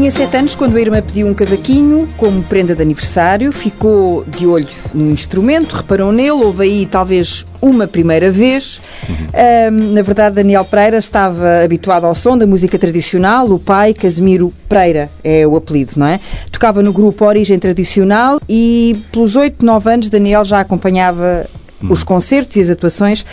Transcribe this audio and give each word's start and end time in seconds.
Tinha 0.00 0.10
sete 0.10 0.34
anos 0.34 0.54
quando 0.54 0.78
a 0.78 0.80
irmã 0.80 1.02
pediu 1.02 1.26
um 1.26 1.34
cavaquinho 1.34 2.08
como 2.16 2.42
prenda 2.42 2.74
de 2.74 2.80
aniversário, 2.80 3.52
ficou 3.52 4.24
de 4.24 4.46
olho 4.46 4.66
no 4.94 5.10
instrumento, 5.10 5.76
reparou 5.76 6.10
nele, 6.10 6.30
houve 6.30 6.62
aí 6.62 6.86
talvez 6.86 7.44
uma 7.60 7.86
primeira 7.86 8.30
vez. 8.30 8.80
Uhum. 9.06 9.92
na 9.92 10.00
verdade, 10.00 10.36
Daniel 10.36 10.64
Pereira 10.64 10.96
estava 10.96 11.62
habituado 11.62 12.06
ao 12.06 12.14
som 12.14 12.38
da 12.38 12.46
música 12.46 12.78
tradicional, 12.78 13.46
o 13.50 13.58
pai, 13.58 13.92
Casimiro 13.92 14.50
Pereira, 14.66 15.10
é 15.22 15.46
o 15.46 15.54
apelido, 15.54 15.92
não 15.96 16.06
é? 16.06 16.18
Tocava 16.50 16.82
no 16.82 16.94
grupo 16.94 17.26
Origem 17.26 17.58
Tradicional 17.58 18.40
e 18.48 18.96
pelos 19.12 19.36
oito, 19.36 19.62
nove 19.62 19.92
anos 19.92 20.08
Daniel 20.08 20.46
já 20.46 20.60
acompanhava 20.60 21.44
os 21.90 22.02
concertos 22.02 22.56
e 22.56 22.60
as 22.62 22.70
atuações 22.70 23.26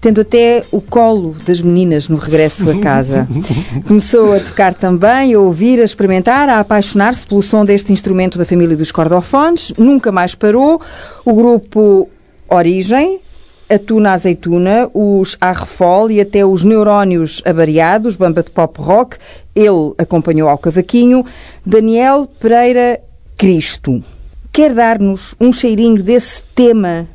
tendo 0.00 0.22
até 0.22 0.64
o 0.72 0.80
colo 0.80 1.36
das 1.44 1.60
meninas 1.60 2.08
no 2.08 2.16
regresso 2.16 2.68
a 2.70 2.78
casa. 2.78 3.28
Começou 3.86 4.32
a 4.32 4.40
tocar 4.40 4.72
também, 4.72 5.34
a 5.34 5.38
ouvir, 5.38 5.78
a 5.78 5.84
experimentar, 5.84 6.48
a 6.48 6.60
apaixonar-se 6.60 7.26
pelo 7.26 7.42
som 7.42 7.64
deste 7.64 7.92
instrumento 7.92 8.38
da 8.38 8.44
família 8.44 8.76
dos 8.76 8.90
cordofones. 8.90 9.72
Nunca 9.76 10.10
mais 10.10 10.34
parou. 10.34 10.80
O 11.24 11.34
grupo 11.34 12.08
Origem, 12.48 13.20
a 13.68 13.78
Tuna 13.78 14.12
Azeituna, 14.12 14.90
os 14.94 15.36
Arrefol 15.40 16.10
e 16.10 16.20
até 16.20 16.44
os 16.46 16.64
Neurónios 16.64 17.42
Abariados, 17.44 18.16
bamba 18.16 18.42
de 18.42 18.50
pop 18.50 18.80
rock. 18.80 19.18
Ele 19.54 19.92
acompanhou 19.98 20.48
ao 20.48 20.56
cavaquinho. 20.56 21.26
Daniel 21.64 22.26
Pereira 22.40 23.00
Cristo. 23.36 24.02
Quer 24.50 24.74
dar-nos 24.74 25.34
um 25.38 25.52
cheirinho 25.52 26.02
desse 26.02 26.42
tema 26.54 27.06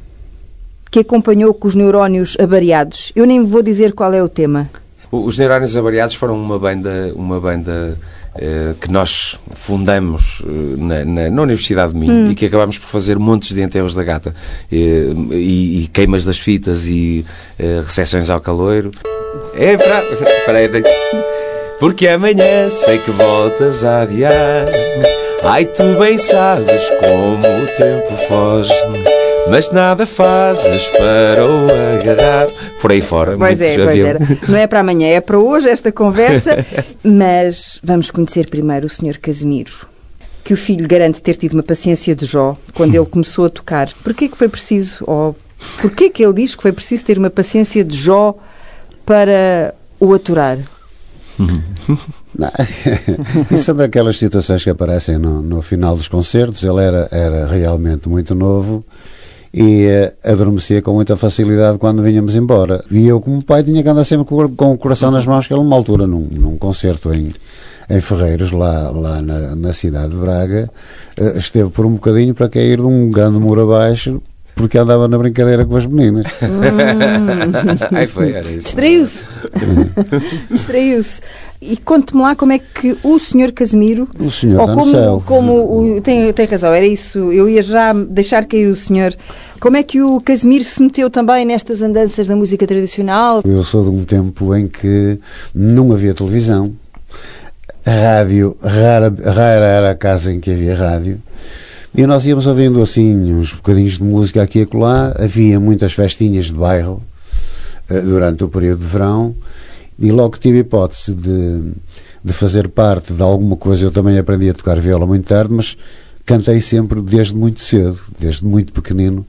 que 0.91 0.99
acompanhou 0.99 1.53
com 1.53 1.67
os 1.67 1.75
neurónios 1.75 2.37
avariados. 2.39 3.11
Eu 3.15 3.25
nem 3.25 3.45
vou 3.45 3.61
dizer 3.61 3.93
qual 3.93 4.13
é 4.13 4.23
o 4.23 4.29
tema. 4.29 4.69
Os 5.11 5.37
neurónios 5.37 5.75
avariados 5.77 6.15
foram 6.15 6.35
uma 6.35 6.57
banda, 6.57 7.11
uma 7.15 7.39
banda 7.39 7.97
eh, 8.37 8.73
que 8.81 8.91
nós 8.91 9.37
fundamos 9.53 10.41
eh, 10.45 10.49
na, 10.77 11.05
na, 11.05 11.29
na, 11.29 11.41
Universidade 11.41 11.93
de 11.93 11.99
Minho 11.99 12.27
hum. 12.27 12.31
e 12.31 12.35
que 12.35 12.45
acabámos 12.45 12.77
por 12.77 12.87
fazer 12.87 13.17
montes 13.17 13.53
de 13.53 13.61
enterros 13.61 13.95
da 13.95 14.03
gata 14.03 14.35
eh, 14.69 15.07
e, 15.31 15.83
e, 15.83 15.87
queimas 15.93 16.25
das 16.25 16.37
fitas 16.37 16.85
e 16.85 17.25
eh, 17.57 17.81
recepções 17.85 18.29
ao 18.29 18.41
caloiro. 18.41 18.91
É 19.55 19.77
para... 19.77 20.01
Peraí, 20.45 20.69
porque 21.79 22.07
amanhã 22.07 22.69
sei 22.69 22.97
que 22.97 23.11
voltas 23.11 23.85
a 23.85 24.01
adiar. 24.01 24.65
Ai, 25.43 25.65
tu 25.65 25.83
bem 25.97 26.17
sabes 26.17 26.89
como 26.99 27.37
o 27.37 27.67
tempo 27.77 28.11
foge 28.27 28.73
mas 29.49 29.69
nada 29.71 30.05
fazes 30.05 30.87
para 30.89 31.45
o 31.45 31.67
agarrar. 31.95 32.47
Por 32.81 32.91
aí 32.91 33.01
fora. 33.01 33.37
Pois 33.37 33.61
é, 33.61 33.77
pois 33.77 33.99
era. 33.99 34.19
Não 34.47 34.57
é 34.57 34.67
para 34.67 34.79
amanhã, 34.79 35.07
é 35.07 35.21
para 35.21 35.37
hoje 35.37 35.69
esta 35.69 35.91
conversa. 35.91 36.65
mas 37.03 37.79
vamos 37.83 38.11
conhecer 38.11 38.49
primeiro 38.49 38.87
o 38.87 38.89
Sr. 38.89 39.19
Casimiro. 39.19 39.87
Que 40.43 40.53
o 40.53 40.57
filho 40.57 40.87
garante 40.87 41.21
ter 41.21 41.35
tido 41.35 41.53
uma 41.53 41.63
paciência 41.63 42.15
de 42.15 42.25
Jó 42.25 42.57
quando 42.73 42.95
ele 42.95 43.05
começou 43.05 43.45
a 43.45 43.49
tocar. 43.49 43.91
Porquê 44.03 44.27
que 44.27 44.37
foi 44.37 44.47
preciso, 44.47 45.03
ou 45.07 45.35
porquê 45.81 46.09
que 46.09 46.23
ele 46.23 46.33
diz 46.33 46.55
que 46.55 46.61
foi 46.61 46.71
preciso 46.71 47.03
ter 47.03 47.17
uma 47.17 47.29
paciência 47.29 47.83
de 47.83 47.97
Jó 47.97 48.35
para 49.05 49.73
o 49.99 50.13
aturar? 50.13 50.57
Não, 52.37 52.51
isso 53.51 53.63
são 53.65 53.75
daquelas 53.75 54.17
situações 54.17 54.63
que 54.63 54.69
aparecem 54.69 55.17
no, 55.17 55.41
no 55.41 55.61
final 55.61 55.95
dos 55.95 56.07
concertos. 56.07 56.63
Ele 56.63 56.81
era, 56.81 57.07
era 57.11 57.45
realmente 57.47 58.07
muito 58.07 58.35
novo 58.35 58.85
e 59.57 59.87
uh, 59.87 60.31
adormecia 60.31 60.81
com 60.81 60.91
muita 60.91 61.15
facilidade 61.15 61.77
quando 61.77 62.03
vinhamos 62.03 62.35
embora. 62.35 62.83
E 62.91 63.07
eu, 63.07 63.21
como 63.21 63.41
pai, 63.41 63.63
tinha 63.63 63.81
que 63.81 63.87
andar 63.87 64.03
sempre 64.03 64.25
com, 64.25 64.73
o 64.73 64.77
coração 64.77 65.09
nas 65.09 65.25
mãos, 65.25 65.47
que 65.47 65.53
era 65.53 65.61
uma 65.61 65.77
altura, 65.77 66.05
num, 66.05 66.27
num 66.29 66.57
concerto 66.57 67.13
em, 67.13 67.33
em 67.89 68.01
Ferreiros, 68.01 68.51
lá, 68.51 68.89
lá 68.89 69.21
na, 69.21 69.55
na 69.55 69.71
cidade 69.71 70.11
de 70.11 70.19
Braga, 70.19 70.69
uh, 71.17 71.37
esteve 71.37 71.69
por 71.69 71.85
um 71.85 71.93
bocadinho 71.93 72.35
para 72.35 72.49
cair 72.49 72.79
de 72.79 72.85
um 72.85 73.09
grande 73.09 73.39
muro 73.39 73.61
abaixo 73.61 74.21
porque 74.55 74.77
andava 74.77 75.07
na 75.07 75.17
brincadeira 75.17 75.65
com 75.65 75.75
as 75.75 75.85
meninas. 75.85 76.25
Hum. 76.41 76.61
Aí 77.95 78.07
foi, 78.07 78.31
era 78.31 78.49
isso. 78.49 78.67
Distraiu-se. 78.67 79.25
Distraiu-se. 80.49 81.21
E 81.61 81.77
conte-me 81.77 82.21
lá 82.21 82.35
como 82.35 82.51
é 82.51 82.59
que 82.59 82.95
o 83.03 83.17
senhor 83.19 83.51
Casimiro. 83.51 84.07
O 84.19 84.29
senhor 84.29 84.61
ou 84.61 84.75
como, 84.75 84.91
céu. 84.91 85.23
como 85.25 85.97
o, 85.97 86.01
tem, 86.01 86.31
tem 86.31 86.45
razão, 86.45 86.73
era 86.73 86.85
isso. 86.85 87.31
Eu 87.31 87.49
ia 87.49 87.61
já 87.61 87.91
deixar 87.91 88.45
cair 88.45 88.67
o 88.67 88.75
senhor. 88.75 89.15
Como 89.59 89.75
é 89.75 89.83
que 89.83 90.01
o 90.01 90.21
Casimiro 90.21 90.63
se 90.63 90.81
meteu 90.81 91.09
também 91.09 91.45
nestas 91.45 91.81
andanças 91.81 92.27
da 92.27 92.35
música 92.35 92.65
tradicional? 92.67 93.41
Eu 93.43 93.63
sou 93.63 93.83
de 93.83 93.89
um 93.89 94.03
tempo 94.03 94.55
em 94.55 94.67
que 94.67 95.19
não 95.53 95.91
havia 95.91 96.13
televisão. 96.13 96.73
A 97.85 97.91
rádio, 97.91 98.57
rara, 98.61 99.13
rara 99.23 99.65
era 99.65 99.91
a 99.91 99.95
casa 99.95 100.31
em 100.31 100.39
que 100.39 100.51
havia 100.51 100.75
rádio. 100.75 101.19
E 101.97 102.05
nós 102.05 102.25
íamos 102.25 102.45
ouvindo 102.45 102.81
assim 102.81 103.33
uns 103.33 103.53
bocadinhos 103.53 103.93
de 103.93 104.03
música 104.03 104.43
aqui 104.43 104.59
e 104.59 104.61
acolá. 104.63 105.15
Havia 105.17 105.61
muitas 105.61 105.93
festinhas 105.93 106.47
de 106.47 106.55
bairro 106.55 107.01
uh, 107.89 108.01
durante 108.01 108.43
o 108.43 108.49
período 108.49 108.79
de 108.79 108.85
verão 108.85 109.33
e 109.97 110.11
logo 110.11 110.37
tive 110.37 110.57
a 110.57 110.59
hipótese 110.59 111.13
de, 111.13 111.71
de 112.21 112.33
fazer 112.33 112.67
parte 112.67 113.13
de 113.13 113.21
alguma 113.21 113.55
coisa. 113.55 113.85
Eu 113.85 113.91
também 113.91 114.17
aprendi 114.19 114.49
a 114.49 114.53
tocar 114.53 114.77
viola 114.77 115.07
muito 115.07 115.25
tarde, 115.25 115.53
mas 115.53 115.77
cantei 116.25 116.59
sempre 116.59 117.01
desde 117.01 117.33
muito 117.33 117.61
cedo, 117.61 117.97
desde 118.19 118.43
muito 118.43 118.73
pequenino. 118.73 119.25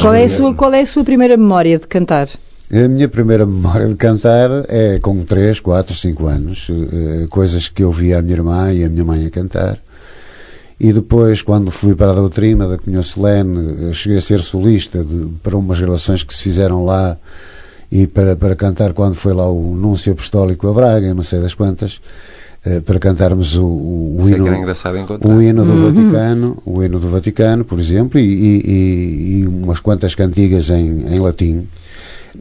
Qual 0.00 0.14
é, 0.14 0.24
a 0.24 0.28
sua, 0.30 0.54
qual 0.54 0.72
é 0.72 0.80
a 0.80 0.86
sua 0.86 1.04
primeira 1.04 1.36
memória 1.36 1.78
de 1.78 1.86
cantar? 1.86 2.28
A 2.72 2.88
minha 2.88 3.08
primeira 3.08 3.44
memória 3.44 3.86
de 3.86 3.96
cantar 3.96 4.48
é 4.66 4.98
com 4.98 5.22
3, 5.22 5.60
4, 5.60 5.94
5 5.94 6.26
anos, 6.26 6.70
uh, 6.70 7.28
coisas 7.28 7.68
que 7.68 7.82
eu 7.84 7.92
via 7.92 8.18
a 8.18 8.22
minha 8.22 8.36
irmã 8.36 8.72
e 8.72 8.82
a 8.82 8.88
minha 8.88 9.04
mãe 9.04 9.26
a 9.26 9.30
cantar. 9.30 9.78
E 10.82 10.92
depois, 10.92 11.42
quando 11.42 11.70
fui 11.70 11.94
para 11.94 12.10
a 12.10 12.14
doutrina 12.14 12.66
da 12.66 12.76
Comunhão 12.76 13.04
Solene, 13.04 13.94
cheguei 13.94 14.18
a 14.18 14.20
ser 14.20 14.40
solista 14.40 15.04
de, 15.04 15.28
para 15.40 15.56
umas 15.56 15.78
gravações 15.78 16.24
que 16.24 16.34
se 16.34 16.42
fizeram 16.42 16.84
lá 16.84 17.16
e 17.88 18.08
para, 18.08 18.34
para 18.34 18.56
cantar 18.56 18.92
quando 18.92 19.14
foi 19.14 19.32
lá 19.32 19.48
o 19.48 19.76
Núncio 19.76 20.12
Apostólico 20.12 20.68
a 20.68 20.72
Braga, 20.72 21.14
não 21.14 21.22
sei 21.22 21.38
das 21.38 21.54
quantas, 21.54 22.00
eh, 22.64 22.80
para 22.80 22.98
cantarmos 22.98 23.54
o, 23.54 23.64
o, 23.64 24.22
o 24.22 24.28
hino, 24.28 24.44
o 24.44 25.40
hino 25.40 25.64
do 25.64 25.72
uhum. 25.72 25.92
Vaticano, 25.92 26.62
o 26.66 26.82
hino 26.82 26.98
do 26.98 27.08
Vaticano, 27.08 27.64
por 27.64 27.78
exemplo, 27.78 28.18
e, 28.18 28.24
e, 28.24 29.40
e 29.42 29.46
umas 29.46 29.78
quantas 29.78 30.16
cantigas 30.16 30.68
em, 30.70 31.14
em 31.14 31.20
latim. 31.20 31.68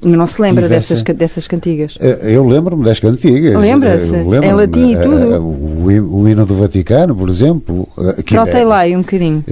Não 0.03 0.25
se 0.25 0.41
lembra 0.41 0.63
tivesse... 0.63 0.94
dessas, 0.94 1.16
dessas 1.16 1.47
cantigas? 1.47 1.96
Eh, 2.00 2.35
eu 2.35 2.47
lembro-me 2.47 2.84
das 2.84 3.00
cantigas. 3.00 3.59
Lembra-se? 3.59 4.12
Lembro 4.12 4.44
em 4.44 4.53
latim 4.53 4.91
e 4.91 4.96
eh, 4.96 5.03
tudo? 5.03 5.44
O, 5.44 6.22
o, 6.22 6.29
hino 6.29 6.46
do 6.46 6.56
Vaticano, 6.56 7.16
por 7.16 7.29
exemplo. 7.29 7.88
Que, 8.25 8.35
Trotei 8.35 8.63
lá 8.63 8.85
um 8.85 9.02
bocadinho. 9.02 9.44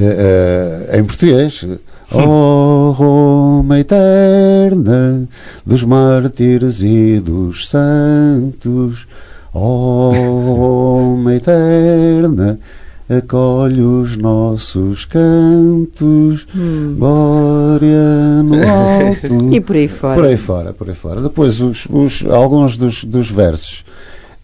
Em 0.94 1.04
português. 1.04 1.66
Oh 2.12 2.92
Roma 2.98 3.80
eterna 3.80 5.28
dos 5.64 5.84
mártires 5.84 6.82
e 6.82 7.20
dos 7.20 7.70
santos, 7.70 9.08
oh 9.54 10.10
Roma 10.10 11.36
eterna 11.36 12.60
acolhe 13.10 13.82
os 13.82 14.16
nossos 14.16 15.06
cantos, 15.06 16.46
hum. 16.56 16.96
glória 16.96 18.44
no 18.44 18.56
alto. 18.56 19.50
e 19.52 19.60
por 19.60 19.76
aí 19.76 19.88
fora. 19.88 20.16
Por 20.16 20.26
aí 20.26 20.38
fora, 20.38 20.74
por 20.74 20.88
aí 20.88 20.96
fora. 20.96 21.22
Depois, 21.22 21.60
os, 21.60 21.88
os 21.90 22.24
alguns 22.28 22.78
dos, 22.78 23.04
dos 23.04 23.32
versos 23.32 23.84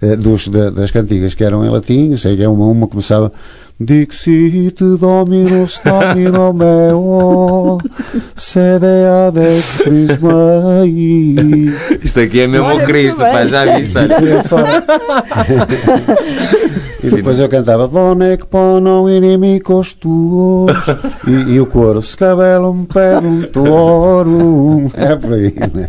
eh, 0.01 0.15
dos, 0.15 0.47
das 0.47 0.89
cantigas 0.89 1.35
que 1.35 1.43
eram 1.43 1.63
em 1.63 1.69
latim, 1.69 2.15
sei 2.15 2.35
que 2.35 2.43
é 2.43 2.49
uma, 2.49 2.65
uma 2.65 2.87
começava 2.87 3.31
Dixit 3.79 4.81
Dominus 4.97 5.81
Domino 5.83 6.53
meo 6.53 7.77
sede 8.35 8.85
ad 9.27 9.37
extris 9.37 10.17
Isto 12.01 12.21
aqui 12.21 12.41
é 12.41 12.47
mesmo 12.47 12.73
o 12.73 12.85
Cristo, 12.85 13.19
pá, 13.19 13.45
já 13.45 13.77
viste? 13.77 13.93
e 17.07 17.15
depois 17.15 17.39
eu 17.39 17.49
cantava 17.49 17.87
Donec 17.87 18.45
ponon 18.45 19.09
inimicos 19.09 19.93
tuos 19.93 20.71
e, 21.27 21.53
e 21.53 21.59
o 21.59 21.65
coro 21.65 22.01
Scabellum 22.01 22.85
pedum 22.85 23.41
tuorum 23.51 24.89
era 24.93 25.17
por 25.17 25.33
aí 25.33 25.53
né? 25.73 25.87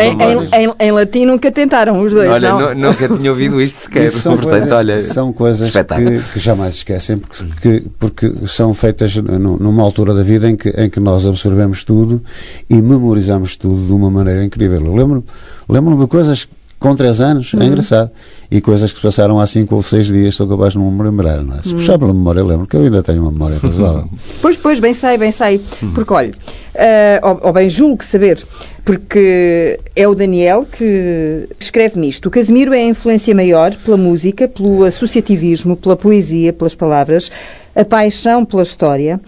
em, 0.00 0.64
em, 0.64 0.74
em, 0.78 0.90
latim 0.92 1.24
nunca 1.24 1.50
tentaram 1.50 2.02
os 2.02 2.12
dois 2.12 2.30
olha, 2.30 2.74
não? 2.74 2.74
nunca 2.74 3.08
tinha 3.08 3.30
ouvido 3.30 3.60
isto 3.60 3.82
sequer 3.90 4.10
são 4.10 4.36
Portanto, 4.36 4.60
coisas, 4.60 4.72
olha, 4.72 5.00
são 5.00 5.32
coisas 5.32 5.72
que, 5.72 6.32
que 6.32 6.40
jamais 6.40 6.76
esquecem 6.76 7.18
porque, 7.18 7.82
porque 7.98 8.30
são 8.46 8.72
feitas 8.74 9.16
numa 9.16 9.82
altura 9.82 10.14
da 10.14 10.22
vida 10.22 10.48
em 10.48 10.56
que, 10.56 10.68
em 10.70 10.88
que 10.88 11.00
nós 11.00 11.26
absorvemos 11.26 11.84
tudo 11.84 12.22
e 12.68 12.80
memorizamos 12.80 13.56
tudo 13.56 13.86
de 13.86 13.92
uma 13.92 14.10
maneira 14.10 14.44
incrível. 14.44 14.80
Eu 14.84 14.94
lembro-me 14.94 15.24
lembro 15.68 15.96
de 15.96 16.06
coisas 16.06 16.48
com 16.80 16.96
3 16.96 17.20
anos, 17.20 17.52
é 17.52 17.56
uhum. 17.58 17.62
é 17.62 17.66
engraçado. 17.66 18.10
E 18.50 18.60
coisas 18.60 18.90
que 18.90 18.96
se 18.98 19.02
passaram 19.02 19.38
há 19.38 19.46
5 19.46 19.72
ou 19.72 19.82
6 19.82 20.08
dias, 20.08 20.28
estou 20.28 20.48
capaz 20.48 20.72
de 20.72 20.78
não 20.78 20.90
me 20.90 21.02
lembrar, 21.02 21.44
não 21.44 21.56
é? 21.56 21.62
Se 21.62 21.68
uhum. 21.68 21.76
puxar 21.76 21.98
pela 21.98 22.12
memória, 22.12 22.40
eu 22.40 22.46
lembro 22.46 22.66
que 22.66 22.74
eu 22.74 22.80
ainda 22.80 23.02
tenho 23.02 23.20
uma 23.20 23.30
memória 23.30 23.58
razoável. 23.58 24.08
Pois, 24.40 24.56
pois, 24.56 24.80
bem 24.80 24.94
sei, 24.94 25.18
bem 25.18 25.30
sei. 25.30 25.60
Uhum. 25.82 25.92
Porque, 25.92 26.12
olha, 26.12 26.30
uh, 26.30 27.28
ou, 27.28 27.40
ou 27.48 27.52
bem 27.52 27.68
julgo 27.68 28.02
saber, 28.02 28.42
porque 28.84 29.78
é 29.94 30.08
o 30.08 30.14
Daniel 30.14 30.66
que 30.66 31.46
escreve-me 31.60 32.08
isto. 32.08 32.26
O 32.26 32.30
Casimiro 32.30 32.72
é 32.72 32.78
a 32.78 32.86
influência 32.86 33.34
maior 33.34 33.74
pela 33.76 33.98
música, 33.98 34.48
pelo 34.48 34.82
associativismo, 34.84 35.76
pela 35.76 35.94
poesia, 35.94 36.52
pelas 36.52 36.74
palavras, 36.74 37.30
a 37.76 37.84
paixão 37.84 38.44
pela 38.44 38.62
história 38.62 39.20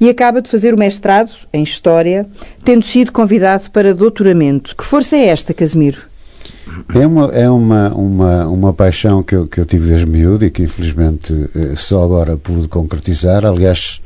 e 0.00 0.10
acaba 0.10 0.42
de 0.42 0.50
fazer 0.50 0.74
o 0.74 0.78
mestrado 0.78 1.30
em 1.52 1.62
História, 1.62 2.26
tendo 2.64 2.84
sido 2.84 3.12
convidado 3.12 3.70
para 3.70 3.94
doutoramento. 3.94 4.76
Que 4.76 4.84
força 4.84 5.16
é 5.16 5.28
esta, 5.28 5.54
Casimiro? 5.54 6.02
É 6.94 7.06
uma, 7.06 7.24
é 7.26 7.48
uma, 7.48 7.88
uma, 7.94 8.46
uma 8.46 8.72
paixão 8.72 9.22
que 9.22 9.34
eu, 9.34 9.46
que 9.46 9.60
eu 9.60 9.64
tive 9.64 9.88
desde 9.88 10.06
miúdo 10.06 10.44
e 10.44 10.50
que 10.50 10.62
infelizmente 10.62 11.32
eh, 11.54 11.74
só 11.76 12.02
agora 12.02 12.36
pude 12.36 12.66
concretizar. 12.66 13.44
Aliás, 13.44 14.00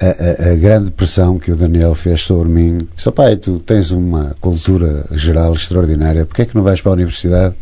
a, 0.00 0.06
a, 0.06 0.52
a, 0.52 0.56
grande 0.56 0.90
pressão 0.90 1.38
que 1.38 1.52
o 1.52 1.56
Daniel 1.56 1.94
fez 1.94 2.22
sobre 2.22 2.48
mim. 2.48 2.78
Disse, 2.96 3.10
pai, 3.12 3.36
tu 3.36 3.60
tens 3.60 3.90
uma 3.90 4.34
cultura 4.40 5.04
geral 5.12 5.54
extraordinária, 5.54 6.24
porque 6.24 6.42
é 6.42 6.46
que 6.46 6.56
não 6.56 6.62
vais 6.62 6.80
para 6.80 6.92
a 6.92 6.94
universidade? 6.94 7.54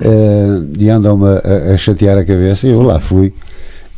Uh, 0.00 0.70
e 0.78 0.88
andam-me 0.88 1.26
a, 1.26 1.74
a, 1.74 1.78
chatear 1.78 2.18
a 2.18 2.24
cabeça 2.24 2.66
e 2.66 2.70
eu 2.70 2.82
lá 2.82 3.00
fui. 3.00 3.32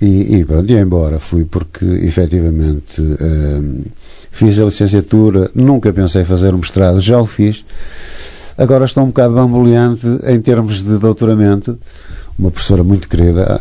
E, 0.01 0.37
e 0.37 0.45
pronto, 0.45 0.71
ia 0.71 0.81
embora. 0.81 1.19
Fui 1.19 1.45
porque 1.45 1.85
efetivamente 1.85 3.01
uh, 3.01 3.85
fiz 4.31 4.59
a 4.59 4.65
licenciatura, 4.65 5.51
nunca 5.55 5.93
pensei 5.93 6.25
fazer 6.25 6.55
um 6.55 6.59
mestrado, 6.59 7.01
já 7.01 7.21
o 7.21 7.27
fiz. 7.27 7.65
Agora 8.59 8.85
estou 8.85 9.05
um 9.05 9.09
bocado 9.09 9.35
bamboleante 9.35 10.07
em 10.27 10.41
termos 10.41 10.83
de 10.83 10.99
doutoramento. 10.99 11.79
Uma 12.39 12.51
professora 12.51 12.85
muito 12.85 13.09
querida, 13.09 13.61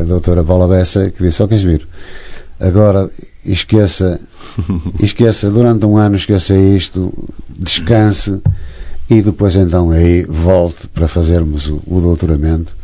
a 0.00 0.04
doutora 0.04 0.44
Paula 0.44 0.68
Bessa, 0.68 1.10
que 1.10 1.22
disse: 1.22 1.42
Ó 1.42 1.46
oh, 1.46 1.48
Casimiro, 1.48 1.86
Agora, 2.58 3.10
esqueça, 3.44 4.18
esqueça, 5.00 5.50
durante 5.50 5.84
um 5.84 5.96
ano 5.96 6.16
esqueça 6.16 6.54
isto, 6.54 7.12
descanse 7.50 8.40
e 9.10 9.20
depois 9.20 9.56
então 9.56 9.90
aí 9.90 10.24
volte 10.24 10.88
para 10.88 11.06
fazermos 11.06 11.68
o, 11.68 11.82
o 11.86 12.00
doutoramento, 12.00 12.74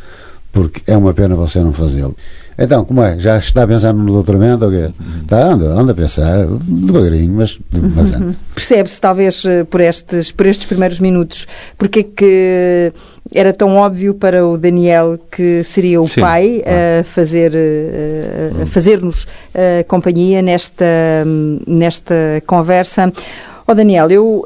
porque 0.52 0.82
é 0.86 0.96
uma 0.96 1.14
pena 1.14 1.34
você 1.34 1.60
não 1.60 1.72
fazê-lo. 1.72 2.14
Então, 2.62 2.84
como 2.84 3.02
é? 3.02 3.18
Já 3.18 3.38
está 3.38 3.64
a 3.64 3.66
pensar 3.66 3.92
no 3.92 4.12
doutoramento 4.12 4.64
ou 4.64 4.70
quê? 4.70 4.88
Está, 5.20 5.52
anda, 5.52 5.64
anda 5.66 5.90
a 5.90 5.94
pensar, 5.96 6.46
devagarinho, 6.46 7.34
mas, 7.34 7.58
mas 7.72 8.12
anda. 8.12 8.36
Percebe-se, 8.54 9.00
talvez, 9.00 9.44
eh, 9.44 9.64
por 9.64 9.80
estes, 9.80 10.30
por 10.30 10.46
estes 10.46 10.68
primeiros 10.68 11.00
minutos, 11.00 11.48
porque 11.76 11.98
é 11.98 12.02
que 12.04 12.92
era 13.34 13.52
tão 13.52 13.76
óbvio 13.76 14.14
para 14.14 14.46
o 14.46 14.56
Daniel 14.56 15.18
que 15.28 15.64
seria 15.64 16.00
o 16.00 16.06
Sim, 16.06 16.20
pai 16.20 16.62
a 16.64 17.02
fazer 17.02 17.50
eh, 17.52 18.52
a 18.62 18.66
fazer-nos 18.66 19.24
uh, 19.24 19.84
companhia 19.88 20.40
nesta 20.40 20.84
nesta 21.66 22.14
conversa. 22.46 23.12
Ó 23.66 23.72
oh, 23.72 23.74
Daniel, 23.74 24.08
eu 24.08 24.44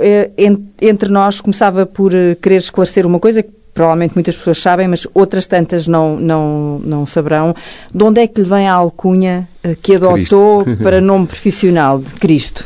entre 0.80 1.10
nós 1.10 1.38
começava 1.40 1.84
por 1.84 2.12
querer 2.40 2.56
esclarecer 2.56 3.04
uma 3.04 3.18
coisa 3.18 3.42
que 3.42 3.50
provavelmente 3.76 4.14
muitas 4.14 4.36
pessoas 4.36 4.58
sabem, 4.58 4.88
mas 4.88 5.06
outras 5.12 5.44
tantas 5.44 5.86
não, 5.86 6.16
não, 6.16 6.80
não 6.82 7.06
saberão. 7.06 7.54
De 7.94 8.02
onde 8.02 8.22
é 8.22 8.26
que 8.26 8.40
lhe 8.40 8.48
vem 8.48 8.66
a 8.66 8.72
alcunha 8.72 9.46
eh, 9.62 9.76
que 9.80 9.96
adotou 9.96 10.64
Cristo. 10.64 10.76
para 10.82 11.00
nome 11.00 11.26
profissional 11.26 11.98
de 11.98 12.12
Cristo? 12.14 12.64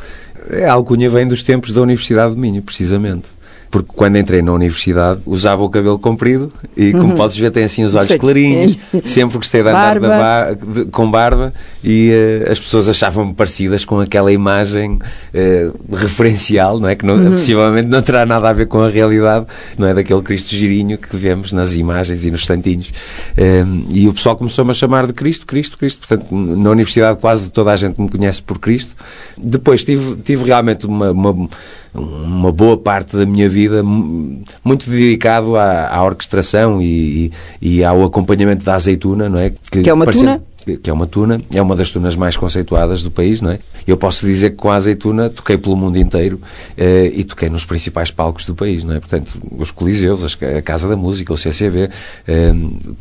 A 0.64 0.72
alcunha 0.72 1.10
vem 1.10 1.26
dos 1.26 1.42
tempos 1.42 1.72
da 1.72 1.82
Universidade 1.82 2.34
de 2.34 2.40
Minho, 2.40 2.62
precisamente 2.62 3.39
porque 3.70 3.88
quando 3.94 4.18
entrei 4.18 4.42
na 4.42 4.52
universidade 4.52 5.20
usava 5.24 5.62
o 5.62 5.70
cabelo 5.70 5.98
comprido 5.98 6.48
e, 6.76 6.90
como 6.90 7.04
uhum. 7.04 7.14
podes 7.14 7.36
ver, 7.36 7.52
tem 7.52 7.62
assim 7.62 7.84
os 7.84 7.94
olhos 7.94 8.10
clarinhos. 8.16 8.76
Sempre 9.06 9.38
gostei 9.38 9.62
de 9.62 9.68
andar 9.68 10.00
barba. 10.00 10.08
Bar 10.08 10.54
de, 10.54 10.84
com 10.86 11.08
barba 11.08 11.52
e 11.84 12.10
uh, 12.10 12.50
as 12.50 12.58
pessoas 12.58 12.88
achavam-me 12.88 13.32
parecidas 13.32 13.84
com 13.84 14.00
aquela 14.00 14.32
imagem 14.32 14.94
uh, 14.94 15.94
referencial, 15.94 16.80
não 16.80 16.88
é? 16.88 16.96
Que 16.96 17.06
não, 17.06 17.14
uhum. 17.14 17.30
possivelmente 17.30 17.88
não 17.88 18.02
terá 18.02 18.26
nada 18.26 18.48
a 18.48 18.52
ver 18.52 18.66
com 18.66 18.80
a 18.80 18.88
realidade, 18.88 19.46
não 19.78 19.86
é? 19.86 19.94
Daquele 19.94 20.22
Cristo 20.22 20.50
girinho 20.50 20.98
que 20.98 21.16
vemos 21.16 21.52
nas 21.52 21.74
imagens 21.74 22.24
e 22.24 22.30
nos 22.30 22.44
santinhos. 22.46 22.88
Uh, 22.88 23.86
e 23.88 24.08
o 24.08 24.12
pessoal 24.12 24.36
começou-me 24.36 24.72
a 24.72 24.74
chamar 24.74 25.06
de 25.06 25.12
Cristo, 25.12 25.46
Cristo, 25.46 25.78
Cristo. 25.78 26.08
Portanto, 26.08 26.26
na 26.34 26.70
universidade 26.70 27.20
quase 27.20 27.50
toda 27.50 27.70
a 27.70 27.76
gente 27.76 28.00
me 28.00 28.08
conhece 28.08 28.42
por 28.42 28.58
Cristo. 28.58 28.96
Depois 29.38 29.84
tive, 29.84 30.16
tive 30.16 30.44
realmente 30.44 30.86
uma, 30.86 31.12
uma 31.12 31.48
uma 31.94 32.52
boa 32.52 32.76
parte 32.76 33.16
da 33.16 33.26
minha 33.26 33.48
vida 33.48 33.82
muito 33.82 34.88
dedicado 34.88 35.56
à, 35.56 35.88
à 35.88 36.04
orquestração 36.04 36.80
e, 36.80 37.32
e, 37.60 37.82
ao 37.82 38.04
acompanhamento 38.04 38.64
da 38.64 38.74
azeituna, 38.74 39.28
não 39.28 39.38
é? 39.38 39.50
Que, 39.70 39.82
que 39.82 39.90
é 39.90 39.92
uma 39.92 40.06
tuna? 40.06 40.40
Que 40.64 40.90
é 40.90 40.92
uma 40.92 41.06
tuna, 41.06 41.40
é 41.54 41.60
uma 41.60 41.76
das 41.76 41.90
tunas 41.90 42.16
mais 42.16 42.36
conceituadas 42.36 43.02
do 43.02 43.10
país, 43.10 43.40
não 43.40 43.50
é? 43.50 43.58
Eu 43.86 43.96
posso 43.96 44.26
dizer 44.26 44.50
que 44.50 44.56
com 44.56 44.70
a 44.70 44.76
azeituna 44.76 45.30
toquei 45.30 45.56
pelo 45.56 45.76
mundo 45.76 45.98
inteiro 45.98 46.40
eh, 46.76 47.10
e 47.14 47.24
toquei 47.24 47.48
nos 47.48 47.64
principais 47.64 48.10
palcos 48.10 48.44
do 48.46 48.54
país, 48.54 48.84
não 48.84 48.94
é? 48.94 49.00
Portanto, 49.00 49.40
os 49.58 49.70
Coliseus, 49.70 50.36
a 50.56 50.62
Casa 50.62 50.88
da 50.88 50.96
Música, 50.96 51.32
o 51.32 51.38
CCB, 51.38 51.90
eh, 52.26 52.52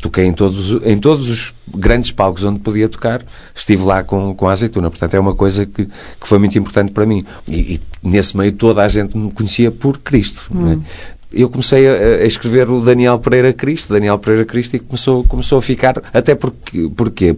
toquei 0.02 0.26
em 0.26 0.34
todos, 0.34 0.82
em 0.84 0.98
todos 0.98 1.30
os 1.30 1.54
grandes 1.76 2.12
palcos 2.12 2.44
onde 2.44 2.60
podia 2.60 2.90
tocar, 2.90 3.22
estive 3.56 3.84
lá 3.84 4.04
com, 4.04 4.34
com 4.34 4.48
a 4.48 4.54
azeituna. 4.54 4.90
Portanto, 4.90 5.14
é 5.14 5.20
uma 5.20 5.36
coisa 5.36 5.66
que, 5.66 5.86
que 5.86 6.28
foi 6.28 6.40
muito 6.40 6.58
importante 6.58 6.92
para 6.92 7.06
mim. 7.06 7.26
E, 7.48 7.76
e 7.76 7.82
nesse 8.02 8.36
meio 8.36 8.52
toda 8.52 8.84
a 8.84 8.88
gente 8.88 9.18
me 9.18 9.32
conhecia 9.32 9.72
por 9.72 9.98
Cristo, 10.00 10.48
hum. 10.52 10.62
não 10.62 10.72
é? 10.72 10.80
Eu 11.32 11.48
comecei 11.50 11.88
a, 11.88 11.94
a, 11.94 12.26
escrever 12.26 12.70
o 12.70 12.82
Daniel 12.82 13.20
Pereira 13.20 13.54
Cristo, 13.54 13.94
Daniel 13.94 14.18
Pereira 14.18 14.46
Cristo, 14.46 14.76
e 14.76 14.80
começou, 14.80 15.24
começou 15.24 15.60
a 15.60 15.62
ficar, 15.62 16.02
até 16.12 16.34
porque, 16.34 16.90
porque 16.96 17.36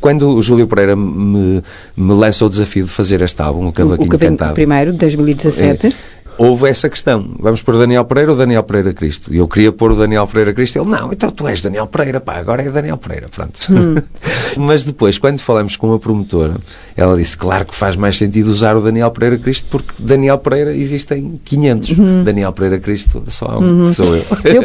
quando 0.00 0.30
o 0.30 0.42
Júlio 0.42 0.66
Pereira 0.66 0.96
me, 0.96 1.62
me 1.96 2.12
lança 2.14 2.44
o 2.44 2.48
desafio 2.48 2.84
de 2.84 2.90
fazer 2.90 3.22
este 3.22 3.40
álbum, 3.40 3.68
o 3.68 3.72
Cavaquinho, 3.72 4.06
o 4.06 4.10
Cavaquinho 4.10 4.30
Cantado. 4.30 4.54
primeiro, 4.54 4.92
de 4.92 4.98
2017. 4.98 5.86
É, 5.86 5.92
houve 6.40 6.70
essa 6.70 6.88
questão. 6.88 7.22
Vamos 7.38 7.60
pôr 7.60 7.76
Daniel 7.76 8.02
Pereira 8.06 8.30
ou 8.30 8.36
Daniel 8.36 8.62
Pereira 8.62 8.94
Cristo? 8.94 9.32
E 9.32 9.36
eu 9.36 9.46
queria 9.46 9.70
pôr 9.70 9.92
o 9.92 9.94
Daniel 9.94 10.26
Pereira 10.26 10.54
Cristo. 10.54 10.78
Ele, 10.78 10.88
não, 10.88 11.12
então 11.12 11.30
tu 11.30 11.46
és 11.46 11.60
Daniel 11.60 11.86
Pereira, 11.86 12.18
pá, 12.18 12.36
agora 12.36 12.62
é 12.62 12.70
Daniel 12.70 12.96
Pereira, 12.96 13.28
pronto. 13.28 13.58
Hum. 13.70 13.96
Mas 14.56 14.82
depois, 14.82 15.18
quando 15.18 15.38
falamos 15.38 15.76
com 15.76 15.92
a 15.92 15.98
promotora, 15.98 16.54
ela 16.96 17.14
disse, 17.14 17.36
claro 17.36 17.66
que 17.66 17.76
faz 17.76 17.94
mais 17.94 18.16
sentido 18.16 18.46
usar 18.46 18.74
o 18.74 18.80
Daniel 18.80 19.10
Pereira 19.10 19.36
Cristo, 19.36 19.66
porque 19.70 19.92
Daniel 19.98 20.38
Pereira 20.38 20.74
existem 20.74 21.38
500. 21.44 21.90
Uhum. 21.90 22.24
Daniel 22.24 22.52
Pereira 22.54 22.78
Cristo 22.78 23.22
só 23.28 23.58
um, 23.58 23.82
uhum. 23.82 23.92
sou 23.92 24.16
eu. 24.16 24.24
eu... 24.44 24.62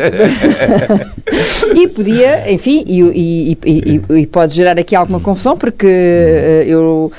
e 1.76 1.90
podia, 1.90 2.54
enfim, 2.54 2.86
e, 2.88 3.02
e, 3.02 3.58
e, 3.66 4.02
e, 4.22 4.28
pode 4.28 4.56
gerar 4.56 4.80
aqui 4.80 4.96
alguma 4.96 5.20
confusão, 5.20 5.58
porque 5.58 5.86
uh, 5.86 6.70
eu 6.70 7.12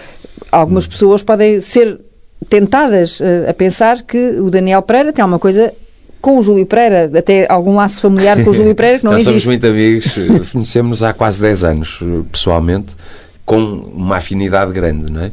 algumas 0.51 0.87
pessoas 0.87 1.23
podem 1.23 1.61
ser 1.61 2.06
tentadas 2.49 3.21
uh, 3.21 3.49
a 3.49 3.55
pensar 3.55 4.03
que 4.03 4.41
o 4.41 4.51
Daniel 4.51 4.83
Pereira 4.83 5.13
tem 5.13 5.23
alguma 5.23 5.39
coisa 5.39 5.73
com 6.21 6.39
o 6.39 6.43
Júlio 6.43 6.67
Pereira, 6.67 7.11
até 7.17 7.47
algum 7.51 7.77
laço 7.77 8.01
familiar 8.01 8.43
com 8.43 8.51
o 8.51 8.55
Júlio 8.55 8.75
Pereira 8.75 8.99
que 8.99 9.05
não 9.05 9.13
Nós 9.15 9.21
existe. 9.21 9.43
somos 9.43 9.47
muito 9.47 9.67
amigos, 9.67 10.07
eh, 10.17 10.51
conhecemos 10.53 11.03
há 11.03 11.13
quase 11.13 11.41
10 11.41 11.65
anos, 11.65 11.99
eh, 12.03 12.25
pessoalmente, 12.33 12.97
com 13.45 13.57
uma 13.59 14.17
afinidade 14.17 14.73
grande, 14.73 15.13
não 15.13 15.23
é? 15.23 15.31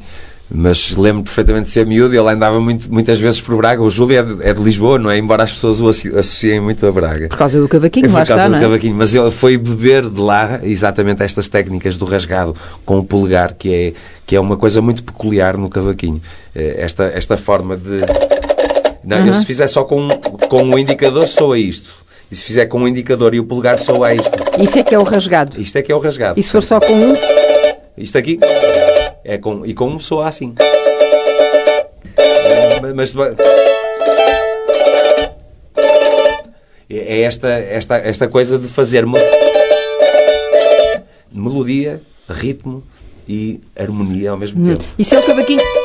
Mas 0.55 0.95
lembro 0.95 1.23
perfeitamente 1.23 1.65
de 1.65 1.71
ser 1.71 1.83
miúdo 1.87 2.13
e 2.13 2.17
ele 2.17 2.29
andava 2.29 2.61
muito, 2.61 2.87
muitas 2.93 3.17
vezes 3.17 3.41
por 3.41 3.57
Braga. 3.57 3.81
O 3.81 3.89
Júlio 3.89 4.19
é 4.19 4.21
de, 4.21 4.49
é 4.49 4.53
de, 4.53 4.61
Lisboa, 4.61 4.99
não 4.99 5.09
é? 5.09 5.17
Embora 5.17 5.41
as 5.41 5.51
pessoas 5.51 5.81
o 5.81 5.89
associem 5.89 6.59
muito 6.59 6.85
a 6.85 6.91
Braga. 6.91 7.27
Por 7.27 7.37
causa 7.39 7.59
do 7.59 7.67
cavaquinho, 7.67 8.05
é 8.05 8.09
por 8.09 8.17
causa 8.17 8.35
está, 8.35 8.47
do 8.47 8.55
é? 8.57 8.59
cavaquinho. 8.59 8.93
Mas 8.93 9.15
ele 9.15 9.31
foi 9.31 9.57
beber 9.57 10.07
de 10.07 10.21
lá 10.21 10.59
exatamente 10.61 11.23
estas 11.23 11.47
técnicas 11.47 11.97
do 11.97 12.05
rasgado 12.05 12.55
com 12.85 12.99
o 12.99 13.03
polegar, 13.03 13.55
que 13.55 13.73
é, 13.73 13.93
que 14.27 14.35
é 14.35 14.39
uma 14.39 14.55
coisa 14.55 14.79
muito 14.79 15.03
peculiar 15.03 15.57
no 15.57 15.69
cavaquinho. 15.69 16.21
Eh, 16.53 16.75
esta, 16.77 17.05
esta 17.05 17.35
forma 17.35 17.75
de... 17.75 18.01
Não, 19.03 19.21
uhum. 19.21 19.27
eu 19.27 19.33
se 19.33 19.45
fizer 19.47 19.67
só 19.67 19.83
com, 19.83 20.07
com 20.49 20.69
o 20.69 20.77
indicador, 20.77 21.27
soa 21.27 21.57
isto. 21.57 21.91
E 22.29 22.35
se 22.35 22.43
fizer 22.43 22.67
com 22.67 22.83
o 22.83 22.87
indicador 22.87 23.33
e 23.33 23.39
o 23.39 23.43
polegar, 23.43 23.79
soa 23.79 24.13
isto. 24.13 24.31
Isso 24.59 24.77
é 24.77 24.83
que 24.83 24.93
é 24.93 24.99
o 24.99 25.03
rasgado. 25.03 25.59
Isto 25.59 25.79
é 25.79 25.81
que 25.81 25.91
é 25.91 25.95
o 25.95 25.99
rasgado. 25.99 26.39
E 26.39 26.43
se 26.43 26.51
for 26.51 26.61
só 26.61 26.79
com 26.79 26.93
um... 26.93 27.15
Isto 27.97 28.19
aqui... 28.19 28.39
É 29.23 29.37
com, 29.37 29.65
e 29.65 29.73
com 29.73 29.87
um 29.87 29.99
soa 29.99 30.27
assim. 30.27 30.53
Mas, 32.95 33.13
mas 33.13 33.37
é 36.89 37.21
esta, 37.21 37.49
esta, 37.49 37.97
esta 37.97 38.27
coisa 38.27 38.59
de 38.59 38.67
fazer 38.67 39.05
melodia, 41.31 42.01
ritmo 42.29 42.83
e 43.27 43.61
harmonia 43.77 44.31
ao 44.31 44.37
mesmo 44.37 44.63
tempo. 44.65 44.83
Isso 44.97 45.15
é 45.15 45.19
o 45.19 45.25
cavaquinho. 45.25 45.82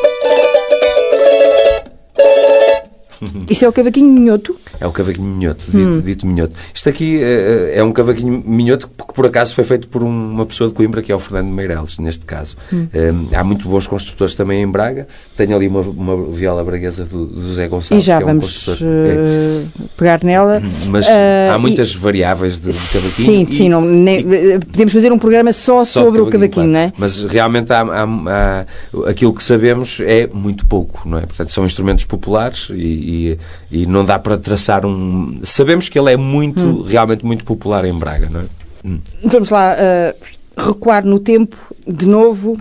Isso 3.48 3.64
é 3.64 3.68
o 3.68 3.72
cavaquinho 3.72 4.08
minhoto? 4.08 4.56
É 4.80 4.86
o 4.86 4.92
cavaquinho 4.92 5.26
minhoto, 5.26 5.64
dito, 5.66 5.78
hum. 5.78 6.00
dito 6.00 6.26
minhoto. 6.26 6.56
Isto 6.72 6.88
aqui 6.88 7.22
é, 7.22 7.74
é, 7.76 7.84
um 7.84 7.92
cavaquinho 7.92 8.42
minhoto 8.44 8.88
que, 8.88 9.14
por 9.14 9.26
acaso, 9.26 9.54
foi 9.54 9.64
feito 9.64 9.88
por 9.88 10.02
uma 10.02 10.46
pessoa 10.46 10.68
de 10.68 10.74
Coimbra, 10.74 11.02
que 11.02 11.10
é 11.10 11.14
o 11.14 11.18
Fernando 11.18 11.48
Meireles, 11.48 11.98
neste 11.98 12.24
caso. 12.24 12.56
Hum. 12.72 12.86
Um, 12.94 13.36
há 13.36 13.42
muito 13.42 13.68
bons 13.68 13.86
construtores 13.86 14.34
também 14.34 14.62
em 14.62 14.68
Braga. 14.68 15.08
Tenho 15.36 15.56
ali 15.56 15.68
uma, 15.68 15.80
uma 15.80 16.16
viola 16.32 16.62
braguesa 16.64 17.04
do, 17.04 17.26
do 17.26 17.54
Zé 17.54 17.68
Gonçalves, 17.68 18.04
e 18.04 18.06
já 18.06 18.18
que 18.18 18.22
é 18.22 18.26
um 18.26 18.28
vamos 18.28 18.44
construtor. 18.44 18.86
Uh, 18.86 19.88
pegar 19.96 20.22
nela. 20.22 20.60
Hum, 20.62 20.70
mas 20.88 21.06
uh, 21.06 21.10
há 21.52 21.58
muitas 21.58 21.90
e, 21.90 21.96
variáveis 21.96 22.58
de, 22.58 22.70
de 22.70 22.78
cavaquinho. 22.78 23.26
Sim, 23.26 23.46
e, 23.48 23.54
sim. 23.54 23.68
Não, 23.68 23.80
nem, 23.80 24.20
e, 24.20 24.58
podemos 24.58 24.92
fazer 24.92 25.12
um 25.12 25.18
programa 25.18 25.52
só, 25.52 25.84
só 25.84 26.04
sobre 26.04 26.20
o 26.20 26.26
cavaquinho, 26.26 26.70
claro. 26.70 26.70
não 26.70 26.78
é? 26.78 26.92
Mas 26.96 27.24
realmente 27.24 27.72
há, 27.72 27.80
há, 27.80 28.04
há, 28.04 29.10
aquilo 29.10 29.32
que 29.32 29.42
sabemos 29.42 29.98
é 30.00 30.28
muito 30.32 30.66
pouco, 30.66 31.08
não 31.08 31.18
é? 31.18 31.22
Portanto, 31.22 31.52
são 31.52 31.64
instrumentos 31.64 32.04
populares 32.04 32.68
e, 32.70 33.07
e, 33.08 33.38
e 33.72 33.86
não 33.86 34.04
dá 34.04 34.18
para 34.18 34.36
traçar 34.36 34.84
um. 34.84 35.40
Sabemos 35.42 35.88
que 35.88 35.98
ele 35.98 36.12
é 36.12 36.16
muito, 36.16 36.64
hum. 36.64 36.82
realmente 36.82 37.24
muito 37.24 37.42
popular 37.42 37.84
em 37.86 37.94
Braga, 37.94 38.28
não 38.28 38.40
é? 38.40 38.44
Hum. 38.84 38.98
Vamos 39.24 39.48
lá 39.48 39.74
uh, 39.74 40.62
recuar 40.68 41.04
no 41.04 41.18
tempo 41.18 41.56
de 41.86 42.06
novo 42.06 42.58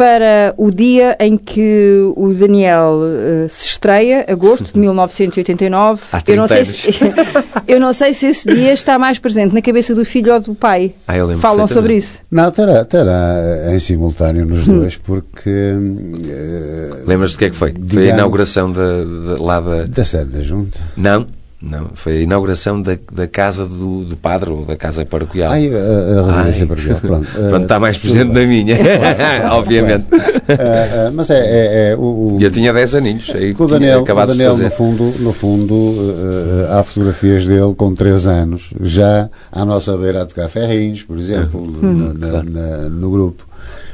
para 0.00 0.54
o 0.56 0.70
dia 0.70 1.14
em 1.20 1.36
que 1.36 2.10
o 2.16 2.32
Daniel 2.32 3.00
uh, 3.02 3.48
se 3.50 3.66
estreia, 3.66 4.24
agosto 4.26 4.72
de 4.72 4.78
1989. 4.80 6.00
Há 6.10 6.22
eu 6.26 6.36
não 6.36 6.48
sei 6.48 6.64
se 6.64 6.88
eu 7.68 7.78
não 7.78 7.92
sei 7.92 8.14
se 8.14 8.24
esse 8.24 8.48
dia 8.50 8.72
está 8.72 8.98
mais 8.98 9.18
presente 9.18 9.54
na 9.54 9.60
cabeça 9.60 9.94
do 9.94 10.02
filho 10.02 10.32
ou 10.32 10.40
do 10.40 10.54
pai. 10.54 10.94
Ah, 11.06 11.18
eu 11.18 11.26
lembro 11.26 11.42
Falam 11.42 11.68
sobre 11.68 11.96
isso? 11.96 12.20
Não, 12.30 12.50
terá, 12.50 12.82
terá 12.86 13.74
em 13.74 13.78
simultâneo 13.78 14.46
nos 14.46 14.66
hum. 14.66 14.78
dois, 14.78 14.96
porque. 14.96 15.50
Uh, 15.50 17.06
Lembras-te 17.06 17.34
do 17.34 17.38
que 17.40 17.44
é 17.44 17.50
que 17.50 17.56
foi? 17.56 17.72
Digamos, 17.72 17.92
foi 17.92 18.10
a 18.10 18.14
inauguração 18.14 18.72
da, 18.72 18.80
da, 18.80 19.42
lá 19.42 19.60
da. 19.60 19.84
Da 19.84 20.04
sede 20.06 20.30
da 20.34 20.42
Junta. 20.42 20.80
Não. 20.96 21.26
Não, 21.62 21.90
foi 21.92 22.18
a 22.18 22.20
inauguração 22.22 22.80
da, 22.80 22.96
da 23.12 23.26
casa 23.26 23.66
do, 23.66 24.02
do 24.02 24.16
padre 24.16 24.48
ou 24.48 24.64
da 24.64 24.76
casa 24.76 25.04
paroquial. 25.04 25.52
Ai, 25.52 25.70
a, 25.72 26.20
a 26.20 26.42
residência 26.42 26.62
Ai. 26.62 26.68
paroquial, 26.68 27.00
pronto. 27.00 27.28
pronto, 27.50 27.62
está 27.62 27.78
mais 27.78 27.98
presente 27.98 28.32
na 28.32 28.46
minha, 28.46 28.76
obviamente. 29.52 30.06
Uh, 30.10 30.16
uh, 30.16 31.12
mas 31.12 31.28
é, 31.28 31.38
é, 31.38 31.90
é 31.90 31.96
o, 31.96 32.00
o, 32.00 32.38
Eu 32.40 32.50
tinha 32.50 32.72
10 32.72 32.94
aninhos, 32.94 33.30
aí 33.34 33.54
o 33.58 33.66
Daniel, 33.66 34.02
o 34.02 34.26
Daniel 34.26 34.56
no 34.56 34.70
fundo, 34.70 35.14
no 35.18 35.32
fundo 35.34 35.74
uh, 35.74 36.78
há 36.78 36.82
fotografias 36.82 37.44
dele 37.44 37.74
com 37.76 37.94
3 37.94 38.26
anos, 38.26 38.70
já 38.80 39.28
à 39.52 39.62
nossa 39.62 39.94
beira 39.98 40.22
a 40.22 40.26
tocar 40.26 40.48
ferrinhos, 40.48 41.02
por 41.02 41.18
exemplo, 41.18 41.60
uhum. 41.60 41.92
no, 41.92 42.14
na, 42.14 42.42
na, 42.42 42.88
no 42.88 43.10
grupo. 43.10 43.49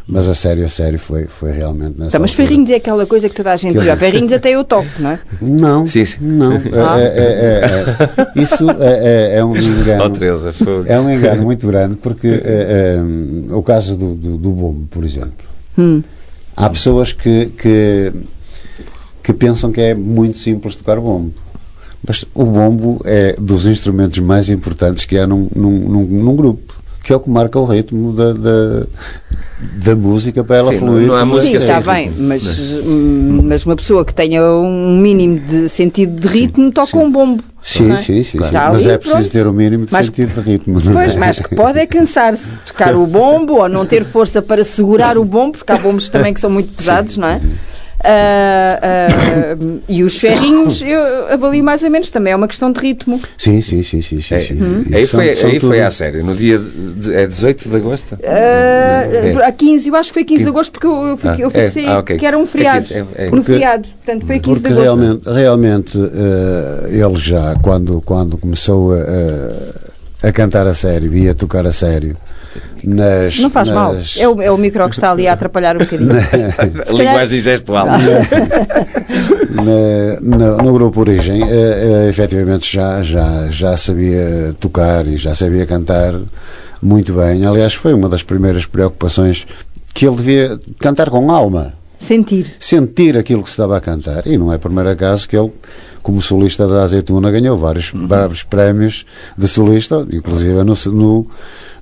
Mas 0.08 0.28
a 0.28 0.34
sério, 0.36 0.64
a 0.64 0.68
sério, 0.68 1.00
foi, 1.00 1.26
foi 1.26 1.50
realmente 1.50 1.98
nessa. 1.98 2.12
Tá, 2.12 2.18
mas 2.20 2.32
ferrinhos 2.32 2.70
é 2.70 2.76
aquela 2.76 3.04
coisa 3.06 3.28
que 3.28 3.34
toda 3.34 3.52
a 3.52 3.56
gente 3.56 3.78
já. 3.82 3.96
Ferrinhos 3.96 4.32
até 4.32 4.50
eu 4.50 4.62
toco, 4.62 4.86
não 5.00 5.10
é? 5.10 5.20
Não. 5.42 5.86
Sim, 5.86 6.04
sim. 6.04 6.18
Não. 6.20 6.52
Ah. 6.72 6.96
É, 6.96 7.02
é, 7.02 7.12
é, 7.18 8.38
é, 8.38 8.42
isso 8.42 8.66
é, 8.70 9.44
um 9.44 9.56
engano. 9.56 10.04
Oh, 10.04 10.10
Teresa, 10.10 10.50
é 10.86 10.98
um 10.98 11.10
engano 11.10 11.42
muito 11.44 11.66
grande, 11.66 11.96
porque 11.96 12.40
o 13.50 13.62
caso 13.62 13.96
do, 13.96 14.14
do, 14.14 14.36
do 14.36 14.50
bombo, 14.50 14.86
por 14.88 15.04
exemplo. 15.04 15.32
Hum. 15.76 16.02
Há 16.56 16.70
pessoas 16.70 17.12
que, 17.12 17.46
que, 17.46 18.12
que 19.22 19.32
pensam 19.32 19.70
que 19.70 19.80
é 19.80 19.94
muito 19.94 20.38
simples 20.38 20.76
tocar 20.76 20.98
bombo. 20.98 21.34
Mas 22.06 22.24
o 22.34 22.44
bombo 22.44 23.00
é 23.04 23.34
dos 23.38 23.66
instrumentos 23.66 24.18
mais 24.20 24.48
importantes 24.48 25.04
que 25.04 25.18
há 25.18 25.26
num, 25.26 25.48
num, 25.54 25.70
num, 25.70 26.02
num 26.06 26.36
grupo 26.36 26.65
que 27.06 27.12
é 27.12 27.16
o 27.16 27.20
que 27.20 27.30
marca 27.30 27.56
o 27.56 27.64
ritmo 27.64 28.12
da, 28.12 28.32
da, 28.32 28.86
da 29.60 29.94
música 29.94 30.42
para 30.42 30.56
ela 30.56 30.72
Sim, 30.72 30.80
fluir. 30.80 31.06
Não, 31.06 31.14
não 31.14 31.22
há 31.22 31.24
música 31.24 31.60
Sim, 31.60 31.72
está 31.72 31.80
bem, 31.80 32.10
mas, 32.10 32.82
mas 33.44 33.64
uma 33.64 33.76
pessoa 33.76 34.04
que 34.04 34.12
tenha 34.12 34.42
um 34.42 34.98
mínimo 35.00 35.38
de 35.38 35.68
sentido 35.68 36.20
de 36.20 36.26
ritmo 36.26 36.72
toca 36.72 36.88
sim. 36.88 36.98
um 36.98 37.08
bombo. 37.08 37.44
Sim, 37.62 37.92
é? 37.92 37.96
sim, 37.98 38.24
sim, 38.24 38.38
claro. 38.38 38.74
Mas 38.74 38.86
é 38.86 38.98
preciso 38.98 39.18
pronto. 39.18 39.30
ter 39.30 39.46
o 39.46 39.50
um 39.50 39.52
mínimo 39.52 39.86
de 39.86 39.92
mas, 39.92 40.06
sentido 40.06 40.34
de 40.34 40.40
ritmo. 40.40 40.80
Pois, 40.80 41.14
é? 41.14 41.16
mas 41.16 41.38
que 41.38 41.54
pode 41.54 41.78
é 41.78 41.86
cansar-se 41.86 42.50
de 42.50 42.58
tocar 42.66 42.96
o 42.96 43.06
bombo 43.06 43.60
ou 43.60 43.68
não 43.68 43.86
ter 43.86 44.04
força 44.04 44.42
para 44.42 44.64
segurar 44.64 45.16
o 45.16 45.24
bombo, 45.24 45.58
porque 45.58 45.70
há 45.70 45.78
bombos 45.78 46.10
também 46.10 46.34
que 46.34 46.40
são 46.40 46.50
muito 46.50 46.74
pesados, 46.74 47.14
sim. 47.14 47.20
não 47.20 47.28
é? 47.28 47.40
Uh, 48.06 49.58
uh, 49.58 49.82
e 49.88 50.04
os 50.04 50.16
ferrinhos 50.16 50.80
eu 50.80 51.26
avalio 51.28 51.64
mais 51.64 51.82
ou 51.82 51.90
menos 51.90 52.08
também, 52.08 52.32
é 52.32 52.36
uma 52.36 52.46
questão 52.46 52.70
de 52.70 52.78
ritmo. 52.78 53.20
Sim, 53.36 53.60
sim, 53.60 53.82
sim. 53.82 54.00
sim, 54.00 54.20
sim, 54.20 54.38
sim. 54.38 54.62
Hum. 54.62 54.84
Aí, 54.94 55.08
foi, 55.08 55.34
são, 55.34 55.50
aí 55.50 55.58
foi 55.58 55.82
à 55.82 55.90
série, 55.90 56.22
no 56.22 56.32
dia 56.32 56.56
de, 56.56 57.12
é 57.12 57.26
18 57.26 57.68
de 57.68 57.76
agosto? 57.76 58.14
Uh, 58.14 58.18
é. 58.22 59.44
A 59.44 59.50
15, 59.50 59.88
eu 59.88 59.96
acho 59.96 60.10
que 60.10 60.14
foi 60.14 60.24
15 60.24 60.44
de 60.44 60.48
agosto 60.48 60.70
porque 60.70 60.86
eu, 60.86 60.92
eu, 61.04 61.16
fui, 61.16 61.30
ah, 61.30 61.36
eu 61.36 61.50
fixei 61.50 61.86
é, 61.86 61.88
ah, 61.88 61.98
okay. 61.98 62.16
que 62.16 62.24
era 62.24 62.38
um 62.38 62.46
feriado. 62.46 62.86
É 62.92 63.02
15, 63.02 63.08
é, 63.16 63.30
no 63.30 63.42
feriado, 63.42 63.88
portanto 64.04 64.26
foi 64.26 64.38
15 64.38 64.60
de 64.60 64.66
agosto. 64.68 64.82
Realmente, 64.82 65.22
realmente 65.28 65.98
ele 66.88 67.18
já, 67.18 67.56
quando, 67.56 68.00
quando 68.02 68.38
começou 68.38 68.92
a, 68.94 70.28
a 70.28 70.32
cantar 70.32 70.68
a 70.68 70.74
sério 70.74 71.12
e 71.12 71.28
a 71.28 71.34
tocar 71.34 71.66
a 71.66 71.72
sério 71.72 72.16
nas, 72.84 73.38
não 73.38 73.50
faz 73.50 73.68
nas... 73.68 73.74
mal. 73.74 73.96
É 74.18 74.28
o, 74.28 74.42
é 74.42 74.50
o 74.50 74.56
micro 74.56 74.88
que 74.88 74.94
está 74.94 75.10
ali 75.10 75.26
a 75.26 75.32
atrapalhar 75.32 75.76
um 75.76 75.80
bocadinho. 75.80 76.12
a 76.16 76.92
linguagem 76.92 77.40
gestual. 77.40 77.86
na, 79.50 80.20
na, 80.20 80.56
no 80.56 80.72
grupo 80.72 81.00
Origem, 81.00 81.42
uh, 81.42 81.46
uh, 81.46 82.08
efetivamente 82.08 82.72
já, 82.72 83.02
já, 83.02 83.48
já 83.50 83.76
sabia 83.76 84.54
tocar 84.60 85.06
e 85.06 85.16
já 85.16 85.34
sabia 85.34 85.66
cantar 85.66 86.14
muito 86.82 87.12
bem. 87.14 87.44
Aliás, 87.44 87.74
foi 87.74 87.94
uma 87.94 88.08
das 88.08 88.22
primeiras 88.22 88.66
preocupações 88.66 89.46
que 89.94 90.06
ele 90.06 90.16
devia 90.16 90.60
cantar 90.78 91.10
com 91.10 91.30
alma. 91.30 91.72
Sentir. 91.98 92.54
Sentir 92.58 93.16
aquilo 93.16 93.42
que 93.42 93.48
se 93.48 93.54
estava 93.54 93.76
a 93.76 93.80
cantar. 93.80 94.26
E 94.26 94.36
não 94.36 94.52
é 94.52 94.56
a 94.56 94.58
primeira 94.58 94.94
caso 94.94 95.26
que 95.28 95.36
ele, 95.36 95.50
como 96.02 96.20
solista 96.20 96.66
da 96.66 96.82
Azeitona, 96.82 97.30
ganhou 97.30 97.56
vários, 97.56 97.92
uhum. 97.92 98.06
vários 98.06 98.42
prémios 98.42 99.06
de 99.36 99.48
solista, 99.48 100.06
inclusive 100.12 100.62
no, 100.62 100.74
no 100.92 101.26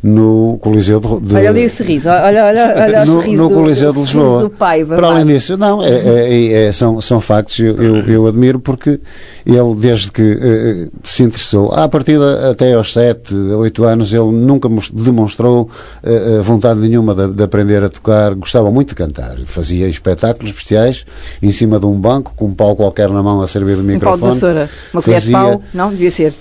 no 0.05 0.59
Coliseu 0.61 1.01
de, 1.01 1.29
de 1.29 1.35
Olha 1.35 1.49
ali 1.49 1.65
o 1.65 1.71
sorriso, 1.71 2.11
olha, 2.11 2.45
olha, 2.45 2.75
olha 2.77 3.05
no, 3.07 3.13
o 3.13 3.23
sorriso 3.23 3.43
no 3.43 3.51
Coliseu 3.51 3.91
do, 3.91 4.05
de 4.05 4.15
Lisboa. 4.15 4.43
Do 4.43 4.51
pai, 4.51 4.85
Para 4.85 5.07
além 5.07 5.25
disso, 5.25 5.57
não, 5.57 5.83
é, 5.83 5.89
é, 5.89 6.53
é, 6.67 6.73
são, 6.73 7.01
são 7.01 7.23
factos, 7.23 7.59
eu, 7.59 7.75
eu, 7.83 7.97
eu, 8.05 8.27
admiro 8.27 8.61
porque 8.61 9.01
ele, 9.47 9.75
desde 9.79 10.13
que 10.13 10.21
uh, 10.21 10.91
se 11.03 11.23
interessou, 11.23 11.73
à 11.73 11.89
partida 11.89 12.51
até 12.51 12.75
aos 12.75 12.93
7, 12.93 13.35
8 13.35 13.85
anos, 13.85 14.13
ele 14.13 14.31
nunca 14.31 14.69
demonstrou 14.93 15.71
uh, 16.03 16.43
vontade 16.43 16.81
nenhuma 16.81 17.15
de, 17.15 17.33
de, 17.33 17.43
aprender 17.43 17.83
a 17.83 17.89
tocar, 17.89 18.35
gostava 18.35 18.71
muito 18.71 18.91
de 18.91 18.97
cantar, 18.97 19.39
fazia 19.47 19.89
espetáculos 19.89 20.51
especiais 20.51 21.07
em 21.43 21.51
cima 21.51 21.81
de 21.81 21.87
um 21.87 21.99
banco, 21.99 22.35
com 22.37 22.45
um 22.45 22.55
pau 22.55 22.77
qualquer 22.77 23.09
na 23.09 23.23
mão 23.23 23.41
a 23.41 23.47
servir 23.47 23.77
de 23.77 23.83
microfone. 23.83 24.17
Um 24.17 24.21
pau 24.21 24.29
de 24.29 24.35
vassoura, 24.35 24.71
uma 24.93 25.03
colher 25.03 25.21
de 25.23 25.33
pau, 25.33 25.63
não, 25.73 25.89
devia 25.89 26.11
ser. 26.11 26.35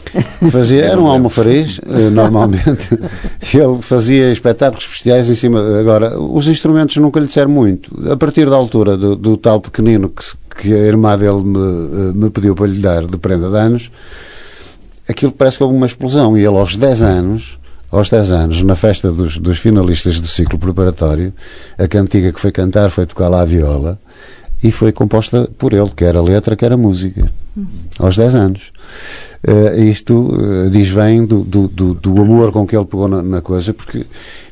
Fazia, 0.51 0.83
era 0.83 0.99
um 0.99 1.07
almofariz, 1.07 1.77
uh, 1.77 2.11
normalmente 2.11 2.99
ele 3.57 3.81
fazia 3.81 4.31
espetáculos 4.31 4.85
especiais 4.85 5.29
em 5.29 5.35
cima. 5.35 5.79
Agora, 5.79 6.19
os 6.19 6.47
instrumentos 6.47 6.97
nunca 6.97 7.19
lhe 7.19 7.27
disseram 7.27 7.51
muito. 7.51 8.11
A 8.11 8.17
partir 8.17 8.49
da 8.49 8.55
altura 8.55 8.97
do, 8.97 9.15
do 9.15 9.37
tal 9.37 9.61
pequenino 9.61 10.09
que, 10.09 10.23
que, 10.55 10.73
a 10.73 10.77
irmã 10.79 11.17
dele 11.17 11.43
me, 11.43 11.57
eh, 11.57 12.13
me 12.13 12.29
pediu 12.29 12.55
para 12.55 12.67
lhe 12.67 12.79
dar 12.79 13.05
de 13.05 13.17
prenda 13.17 13.49
de 13.49 13.57
anos, 13.57 13.91
aquilo 15.07 15.31
parece 15.31 15.57
que 15.57 15.63
houve 15.63 15.75
uma 15.75 15.85
explosão. 15.85 16.37
E 16.37 16.45
ele, 16.45 16.57
aos 16.57 16.75
10 16.75 17.03
anos, 17.03 17.59
aos 17.91 18.09
10 18.09 18.31
anos, 18.31 18.63
na 18.63 18.75
festa 18.75 19.11
dos, 19.11 19.37
dos 19.37 19.59
finalistas 19.59 20.19
do 20.19 20.27
ciclo 20.27 20.57
preparatório, 20.57 21.33
a 21.77 21.87
cantiga 21.87 22.31
que 22.31 22.39
foi 22.39 22.51
cantar 22.51 22.89
foi 22.89 23.05
tocar 23.05 23.27
lá 23.27 23.41
a 23.41 23.45
viola 23.45 23.99
e 24.63 24.71
foi 24.71 24.91
composta 24.91 25.49
por 25.57 25.73
ele, 25.73 25.91
quer 25.95 26.15
a 26.15 26.21
letra, 26.21 26.55
quer 26.55 26.71
a 26.71 26.77
música, 26.77 27.29
uhum. 27.55 27.67
aos 27.99 28.15
10 28.15 28.35
anos. 28.35 28.71
Uh, 29.45 29.77
isto 29.83 30.13
uh, 30.13 30.69
diz 30.69 30.91
bem 30.91 31.25
do, 31.25 31.41
do, 31.43 31.67
do, 31.67 31.93
do, 31.93 32.21
amor 32.21 32.53
com 32.53 32.65
que 32.65 32.77
ele 32.77 32.85
pegou 32.85 33.09
na, 33.09 33.21
na, 33.21 33.41
coisa, 33.41 33.73
porque 33.73 34.05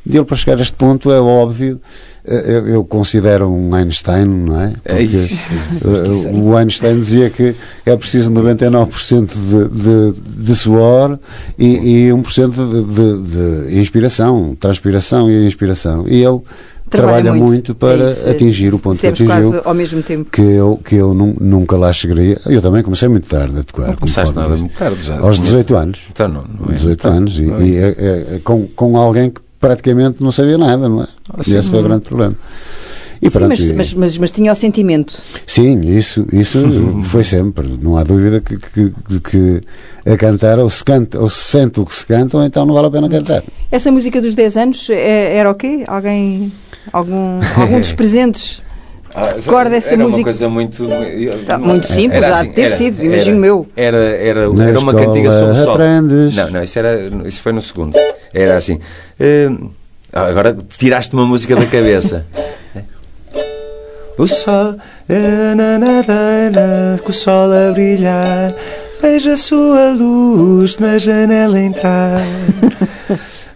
dele 0.05 0.25
para 0.25 0.35
chegar 0.35 0.57
a 0.57 0.61
este 0.61 0.73
ponto 0.73 1.09
é 1.09 1.21
óbvio. 1.21 1.79
Uh, 2.25 2.31
eu, 2.31 2.67
eu, 2.67 2.83
considero 2.83 3.49
um 3.49 3.73
Einstein, 3.73 4.25
não 4.25 4.59
é? 4.59 4.73
Porque, 4.83 6.33
o 6.33 6.57
Einstein 6.57 6.99
dizia 6.99 7.29
que 7.29 7.55
é 7.85 7.95
preciso 7.95 8.29
99% 8.31 9.27
de, 9.27 9.81
de, 9.81 10.43
de 10.43 10.55
suor 10.55 11.17
e, 11.57 12.07
e 12.07 12.09
1% 12.09 12.49
de, 12.51 12.93
de, 12.93 13.67
de 13.69 13.79
inspiração, 13.79 14.57
transpiração 14.59 15.31
e 15.31 15.47
inspiração. 15.47 16.05
E 16.05 16.21
ele 16.21 16.41
trabalha, 16.97 17.31
muito, 17.31 17.45
muito 17.45 17.75
para 17.75 18.09
é 18.09 18.11
isso, 18.11 18.29
atingir 18.29 18.73
o 18.73 18.79
ponto 18.79 18.99
que 18.99 19.07
atingiu. 19.07 19.27
quase 19.27 19.61
ao 19.63 19.73
mesmo 19.73 20.03
tempo. 20.03 20.29
Que 20.29 20.41
eu, 20.41 20.79
que 20.83 20.95
eu 20.95 21.13
nunca 21.13 21.77
lá 21.77 21.91
chegaria. 21.93 22.39
Eu 22.45 22.61
também 22.61 22.83
comecei 22.83 23.07
muito 23.07 23.27
tarde 23.27 23.57
a 23.59 23.63
tocar. 23.63 23.87
Não 23.87 23.95
começaste 23.95 24.35
nada 24.35 24.55
muito 24.55 24.75
tarde 24.75 25.01
já. 25.01 25.19
Aos 25.19 25.39
18 25.39 25.75
anos. 25.75 26.01
Então 26.11 26.27
não, 26.27 26.43
não 26.43 26.71
é 26.71 26.73
18 26.73 27.07
anos. 27.07 27.39
E, 27.39 27.43
e 27.43 27.77
é, 27.77 27.87
é, 28.35 28.39
com, 28.43 28.67
com 28.67 28.97
alguém 28.97 29.29
que 29.29 29.41
praticamente 29.59 30.21
não 30.23 30.31
sabia 30.31 30.57
nada, 30.57 30.89
não 30.89 31.03
é? 31.03 31.07
Assim, 31.37 31.53
e 31.53 31.57
esse 31.57 31.69
foi 31.69 31.79
o 31.79 31.83
grande 31.83 32.01
problema. 32.01 32.35
E 33.21 33.29
Sim, 33.29 33.39
mas, 33.47 33.71
mas, 33.71 33.93
mas, 33.93 34.17
mas, 34.17 34.31
tinha 34.31 34.51
o 34.51 34.55
sentimento. 34.55 35.21
Sim, 35.45 35.81
isso, 35.81 36.25
isso 36.33 36.59
foi 37.03 37.23
sempre. 37.23 37.77
Não 37.79 37.95
há 37.95 38.03
dúvida 38.03 38.41
que, 38.41 38.57
que, 38.57 38.91
que, 39.19 39.61
a 40.03 40.17
cantar 40.17 40.57
ou 40.57 40.67
se 40.67 40.83
canta 40.83 41.19
ou 41.19 41.29
se 41.29 41.43
sente 41.43 41.79
o 41.79 41.85
que 41.85 41.93
se 41.93 42.03
canta, 42.03 42.37
ou 42.37 42.43
então 42.43 42.65
não 42.65 42.73
vale 42.73 42.87
a 42.87 42.91
pena 42.91 43.07
cantar. 43.07 43.43
Essa 43.71 43.91
música 43.91 44.19
dos 44.19 44.33
10 44.33 44.57
anos 44.57 44.89
é, 44.89 45.37
era 45.37 45.51
o 45.51 45.53
quê? 45.53 45.83
Alguém 45.87 46.51
algum, 46.91 47.39
algum 47.57 47.79
dos 47.79 47.91
presentes 47.93 48.61
Ah, 49.13 49.33
Recorda 49.35 49.75
essa 49.75 49.89
era 49.89 49.97
música. 50.03 50.17
uma 50.19 50.23
coisa 50.23 50.47
muito. 50.49 50.87
Tá, 51.45 51.57
muito 51.57 51.85
simples, 51.85 52.23
Era 52.23 52.27
há 52.27 52.39
assim, 52.39 52.47
de 52.47 52.53
ter 52.55 52.61
era- 52.61 52.75
sido, 52.77 53.03
imagino 53.03 53.37
era- 53.39 53.45
eu. 53.47 53.67
Era, 53.75 53.97
era, 53.97 54.53
Na 54.53 54.67
era 54.69 54.79
uma 54.79 54.93
cantiga 54.93 55.31
sobre 55.33 55.59
o 55.59 55.63
sol. 55.65 55.73
aprendes. 55.73 56.33
Não, 56.35 56.49
não, 56.49 56.63
isso, 56.63 56.79
era, 56.79 56.97
isso 57.25 57.41
foi 57.41 57.51
no 57.51 57.61
segundo. 57.61 57.93
Era 58.33 58.55
assim. 58.55 58.79
eh, 59.19 59.49
agora 60.13 60.55
tiraste 60.77 61.13
uma 61.13 61.25
música 61.25 61.55
da 61.57 61.65
cabeça. 61.65 62.25
O 64.17 64.27
sol, 64.27 64.75
eh, 65.09 65.55
na, 65.55 65.79
na, 65.79 65.87
na, 66.03 66.49
na, 66.51 66.97
com 67.01 67.09
o 67.09 67.13
sol 67.13 67.49
a 67.51 67.71
brilhar, 67.71 68.53
vejo 69.01 69.31
a 69.31 69.35
sua 69.35 69.91
luz 69.93 70.77
na 70.77 70.97
janela 70.97 71.59
entrar. 71.59 72.21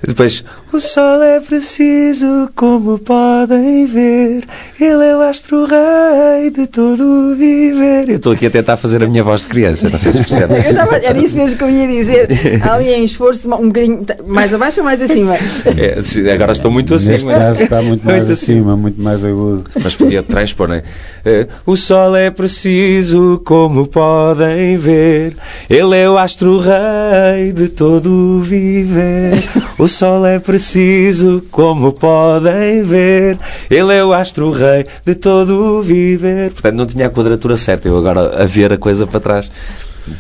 Depois, 0.06 0.44
o 0.72 0.80
sol 0.80 1.24
é 1.24 1.40
preciso, 1.40 2.50
como 2.56 3.00
podem 3.00 3.86
ver, 3.88 4.44
ele 4.80 5.04
é 5.06 5.16
o 5.16 5.22
astro-rei 5.22 6.50
de 6.52 6.68
todo 6.68 7.02
o 7.32 7.36
viver. 7.36 8.10
Eu 8.10 8.18
estou 8.18 8.34
aqui 8.34 8.46
a 8.46 8.52
tentar 8.52 8.78
fazer 8.78 9.02
a 9.04 9.08
minha 9.08 9.24
voz 9.24 9.42
de 9.42 9.48
criança, 9.48 9.90
não 9.90 9.98
sei 9.98 10.12
se 10.12 10.20
percebe. 10.20 10.54
Eu 10.68 10.76
tava- 10.76 10.98
era 10.98 11.18
isso 11.18 11.36
mesmo 11.36 11.58
que 11.58 11.64
eu 11.64 11.70
ia 11.70 11.88
dizer. 11.88 12.28
Ali 12.70 12.90
em 12.94 13.04
esforço, 13.04 13.48
um 13.56 13.68
bocadinho 13.68 14.06
mais 14.28 14.54
abaixo 14.54 14.80
ou 14.82 14.86
mais 14.86 15.02
acima? 15.02 15.34
É, 15.36 16.32
agora 16.34 16.52
estou 16.52 16.70
muito 16.70 16.94
assim. 16.94 17.12
Neste 17.12 17.26
mas- 17.28 17.38
caso 17.38 17.64
está 17.64 17.82
muito 17.82 18.06
mais 18.06 18.30
acima, 18.30 18.76
muito 18.78 19.02
mais 19.02 19.26
agudo. 19.26 19.64
Mas 19.82 19.96
podia 19.96 20.22
transpor, 20.22 20.68
não 20.68 20.76
é? 20.76 20.84
Eh, 21.26 21.48
O 21.66 21.76
sol 21.76 22.16
é 22.16 22.30
preciso, 22.30 23.42
como 23.44 23.88
podem 23.88 24.78
ver. 24.78 25.36
Ele 25.70 25.98
é 25.98 26.10
o 26.10 26.18
astro-rei 26.18 27.52
de 27.54 27.70
todo 27.70 28.10
o 28.38 28.40
viver. 28.42 29.45
O 29.78 29.88
sol 29.88 30.26
é 30.26 30.40
preciso, 30.40 31.44
como 31.52 31.92
podem 31.92 32.84
ver. 32.84 33.38
Ele 33.70 33.94
é 33.94 34.04
o 34.04 34.14
astro-rei 34.14 34.86
de 35.06 35.16
todo 35.16 35.80
o 35.80 35.82
viver. 35.82 36.52
Portanto, 36.52 36.76
não 36.76 36.86
tinha 36.86 37.08
a 37.08 37.10
quadratura 37.10 37.58
certa. 37.58 37.88
Eu 37.88 37.98
agora 37.98 38.42
a 38.42 38.46
ver 38.46 38.72
a 38.74 38.78
coisa 38.78 39.06
para 39.06 39.20
trás. 39.20 39.52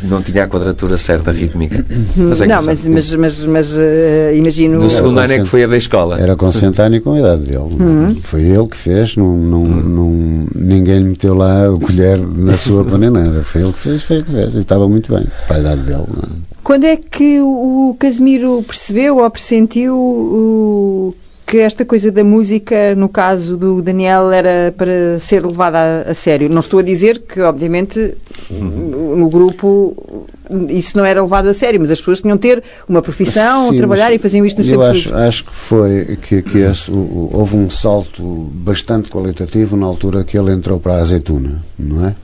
Não 0.03 0.21
tinha 0.21 0.43
a 0.43 0.47
quadratura 0.47 0.97
certa 0.97 1.31
rítmica. 1.31 1.85
Mas 2.17 2.41
é 2.41 2.47
Não, 2.47 2.59
engraçado. 2.59 2.65
mas, 2.65 2.87
mas, 2.87 3.13
mas, 3.15 3.43
mas 3.45 3.77
eh, 3.77 4.33
imagino. 4.35 4.79
No 4.79 4.89
segundo 4.89 5.19
ano 5.19 5.33
é 5.33 5.39
que 5.39 5.45
foi 5.45 5.63
a 5.63 5.67
da 5.67 5.77
escola. 5.77 6.19
Era 6.19 6.35
consentâneo 6.35 7.01
com 7.01 7.13
a 7.13 7.19
idade 7.19 7.43
dele. 7.43 8.19
Foi 8.23 8.41
ele 8.43 8.67
que 8.67 8.77
fez, 8.77 9.15
não, 9.15 9.37
não, 9.37 9.63
não, 9.65 10.45
ninguém 10.55 10.99
lhe 10.99 11.05
meteu 11.09 11.35
lá 11.35 11.69
o 11.69 11.79
colher 11.79 12.17
na 12.19 12.57
sua 12.57 12.83
paneira. 12.85 13.43
Foi 13.43 13.61
ele 13.61 13.73
que 13.73 13.79
fez, 13.79 14.03
foi 14.03 14.15
ele 14.17 14.25
que 14.25 14.31
fez. 14.31 14.55
E 14.55 14.57
estava 14.59 14.87
muito 14.87 15.13
bem 15.13 15.25
para 15.47 15.57
a 15.57 15.59
idade 15.59 15.81
dele. 15.81 16.03
não 16.07 16.23
é? 16.23 16.27
Quando 16.63 16.83
é 16.85 16.95
que 16.97 17.39
o 17.41 17.75
o 17.91 17.93
Casimiro 17.99 18.63
percebeu 18.67 19.17
ou 19.19 19.29
pressentiu 19.29 19.95
o- 19.95 21.15
que 21.47 21.57
esta 21.59 21.85
coisa 21.85 22.11
da 22.11 22.23
música, 22.23 22.95
no 22.95 23.07
caso 23.07 23.55
do 23.55 23.81
Daniel, 23.81 24.31
era 24.31 24.73
para 24.75 25.19
ser 25.19 25.45
levada 25.45 25.77
a, 26.07 26.11
a 26.11 26.13
sério? 26.13 26.49
Não 26.49 26.59
estou 26.59 26.79
a 26.79 26.83
dizer 26.83 27.19
que, 27.19 27.39
obviamente, 27.41 28.15
no 28.49 29.29
grupo 29.29 30.25
isso 30.69 30.95
não 30.97 31.03
era 31.05 31.21
levado 31.21 31.47
a 31.47 31.53
sério, 31.53 31.79
mas 31.79 31.89
as 31.91 31.99
pessoas 31.99 32.21
tinham 32.21 32.35
de 32.37 32.41
ter 32.41 32.63
uma 32.87 33.01
profissão, 33.01 33.69
Sim, 33.71 33.77
trabalhar 33.77 34.13
e 34.13 34.17
faziam 34.19 34.45
isto 34.45 34.57
nos 34.57 34.67
tempos 34.67 34.85
acho, 34.89 35.09
livres. 35.09 35.13
acho 35.27 35.45
que 35.45 35.55
foi 35.55 36.17
que, 36.21 36.41
que 36.43 36.57
esse- 36.59 36.91
houve 36.91 37.55
um 37.57 37.69
salto 37.69 38.23
bastante 38.53 39.09
qualitativo 39.09 39.75
na 39.75 39.85
altura 39.87 40.23
que 40.23 40.37
ele 40.37 40.51
entrou 40.51 40.79
para 40.79 40.93
a 40.95 40.99
azeitona, 40.99 41.63
não 41.77 42.05
é? 42.07 42.15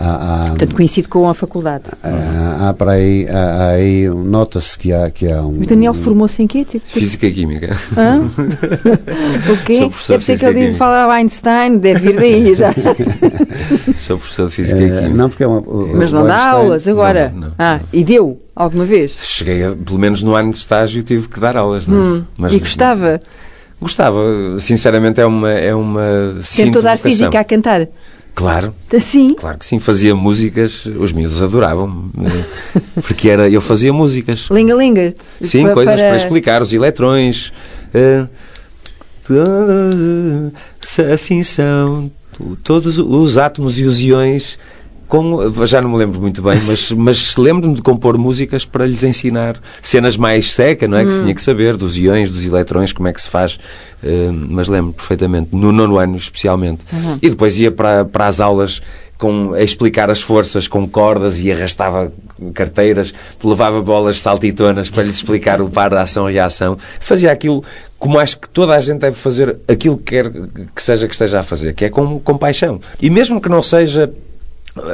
Há, 0.00 0.44
há, 0.44 0.48
Portanto, 0.50 0.74
coincido 0.76 1.08
com 1.08 1.28
a 1.28 1.34
faculdade. 1.34 1.82
há, 2.04 2.68
há 2.68 2.72
para 2.74 2.92
aí, 2.92 3.26
há, 3.28 3.34
há 3.38 3.68
aí 3.70 4.08
nota-se 4.08 4.78
que 4.78 4.92
há, 4.92 5.10
que 5.10 5.26
há 5.30 5.42
um. 5.42 5.60
O 5.60 5.66
Daniel 5.66 5.92
formou-se 5.92 6.40
em 6.40 6.46
quê? 6.46 6.64
Tipo, 6.64 6.86
Física 6.86 7.26
e 7.26 7.32
Química. 7.32 7.76
Hã? 7.96 8.20
o 9.52 9.56
quê? 9.64 9.74
Sou 9.74 9.90
professor 9.90 10.12
Deve 10.12 10.24
ser 10.24 10.32
de 10.34 10.38
que 10.38 10.44
ele 10.46 10.52
física 10.54 10.68
diz 10.70 10.76
falava 10.76 11.12
Einstein, 11.14 11.78
deve 11.78 11.98
vir 12.12 12.16
daí 12.16 12.54
já. 12.54 12.72
Sou 13.96 14.18
professor 14.18 14.48
de 14.48 14.54
Física 14.54 14.80
e 14.80 14.84
Eh, 14.84 14.88
Química. 14.88 15.08
não, 15.14 15.28
porque 15.28 15.42
é 15.42 15.46
uma, 15.48 15.58
o- 15.60 15.92
Mas 15.96 16.12
não 16.12 16.24
dá 16.24 16.34
Einstein- 16.36 16.54
aulas 16.54 16.86
agora. 16.88 17.30
Não, 17.34 17.40
não, 17.40 17.48
não. 17.48 17.54
Ah, 17.58 17.80
e 17.92 18.04
deu 18.04 18.40
alguma 18.54 18.84
vez? 18.84 19.16
Cheguei, 19.20 19.64
a, 19.64 19.72
pelo 19.72 19.98
menos 19.98 20.22
no 20.22 20.34
ano 20.36 20.52
de 20.52 20.58
estágio, 20.58 21.02
tive 21.02 21.26
que 21.28 21.40
dar 21.40 21.56
aulas. 21.56 21.88
Não? 21.88 22.24
é? 22.44 22.54
e 22.54 22.58
gostava? 22.60 23.20
Gostava. 23.80 24.20
Sinceramente, 24.60 25.20
é 25.20 25.26
uma. 25.26 25.50
É 25.50 25.74
uma 25.74 26.36
Tentou 26.56 26.82
dar 26.82 26.98
física 26.98 27.40
a 27.40 27.44
cantar? 27.44 27.88
Claro, 28.38 28.72
Assim? 28.96 29.34
claro 29.34 29.58
que 29.58 29.66
sim. 29.66 29.78
Fazia 29.80 30.14
músicas, 30.14 30.86
os 30.86 31.10
miúdos 31.12 31.42
adoravam. 31.42 32.08
Porque 33.02 33.28
era, 33.28 33.48
eu 33.48 33.60
fazia 33.60 33.92
músicas. 33.92 34.46
Linga-linga? 34.50 35.12
Sim, 35.42 35.64
Pa- 35.66 35.72
coisas 35.74 36.00
para... 36.00 36.16
explicar, 36.16 36.62
os 36.62 36.72
eletrões. 36.72 37.52
eh, 37.92 38.26
todos, 39.26 40.52
assim 41.12 41.42
são 41.42 42.10
todos 42.62 42.98
os 42.98 43.36
átomos 43.38 43.78
e 43.78 43.84
os 43.84 44.00
iões. 44.00 44.58
Como, 45.08 45.66
já 45.66 45.80
não 45.80 45.90
me 45.90 45.96
lembro 45.96 46.20
muito 46.20 46.42
bem, 46.42 46.60
mas, 46.62 46.92
mas 46.92 47.36
lembro-me 47.36 47.74
de 47.74 47.82
compor 47.82 48.18
músicas 48.18 48.64
para 48.64 48.84
lhes 48.84 49.02
ensinar 49.02 49.58
cenas 49.82 50.16
mais 50.16 50.52
seca, 50.52 50.86
não 50.86 50.98
é? 50.98 51.04
Que 51.04 51.12
se 51.12 51.20
tinha 51.22 51.34
que 51.34 51.42
saber, 51.42 51.76
dos 51.76 51.96
iões, 51.96 52.30
dos 52.30 52.44
eletrões, 52.46 52.92
como 52.92 53.08
é 53.08 53.12
que 53.12 53.20
se 53.20 53.30
faz. 53.30 53.58
eh, 54.02 54.30
mas 54.32 54.68
lembro 54.68 54.92
perfeitamente, 54.92 55.48
no 55.52 55.72
nono 55.72 55.98
ano 55.98 56.16
especialmente. 56.16 56.84
E 57.22 57.30
depois 57.30 57.58
ia 57.58 57.70
para, 57.70 58.04
para 58.04 58.26
as 58.26 58.40
aulas 58.40 58.82
com, 59.18 59.52
a 59.52 59.62
explicar 59.62 60.10
as 60.10 60.20
forças 60.20 60.68
com 60.68 60.88
cordas 60.88 61.40
e 61.40 61.50
arrastava 61.50 62.12
carteiras, 62.54 63.12
levava 63.42 63.82
bolas 63.82 64.20
saltitonas 64.20 64.88
para 64.88 65.02
lhes 65.02 65.16
explicar 65.16 65.60
o 65.60 65.68
par 65.68 65.90
de 65.90 65.96
ação-reação. 65.96 66.78
Fazia 67.00 67.32
aquilo 67.32 67.64
como 67.98 68.18
acho 68.18 68.38
que 68.38 68.48
toda 68.48 68.74
a 68.74 68.80
gente 68.80 69.00
deve 69.00 69.16
fazer 69.16 69.58
aquilo 69.66 69.96
que 69.96 70.04
quer 70.04 70.30
que 70.74 70.82
seja 70.82 71.08
que 71.08 71.14
esteja 71.14 71.40
a 71.40 71.42
fazer, 71.42 71.74
que 71.74 71.84
é 71.86 71.90
com, 71.90 72.20
com 72.20 72.38
paixão. 72.38 72.78
E 73.02 73.10
mesmo 73.10 73.40
que 73.40 73.48
não 73.48 73.62
seja. 73.62 74.10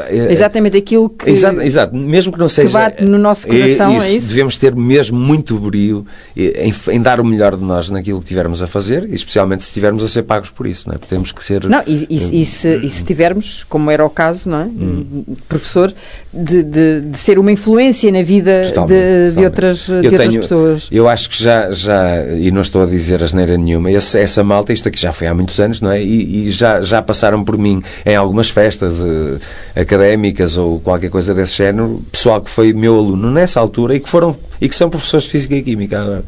Eh, 0.08 0.32
Exatamente 0.32 0.76
aquilo 0.76 1.08
que... 1.10 1.30
Exato, 1.30 1.60
exato. 1.60 1.94
mesmo 1.96 2.32
que 2.32 2.38
não 2.38 2.48
seja. 2.48 2.70
bate 2.70 3.04
no 3.04 3.18
nosso 3.18 3.46
coração, 3.46 4.00
é 4.02 4.12
isso? 4.12 4.28
Devemos 4.28 4.56
ter 4.56 4.74
mesmo 4.74 5.18
muito 5.18 5.58
brio 5.58 6.06
em, 6.36 6.72
em 6.92 7.00
dar 7.02 7.20
o 7.20 7.24
melhor 7.24 7.56
de 7.56 7.64
nós 7.64 7.90
naquilo 7.90 8.20
que 8.20 8.26
tivermos 8.26 8.62
a 8.62 8.66
fazer, 8.66 9.08
especialmente 9.12 9.62
se 9.64 9.68
estivermos 9.70 10.02
a 10.02 10.08
ser 10.08 10.22
pagos 10.22 10.50
por 10.50 10.66
isso, 10.66 10.88
não 10.88 10.94
é? 10.94 10.98
Temos 10.98 11.32
que 11.32 11.42
ser. 11.44 11.64
Não, 11.68 11.82
e, 11.86 12.06
e- 12.10 12.40
e 12.40 12.44
se, 12.44 12.76
e 12.76 12.90
se 12.90 13.04
tivermos, 13.04 13.64
como 13.68 13.90
era 13.90 14.04
o 14.04 14.10
caso, 14.10 14.48
não 14.48 14.60
é? 14.60 14.64
Hum. 14.64 15.24
Professor, 15.48 15.92
de, 16.32 16.62
de- 16.62 17.00
de 17.02 17.18
ser 17.18 17.38
uma 17.38 17.52
influência 17.52 18.10
na 18.10 18.22
vida 18.22 18.62
Totalmente, 18.66 18.94
de, 18.94 19.04
de 19.04 19.28
totalmente. 19.30 19.44
outras, 19.44 19.78
de 19.86 19.92
Eu 19.92 19.96
outras 20.04 20.28
tenho- 20.28 20.40
pessoas. 20.40 20.88
Eu 20.90 21.08
acho 21.08 21.30
que 21.30 21.42
já, 21.42 21.70
já 21.72 22.24
e 22.36 22.50
não 22.50 22.60
estou 22.62 22.82
a 22.82 22.86
dizer 22.86 23.22
asneira 23.22 23.56
nenhuma, 23.56 23.90
esse- 23.90 24.18
essa 24.18 24.42
malta, 24.42 24.72
isto 24.72 24.88
aqui 24.88 25.00
já 25.00 25.12
foi 25.12 25.26
há 25.26 25.34
muitos 25.34 25.58
anos, 25.60 25.80
não 25.80 25.90
é? 25.90 26.02
E, 26.02 26.46
e 26.46 26.50
já, 26.50 26.80
já 26.82 27.00
passaram 27.02 27.44
por 27.44 27.56
mim 27.58 27.82
em 28.04 28.16
algumas 28.16 28.48
festas 28.50 29.00
eh, 29.00 29.38
académicas 29.74 30.56
ou 30.56 30.80
qualquer 30.80 31.10
coisa 31.10 31.34
desse 31.34 31.56
género, 31.56 32.02
pessoal 32.12 32.40
que 32.40 32.50
foi 32.50 32.72
meu 32.72 32.96
aluno 32.96 33.30
nessa 33.30 33.60
altura 33.60 33.96
e 33.96 34.00
que, 34.00 34.08
foram, 34.08 34.36
e 34.60 34.68
que 34.68 34.74
são 34.74 34.88
professores 34.88 35.24
de 35.24 35.30
Física 35.30 35.54
e 35.54 35.62
Química 35.62 36.00
agora. 36.00 36.24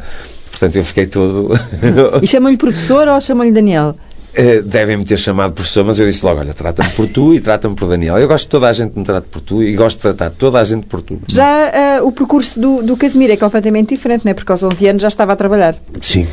Portanto, 0.51 0.77
eu 0.77 0.85
fiquei 0.85 1.07
todo. 1.07 1.51
E 2.23 2.27
chamam-lhe 2.27 2.57
professor 2.57 3.07
ou 3.09 3.21
chamam-lhe 3.21 3.53
Daniel? 3.53 3.95
Eh, 4.35 4.61
Devem-me 4.63 5.05
ter 5.05 5.19
chamado 5.19 5.53
professor, 5.53 5.85
mas 5.85 5.99
eu 5.99 6.07
disse 6.07 6.25
logo: 6.25 6.41
olha, 6.41 6.53
trata-me 6.53 6.91
por 6.91 7.07
tu 7.07 7.35
e 7.35 7.41
trata-me 7.41 7.75
por 7.75 7.89
Daniel. 7.89 8.19
Eu 8.19 8.29
gosto 8.29 8.45
de 8.45 8.51
toda 8.51 8.69
a 8.69 8.73
gente 8.73 8.93
que 8.93 8.99
me 8.99 9.05
trate 9.05 9.29
por 9.29 9.41
tu 9.41 9.63
e 9.63 9.75
gosto 9.75 9.97
de 9.97 10.03
tratar 10.03 10.31
toda 10.31 10.61
a 10.61 10.65
gente 10.65 10.87
por 10.87 11.01
tu. 11.01 11.21
Já 11.27 11.99
ah, 11.99 12.03
o 12.03 12.13
percurso 12.13 12.61
do, 12.61 12.83
do 12.83 12.97
Casimiro 12.97 13.33
é 13.33 13.37
completamente 13.37 13.95
diferente, 13.95 14.25
não 14.25 14.31
é? 14.31 14.35
Porque 14.35 14.53
aos 14.53 14.63
11 14.63 14.89
anos 14.89 15.03
já 15.03 15.09
estava 15.09 15.33
a 15.33 15.37
trabalhar. 15.37 15.77
Sim, 16.03 16.27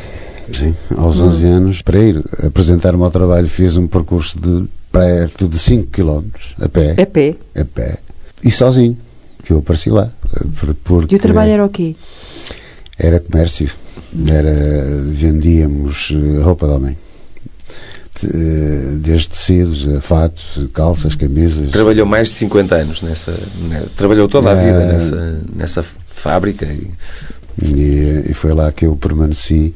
sim. 0.52 0.74
Aos 0.96 1.18
11 1.18 1.46
anos, 1.46 1.82
para 1.82 1.98
ir 1.98 2.22
apresentar-me 2.46 3.02
ao 3.02 3.10
trabalho, 3.10 3.48
fiz 3.48 3.76
um 3.78 3.86
percurso 3.86 4.38
de 4.38 4.66
perto 4.98 5.48
de 5.48 5.58
5 5.58 5.88
km 5.90 6.22
a 6.60 6.68
pé. 6.68 6.94
A 7.00 7.06
pé. 7.06 7.36
A 7.54 7.64
pé. 7.64 7.98
E 8.42 8.50
sozinho, 8.50 8.96
que 9.42 9.52
eu 9.52 9.58
apareci 9.58 9.90
lá. 9.90 10.10
eh, 10.36 10.44
por- 10.58 10.74
Porque 10.74 11.14
E 11.14 11.18
o 11.18 11.20
trabalho 11.20 11.50
era 11.50 11.64
o 11.64 11.68
quê? 11.68 11.94
era 12.98 13.18
comércio. 13.20 13.68
Era, 14.28 14.54
vendíamos 15.06 16.10
eh, 16.12 16.40
roupa 16.42 16.66
de 16.66 16.72
homem. 16.72 16.96
Eh, 18.24 18.96
Desde 18.98 19.28
tecidos, 19.30 19.88
a 19.88 20.00
fatos, 20.00 20.68
calças, 20.72 21.14
camisas. 21.14 21.70
Trabalhou 21.70 22.06
mais 22.06 22.28
de 22.28 22.34
50 22.34 22.74
anos 22.76 23.02
nessa. 23.02 23.32
ne- 23.68 23.86
trabalhou 23.96 24.28
toda 24.28 24.50
a 24.50 24.54
Eh, 24.54 24.64
vida 24.64 24.92
nessa, 24.92 25.40
nessa 25.54 25.84
fábrica. 26.10 26.64
E, 27.60 28.24
e 28.30 28.34
foi 28.34 28.52
lá 28.52 28.70
que 28.72 28.86
eu 28.86 28.96
permaneci 28.96 29.74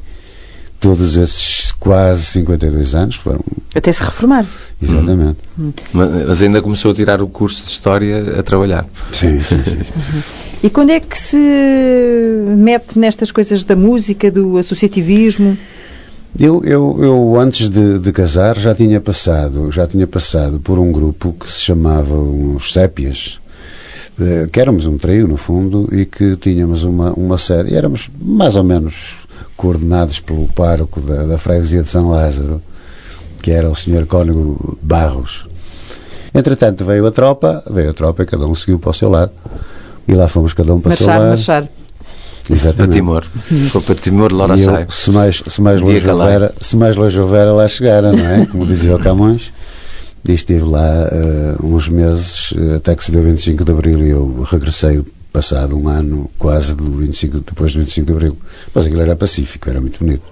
todos 0.79 1.17
esses 1.17 1.71
quase 1.73 2.23
52 2.23 2.95
anos. 2.95 3.15
Foram, 3.15 3.41
Até 3.75 3.91
se 3.91 4.03
reformar. 4.03 4.45
exatamente. 4.81 5.39
mas 5.93 6.27
mas 6.27 6.43
ainda 6.43 6.61
começou 6.61 6.91
a 6.91 6.93
tirar 6.93 7.21
o 7.21 7.27
curso 7.27 7.63
de 7.63 7.69
História 7.69 8.39
a 8.39 8.43
trabalhar. 8.43 8.85
Sim, 9.11 9.43
sim, 9.43 9.63
sim. 9.63 9.83
sim. 9.83 10.49
E 10.63 10.69
quando 10.69 10.89
é 10.89 10.99
que 10.99 11.17
se 11.17 11.37
mete 12.57 12.99
nestas 12.99 13.31
coisas 13.31 13.63
da 13.63 13.75
música, 13.75 14.29
do 14.29 14.57
associativismo? 14.57 15.57
Eu, 16.37 16.61
eu, 16.63 16.97
eu 17.01 17.39
antes 17.39 17.69
de, 17.69 17.97
de 17.97 18.11
casar 18.11 18.57
já 18.57 18.75
tinha 18.75 19.01
passado 19.01 19.71
já 19.71 19.87
tinha 19.87 20.05
passado 20.05 20.59
por 20.59 20.77
um 20.77 20.91
grupo 20.91 21.33
que 21.33 21.51
se 21.51 21.61
chamava 21.61 22.13
os 22.13 22.71
Sépias 22.71 23.39
eh, 24.19 24.47
que 24.51 24.59
éramos 24.59 24.85
um 24.85 24.95
trio 24.97 25.27
no 25.27 25.37
fundo 25.37 25.89
e 25.91 26.05
que 26.05 26.35
tínhamos 26.35 26.83
uma, 26.83 27.13
uma 27.13 27.37
série 27.37 27.73
éramos 27.73 28.11
mais 28.21 28.55
ou 28.55 28.63
menos 28.63 29.18
coordenados 29.59 30.21
pelo 30.21 30.47
pároco 30.47 31.01
da, 31.01 31.25
da 31.25 31.37
freguesia 31.37 31.83
de 31.83 31.89
São 31.89 32.09
Lázaro 32.09 32.61
que 33.41 33.51
era 33.51 33.69
o 33.69 33.75
senhor 33.75 34.05
Cónigo 34.05 34.77
Barros. 34.81 35.47
Entretanto, 36.33 36.85
veio 36.85 37.05
a 37.07 37.11
tropa, 37.11 37.63
veio 37.69 37.89
a 37.89 37.93
tropa 37.93 38.23
e 38.23 38.25
cada 38.25 38.45
um 38.45 38.55
seguiu 38.55 38.79
para 38.79 38.91
o 38.91 38.93
seu 38.93 39.09
lado. 39.09 39.31
E 40.07 40.13
lá 40.13 40.27
fomos 40.27 40.53
cada 40.53 40.73
um 40.73 40.79
para 40.79 40.93
o 40.93 40.95
seu 40.95 41.07
lado. 41.07 41.29
marchar. 41.29 41.63
Para 41.63 42.55
Exatamente. 42.55 42.93
Timor. 42.93 43.25
Foi 43.71 43.81
para 43.81 43.95
Timor, 43.95 44.33
Laura 44.33 44.57
E 44.57 44.61
eu, 44.61 44.71
sai. 44.71 44.87
se 44.89 45.11
mais, 45.11 45.43
se 45.45 45.61
mais 45.61 45.81
longe 45.81 46.05
lá. 46.05 46.13
houvera, 46.13 46.53
se 46.59 46.75
mais 46.75 46.95
longe 46.95 47.19
houvera, 47.19 47.53
lá 47.53 47.67
chegara, 47.67 48.11
não 48.11 48.25
é? 48.25 48.45
Como 48.51 48.65
dizia 48.65 48.95
o 48.95 48.99
Camões. 48.99 49.51
E 50.27 50.33
estive 50.33 50.63
lá 50.63 51.07
eh, 51.11 51.55
uns 51.63 51.87
meses, 51.87 52.53
eh, 52.57 52.75
até 52.75 52.93
que 52.95 53.03
se 53.03 53.11
deu 53.11 53.23
25 53.23 53.63
de 53.63 53.71
Abril 53.71 54.05
e 54.05 54.09
eu 54.09 54.45
regressei 54.49 55.01
passado 55.39 55.77
um 55.77 55.87
ano 55.87 56.29
quase 56.37 56.75
do 56.75 56.83
25, 56.83 57.39
depois 57.39 57.71
do 57.71 57.79
25 57.79 58.05
de 58.07 58.11
Abril. 58.11 58.37
Mas 58.73 58.85
aquilo 58.85 59.01
era 59.01 59.15
pacífico, 59.15 59.69
era 59.69 59.79
muito 59.79 59.97
bonito. 59.99 60.23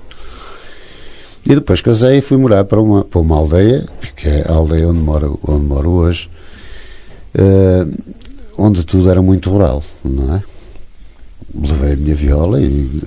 E 1.45 1.55
depois 1.55 1.79
casei 1.79 2.17
e 2.17 2.21
fui 2.21 2.35
morar 2.35 2.65
para 2.65 2.81
uma, 2.81 3.05
para 3.05 3.21
uma 3.21 3.37
aldeia, 3.37 3.87
que 4.17 4.27
é 4.27 4.45
a 4.45 4.51
aldeia 4.51 4.89
onde 4.89 4.99
moro, 4.99 5.39
onde 5.47 5.65
moro 5.65 5.91
hoje, 5.91 6.29
eh, 7.33 7.85
onde 8.57 8.83
tudo 8.83 9.09
era 9.09 9.21
muito 9.21 9.49
rural, 9.49 9.81
não 10.03 10.35
é? 10.35 10.43
Levei 11.55 11.93
a 11.93 11.95
minha 11.95 12.15
viola 12.15 12.61
e 12.61 13.01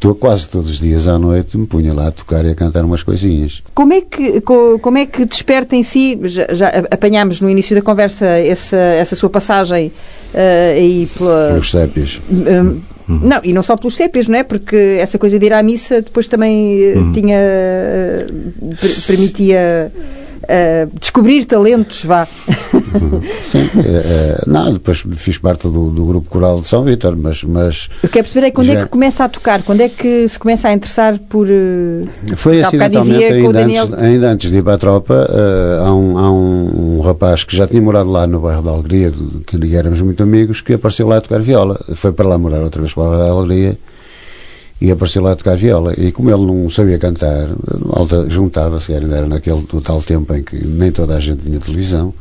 to- 0.00 0.14
quase 0.14 0.48
todos 0.48 0.68
os 0.70 0.80
dias 0.80 1.08
à 1.08 1.18
noite 1.18 1.56
me 1.56 1.66
punha 1.66 1.92
lá 1.94 2.08
a 2.08 2.10
tocar 2.10 2.44
e 2.44 2.50
a 2.50 2.54
cantar 2.54 2.84
umas 2.84 3.02
coisinhas. 3.02 3.62
Como 3.74 3.92
é 3.92 4.00
que, 4.00 4.40
co- 4.42 4.78
como 4.80 4.98
é 4.98 5.06
que 5.06 5.24
desperta 5.24 5.74
em 5.76 5.82
si, 5.82 6.18
já, 6.24 6.46
já 6.52 6.68
apanhámos 6.90 7.40
no 7.40 7.48
início 7.48 7.74
da 7.74 7.82
conversa 7.82 8.26
essa, 8.26 8.76
essa 8.76 9.14
sua 9.16 9.30
passagem 9.30 9.90
eh, 10.34 10.74
aí 10.76 11.08
pela, 11.16 11.48
Pelos 11.52 11.70
sépias. 11.70 12.20
Hum, 12.30 12.80
Não, 13.06 13.40
e 13.44 13.52
não 13.52 13.62
só 13.62 13.76
pelos 13.76 13.94
sépias, 13.96 14.28
não 14.28 14.38
é? 14.38 14.42
Porque 14.42 14.96
essa 14.98 15.18
coisa 15.18 15.38
de 15.38 15.44
ir 15.44 15.52
à 15.52 15.62
missa 15.62 16.00
depois 16.00 16.26
também 16.26 16.82
eh, 16.82 16.94
tinha. 17.12 17.38
per- 18.80 19.06
permitia 19.06 19.92
descobrir 20.98 21.44
talentos, 21.44 22.04
vá. 22.04 22.26
Sim, 23.42 23.68
eh, 23.76 24.38
eh, 24.38 24.42
não, 24.46 24.72
depois 24.72 25.04
fiz 25.16 25.38
parte 25.38 25.64
do, 25.68 25.90
do 25.90 26.04
grupo 26.06 26.28
coral 26.30 26.60
de 26.60 26.66
São 26.66 26.82
Vítor, 26.84 27.16
mas, 27.16 27.42
mas 27.44 27.88
Eu 28.02 28.08
quero 28.08 28.24
perceber 28.24 28.46
é 28.46 28.50
quando 28.50 28.70
é 28.70 28.74
Já. 28.74 28.82
que 28.84 28.88
começa 28.88 29.24
a 29.24 29.28
tocar, 29.28 29.62
quando 29.62 29.80
é 29.80 29.88
que 29.88 30.28
se 30.28 30.38
começa 30.38 30.68
a 30.68 30.72
interessar 30.72 31.18
por. 31.18 31.48
eh, 31.50 32.02
foi 32.36 32.62
Há 32.62 32.70
bocado 32.70 32.98
acidentalmente 32.98 33.32
ainda 33.34 33.52
Daniel- 33.52 33.84
antes, 33.84 33.98
ainda 33.98 34.28
antes 34.30 34.50
de 34.50 34.58
ir 34.58 34.62
para 34.62 34.74
a 34.74 34.78
tropa. 34.78 35.28
eh, 35.30 35.84
há 35.86 35.92
um, 35.94 36.18
há 36.18 36.32
um, 36.32 36.96
um 36.96 37.00
rapaz 37.00 37.44
que 37.44 37.56
já 37.56 37.66
tinha 37.66 37.82
morado 37.82 38.10
lá 38.10 38.26
no 38.26 38.40
bairro 38.40 38.62
da 38.62 38.70
Alegria, 38.70 39.10
que 39.46 39.76
éramos 39.76 40.00
muito 40.00 40.22
amigos, 40.22 40.60
que 40.60 40.74
apareceu 40.74 41.06
lá 41.08 41.16
a 41.18 41.20
tocar 41.20 41.40
viola. 41.40 41.80
Foi 41.94 42.12
para 42.12 42.28
lá 42.28 42.38
morar 42.38 42.60
outra 42.62 42.80
vez 42.80 42.92
para 42.94 43.02
o 43.04 43.10
bairro 43.10 43.24
da 43.24 43.30
Alegria 43.32 43.78
e 44.80 44.90
apareceu 44.90 45.22
lá 45.22 45.32
a 45.32 45.36
tocar 45.36 45.56
viola. 45.56 45.94
E 45.96 46.10
como 46.12 46.30
ele 46.30 46.44
não 46.44 46.68
sabia 46.68 46.98
cantar, 46.98 47.48
juntava-se, 48.28 48.92
ainda 48.92 49.16
era 49.16 49.26
naquele 49.26 49.62
do 49.62 49.80
tal 49.80 50.02
tempo 50.02 50.34
em 50.34 50.42
que 50.42 50.56
nem 50.66 50.90
toda 50.92 51.16
a 51.16 51.20
gente 51.20 51.44
tinha 51.46 51.58
televisão. 51.60 52.12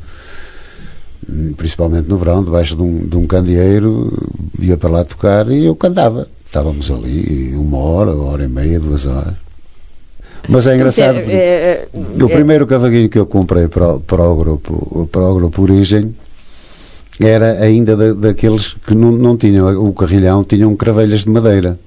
principalmente 1.57 2.07
no 2.09 2.17
verão, 2.17 2.43
debaixo 2.43 2.75
de 2.75 2.83
um, 2.83 2.99
de 3.07 3.15
um 3.17 3.25
candeeiro, 3.25 4.11
ia 4.59 4.75
para 4.77 4.89
lá 4.89 5.03
tocar 5.05 5.49
e 5.49 5.65
eu 5.65 5.75
cantava. 5.75 6.27
Estávamos 6.45 6.91
ali 6.91 7.53
uma 7.55 7.77
hora, 7.77 8.11
uma 8.13 8.25
hora 8.25 8.43
e 8.43 8.47
meia, 8.47 8.79
duas 8.79 9.07
horas. 9.07 9.33
Mas 10.47 10.67
é 10.67 10.75
engraçado. 10.75 11.15
porque 11.15 11.31
É, 11.31 11.87
é, 11.93 12.23
o 12.23 12.27
é- 12.29 12.33
primeiro 12.33 12.67
cavaquinho 12.67 13.09
que 13.09 13.17
eu 13.17 13.25
comprei 13.25 13.67
para, 13.69 13.93
o- 13.95 13.99
para, 14.01 14.23
o, 14.23 14.35
grupo, 14.35 15.07
para 15.11 15.21
o 15.23 15.35
grupo 15.35 15.61
Origem 15.63 16.13
era 17.19 17.53
ainda 17.63 17.95
da- 17.95 18.13
daqueles 18.13 18.75
que 18.85 18.93
não, 18.93 19.11
não 19.11 19.37
tinham 19.37 19.87
o 19.87 19.93
carrilhão, 19.93 20.43
tinham 20.43 20.75
cravelhas 20.75 21.21
de 21.21 21.29
madeira. 21.29 21.79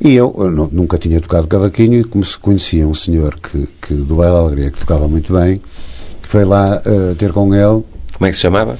E 0.00 0.14
eu, 0.14 0.34
eu 0.38 0.50
nu- 0.50 0.68
nunca 0.72 0.96
tinha 0.98 1.20
tocado 1.20 1.48
cavaquinho 1.48 1.94
e 2.00 2.04
como 2.04 2.24
se 2.24 2.38
conhecia 2.38 2.86
um 2.86 2.94
senhor 2.94 3.36
que, 3.40 3.68
que 3.82 3.94
do 3.94 4.16
da 4.16 4.28
Alegria 4.28 4.70
que 4.70 4.78
tocava 4.78 5.08
muito 5.08 5.32
bem, 5.32 5.60
foi 6.22 6.44
lá 6.44 6.80
eh, 6.84 7.14
ter 7.18 7.32
com 7.32 7.52
ele 7.54 7.82
Como 8.14 8.26
é 8.26 8.30
que 8.30 8.36
se 8.36 8.42
chamava? 8.42 8.76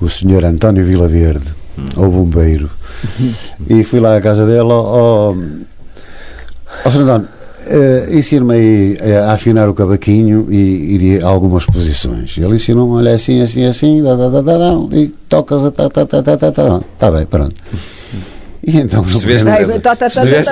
o 0.00 0.08
senhor 0.08 0.44
António 0.44 0.84
Vila 0.84 1.08
Verde, 1.08 1.46
o 1.96 2.08
bombeiro. 2.08 2.70
e 3.68 3.82
fui 3.84 4.00
lá 4.00 4.16
à 4.16 4.20
casa 4.20 4.44
dele, 4.46 4.60
ó, 4.70 5.32
ó 6.84 6.90
Sr. 6.90 7.00
António, 7.02 7.28
eh, 7.66 8.08
ensina-me 8.12 8.54
aí 8.54 8.96
eh, 9.00 9.16
a 9.18 9.32
afinar 9.32 9.68
o 9.68 9.74
cavaquinho 9.74 10.46
e, 10.50 11.16
e 11.18 11.22
algumas 11.22 11.64
posições. 11.66 12.36
Ele 12.38 12.54
ensinou-me, 12.56 12.94
olha 12.96 13.14
assim, 13.14 13.40
assim, 13.40 13.64
assim, 13.64 14.02
dá, 14.02 14.14
dá, 14.16 14.28
dá, 14.28 14.40
dá, 14.42 14.72
e 14.92 15.08
tocas, 15.28 15.64
a 15.64 15.70
tá, 15.70 15.88
tá, 15.88 16.04
tá, 16.06 16.22
tá, 16.22 16.36
tá, 16.36 16.52
tá, 16.52 16.80
tá 16.98 17.10
bem, 17.10 17.24
pronto. 17.26 17.54
E 18.66 18.76
então, 18.78 19.02
Percebeste? 19.02 19.46
tá, 19.80 19.96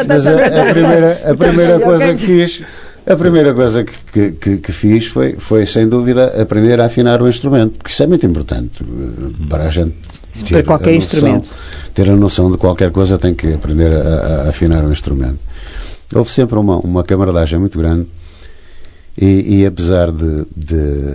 mas 0.08 0.26
a, 0.26 0.32
a 0.46 0.72
primeira, 0.72 1.20
a 1.30 1.34
primeira 1.36 1.74
Ok. 1.76 1.84
coisa 1.86 2.14
que 2.14 2.26
fiz 2.26 2.62
a 3.06 3.16
primeira 3.16 3.54
coisa 3.54 3.84
que, 3.84 4.32
que, 4.32 4.56
que, 4.58 4.72
fiz 4.72 5.06
foi, 5.06 5.34
foi 5.38 5.64
sem 5.64 5.88
dúvida 5.88 6.40
aprender 6.42 6.78
a 6.80 6.84
afinar 6.86 7.22
o 7.22 7.28
instrumento 7.28 7.74
porque 7.78 7.90
isso 7.90 8.02
é 8.02 8.06
muito 8.06 8.26
importante 8.26 8.82
eh, 8.82 9.46
para 9.48 9.64
a 9.64 9.70
gente 9.70 9.94
Para 10.40 10.58
ter 10.58 10.62
qualquer 10.64 10.90
a 10.90 10.94
noção, 10.94 10.98
instrumento. 10.98 11.48
ter 11.94 12.10
a 12.10 12.16
noção 12.16 12.50
de 12.52 12.58
qualquer 12.58 12.90
coisa 12.90 13.18
tem 13.18 13.34
que 13.34 13.52
aprender 13.54 13.90
a, 13.92 13.96
a- 14.02 14.42
a 14.46 14.48
afinar 14.50 14.84
o 14.84 14.92
instrumento 14.92 15.38
houve 16.14 16.30
sempre 16.30 16.58
uma, 16.58 16.76
uma 16.78 17.02
camaradagem 17.02 17.58
muito 17.58 17.78
grande 17.78 18.06
e, 19.16 19.60
e 19.60 19.66
apesar 19.66 20.10
de, 20.12 20.44
de 20.54 21.14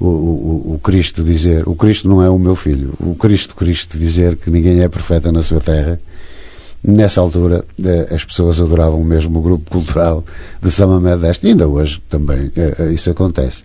o, 0.00 0.06
o, 0.06 0.74
o 0.74 0.78
Cristo 0.78 1.22
dizer 1.22 1.68
o 1.68 1.74
Cristo 1.74 2.08
não 2.08 2.22
é 2.22 2.28
o 2.28 2.38
meu 2.38 2.56
filho 2.56 2.92
o 3.00 3.14
Cristo 3.14 3.54
Cristo 3.54 3.96
dizer 3.98 4.36
que 4.36 4.50
ninguém 4.50 4.80
é 4.80 4.88
profeta 4.88 5.30
na 5.32 5.42
sua 5.42 5.60
terra 5.60 5.98
Nessa 6.86 7.18
altura, 7.22 7.64
eh, 7.82 8.08
as 8.14 8.26
pessoas 8.26 8.60
adoravam 8.60 9.02
mesmo 9.02 9.38
o 9.38 9.42
grupo 9.42 9.70
cultural 9.70 10.22
de 10.62 10.70
São 10.70 10.86
Mamé 10.90 11.16
deste. 11.16 11.46
E 11.46 11.48
ainda 11.48 11.66
hoje 11.66 11.98
também 12.10 12.52
eh, 12.54 12.74
eh, 12.78 12.92
isso 12.92 13.08
acontece. 13.10 13.64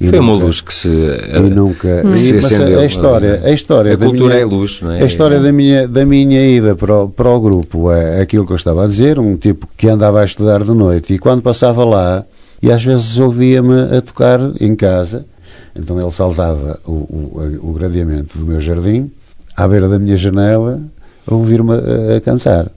E 0.00 0.08
Foi 0.08 0.18
uma 0.20 0.32
nunca- 0.32 0.44
luz 0.46 0.60
que 0.62 0.72
se, 0.72 0.88
E 0.88 1.50
nunca. 1.50 2.16
se 2.16 2.30
e- 2.30 2.32
mas 2.36 2.44
acendeu. 2.46 2.80
a 2.80 2.86
história, 2.86 3.40
a 3.44 3.50
história 3.50 3.92
A 3.92 3.96
da 3.96 4.06
cultura 4.06 4.32
minha, 4.36 4.40
é 4.42 4.44
luz, 4.46 4.78
não 4.80 4.90
é? 4.92 5.02
A 5.02 5.04
história 5.04 5.38
da 5.38 5.52
minha, 5.52 5.86
da 5.86 6.06
minha 6.06 6.42
ida 6.42 6.74
para 6.74 7.02
o, 7.02 7.10
para 7.10 7.28
o 7.28 7.38
grupo 7.42 7.92
é 7.92 8.22
aquilo 8.22 8.46
que 8.46 8.52
eu 8.52 8.56
estava 8.56 8.84
a 8.84 8.86
dizer, 8.86 9.18
um 9.18 9.36
tipo 9.36 9.68
que 9.76 9.86
andava 9.86 10.22
a 10.22 10.24
estudar 10.24 10.64
de 10.64 10.72
noite 10.72 11.12
e 11.12 11.18
quando 11.18 11.42
passava 11.42 11.84
lá, 11.84 12.24
e 12.62 12.72
às 12.72 12.82
vezes 12.82 13.18
ouvia-me 13.18 13.94
a 13.94 14.00
tocar 14.00 14.40
em 14.58 14.74
casa, 14.74 15.26
então 15.74 16.00
ele 16.00 16.10
saltava 16.10 16.78
o, 16.86 16.90
o, 16.90 17.58
o 17.62 17.72
gradeamento 17.72 18.38
do 18.38 18.46
meu 18.46 18.60
jardim, 18.60 19.10
à 19.56 19.66
beira 19.66 19.88
da 19.88 19.98
minha 19.98 20.16
janela, 20.16 20.80
a 21.26 21.34
ouvir-me 21.34 21.72
a, 21.72 22.16
a 22.16 22.20
cantar. 22.20 22.70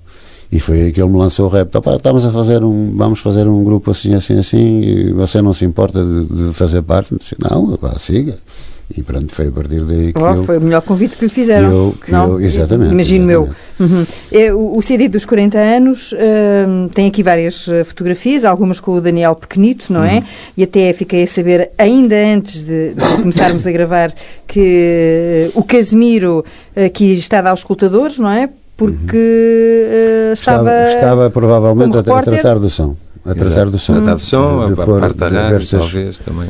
E 0.52 0.60
foi 0.60 0.82
aí 0.82 0.92
que 0.92 1.02
ele 1.02 1.10
me 1.10 1.18
lançou 1.18 1.48
o 1.48 1.50
rap. 1.50 1.76
Opa, 1.76 1.96
estamos 1.96 2.26
a 2.26 2.32
fazer 2.32 2.64
um, 2.64 2.96
vamos 2.96 3.20
fazer 3.20 3.48
um 3.48 3.64
grupo 3.64 3.90
assim, 3.90 4.14
assim, 4.14 4.38
assim, 4.38 4.82
e 4.82 5.12
você 5.12 5.42
não 5.42 5.52
se 5.52 5.66
importa 5.66 6.04
de, 6.06 6.26
de 6.26 6.54
fazer 6.54 6.84
parte? 6.84 7.16
Disse, 7.16 7.36
não, 7.40 7.76
pá, 7.76 7.98
siga. 7.98 8.36
E 8.96 9.02
pronto, 9.02 9.34
foi 9.34 9.48
a 9.48 9.52
partir 9.52 9.82
daí 9.82 10.14
que 10.14 10.22
Oh, 10.22 10.34
eu... 10.36 10.44
foi 10.44 10.58
o 10.58 10.62
melhor 10.62 10.82
convite 10.82 11.16
que 11.18 11.26
lhe 11.26 11.32
fizeram. 11.32 11.70
que 11.70 11.74
eu- 11.76 11.96
que 12.06 12.12
não? 12.12 12.32
eu- 12.34 12.42
exatamente, 12.42 12.92
Imagino 12.92 13.32
eu. 13.32 13.44
exatamente. 13.80 13.94
Uhum. 13.94 14.06
É, 14.40 14.54
o, 14.54 14.78
o 14.78 14.82
CD 14.82 15.08
dos 15.08 15.26
40 15.26 15.58
anos 15.58 16.14
hum, 16.14 16.90
tem 16.94 17.08
aqui 17.08 17.24
várias 17.24 17.68
eh, 17.68 17.84
fotografias, 17.84 18.46
algumas 18.46 18.80
com 18.80 18.92
o 18.92 19.02
Daniel 19.02 19.36
Pequenito, 19.36 19.92
não 19.92 20.02
Uhum. 20.02 20.06
é? 20.06 20.24
E 20.56 20.64
até 20.64 20.94
fiquei 20.94 21.24
a 21.24 21.28
saber, 21.28 21.72
ainda 21.78 22.16
antes 22.16 22.64
de, 22.64 22.94
de 22.94 23.02
começarmos 23.22 23.66
a 23.66 23.72
gravar, 23.72 24.14
que 24.48 24.60
eh, 24.60 25.52
o 25.56 25.64
Casemiro 25.64 26.46
aqui 26.76 27.14
está 27.16 27.40
a 27.40 27.42
dar 27.42 27.50
aos 27.52 27.62
escutadores, 27.62 28.20
não 28.20 28.30
é? 28.30 28.50
Porque 28.78 29.18
eh, 29.90 30.32
estava. 30.34 30.70
Estava, 30.70 30.94
estava 30.94 31.30
provavelmente 31.32 31.98
a, 31.98 32.04
tratar 32.04 32.60
do 32.60 32.70
som. 32.70 32.96
A 33.26 33.34
tratar 33.34 33.70
do 33.70 33.80
som. 33.80 33.94
Tratar 33.94 34.14
do 34.16 34.20
som, 34.20 34.62
a 34.62 34.86
pôr 34.86 35.00
parte 35.00 35.18
da 35.18 35.28
rádio, 35.30 35.44
diversas- 35.46 35.80
talvez, 35.80 36.20
também. 36.20 36.50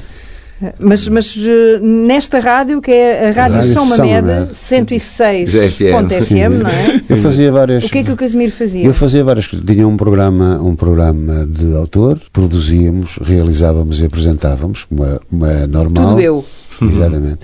Mas, 0.80 1.08
mas 1.08 1.36
eh, 1.38 1.80
nesta 1.82 2.39
rádio, 2.39 2.82
que 2.82 2.91
é 2.91 3.30
a 3.30 3.32
Rádio, 3.32 3.58
Rádio 3.58 3.73
São 3.73 3.86
Mamede, 3.86 4.28
Mamede. 4.28 4.52
106.fm, 4.54 6.63
não 6.63 6.69
é? 6.69 7.02
Eu 7.10 7.17
fazia 7.17 7.52
várias. 7.52 7.84
O 7.86 7.89
que 7.89 7.99
é 7.99 8.04
que 8.04 8.12
o 8.12 8.15
Casemiro 8.15 8.52
fazia? 8.52 8.86
Eu 8.86 8.93
fazia 8.93 9.23
várias. 9.23 9.47
Tinha 9.47 9.88
um 9.88 9.97
programa, 9.97 10.60
um 10.62 10.76
programa 10.76 11.45
de 11.45 11.76
autor, 11.76 12.19
produzíamos, 12.32 13.17
realizávamos 13.21 13.99
e 13.99 14.06
apresentávamos, 14.06 14.86
como 14.86 15.06
é, 15.06 15.19
como 15.30 15.45
é 15.45 15.67
normal. 15.67 16.10
Tudo 16.12 16.21
eu. 16.21 16.45
Exatamente. 16.82 17.39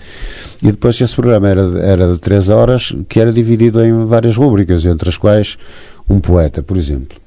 E 0.61 0.67
depois 0.71 0.99
esse 0.99 1.15
programa 1.15 1.47
era, 1.47 1.69
de- 1.69 1.79
era 1.79 2.13
de 2.13 2.19
três 2.19 2.49
horas, 2.49 2.93
que 3.07 3.19
era 3.19 3.31
dividido 3.31 3.83
em 3.83 4.05
várias 4.05 4.35
rúbricas, 4.35 4.85
entre 4.85 5.09
as 5.09 5.17
quais 5.17 5.57
um 6.09 6.19
poeta, 6.19 6.63
por 6.63 6.75
exemplo. 6.75 7.17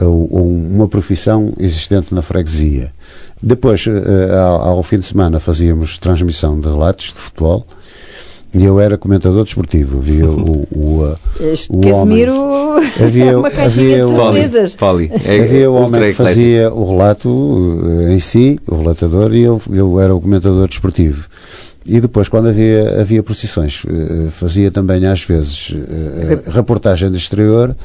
Ou, 0.00 0.28
ou 0.32 0.48
uma 0.48 0.88
profissão 0.88 1.52
existente 1.58 2.14
na 2.14 2.22
freguesia. 2.22 2.90
Depois, 3.42 3.84
eh, 3.86 4.34
ao, 4.38 4.76
ao 4.76 4.82
fim 4.82 4.98
de 4.98 5.04
semana, 5.04 5.38
fazíamos 5.40 5.98
transmissão 5.98 6.58
de 6.58 6.66
relatos 6.68 7.06
de 7.06 7.12
futebol 7.14 7.66
e 8.54 8.64
eu 8.64 8.78
era 8.80 8.96
comentador 8.96 9.44
desportivo. 9.44 9.98
Havia 9.98 10.26
o, 10.26 10.66
o, 10.74 11.16
eh, 11.40 11.52
Este 11.52 11.70
o 11.72 11.80
Casemiro 11.80 12.32
Havia- 13.04 13.32
é 13.32 13.36
uma 13.36 13.50
caixinha 13.50 13.84
havia 13.86 14.06
de 14.06 14.12
o- 14.12 14.16
surpresas. 14.16 14.74
Fali. 14.74 15.10
É 15.24 15.40
Havia 15.40 15.70
o 15.70 15.74
homem 15.74 15.86
ultra 15.86 16.06
que 16.08 16.12
fazia 16.14 16.72
o 16.72 16.90
relato 16.90 17.80
eh, 18.08 18.14
em 18.14 18.18
si, 18.18 18.58
o 18.66 18.76
relatador, 18.76 19.34
e 19.34 19.42
eu, 19.42 19.60
eu 19.70 20.00
era 20.00 20.14
o 20.14 20.20
comentador 20.20 20.68
desportivo. 20.68 21.26
E 21.84 22.00
depois, 22.00 22.28
quando 22.28 22.48
havia, 22.48 23.00
havia 23.00 23.22
procissões, 23.24 23.82
eh, 23.88 24.28
fazia 24.30 24.70
também 24.70 25.04
às 25.04 25.22
vezes 25.22 25.74
eh, 25.76 26.38
reportagem 26.48 27.10
do 27.10 27.16
exterior 27.16 27.76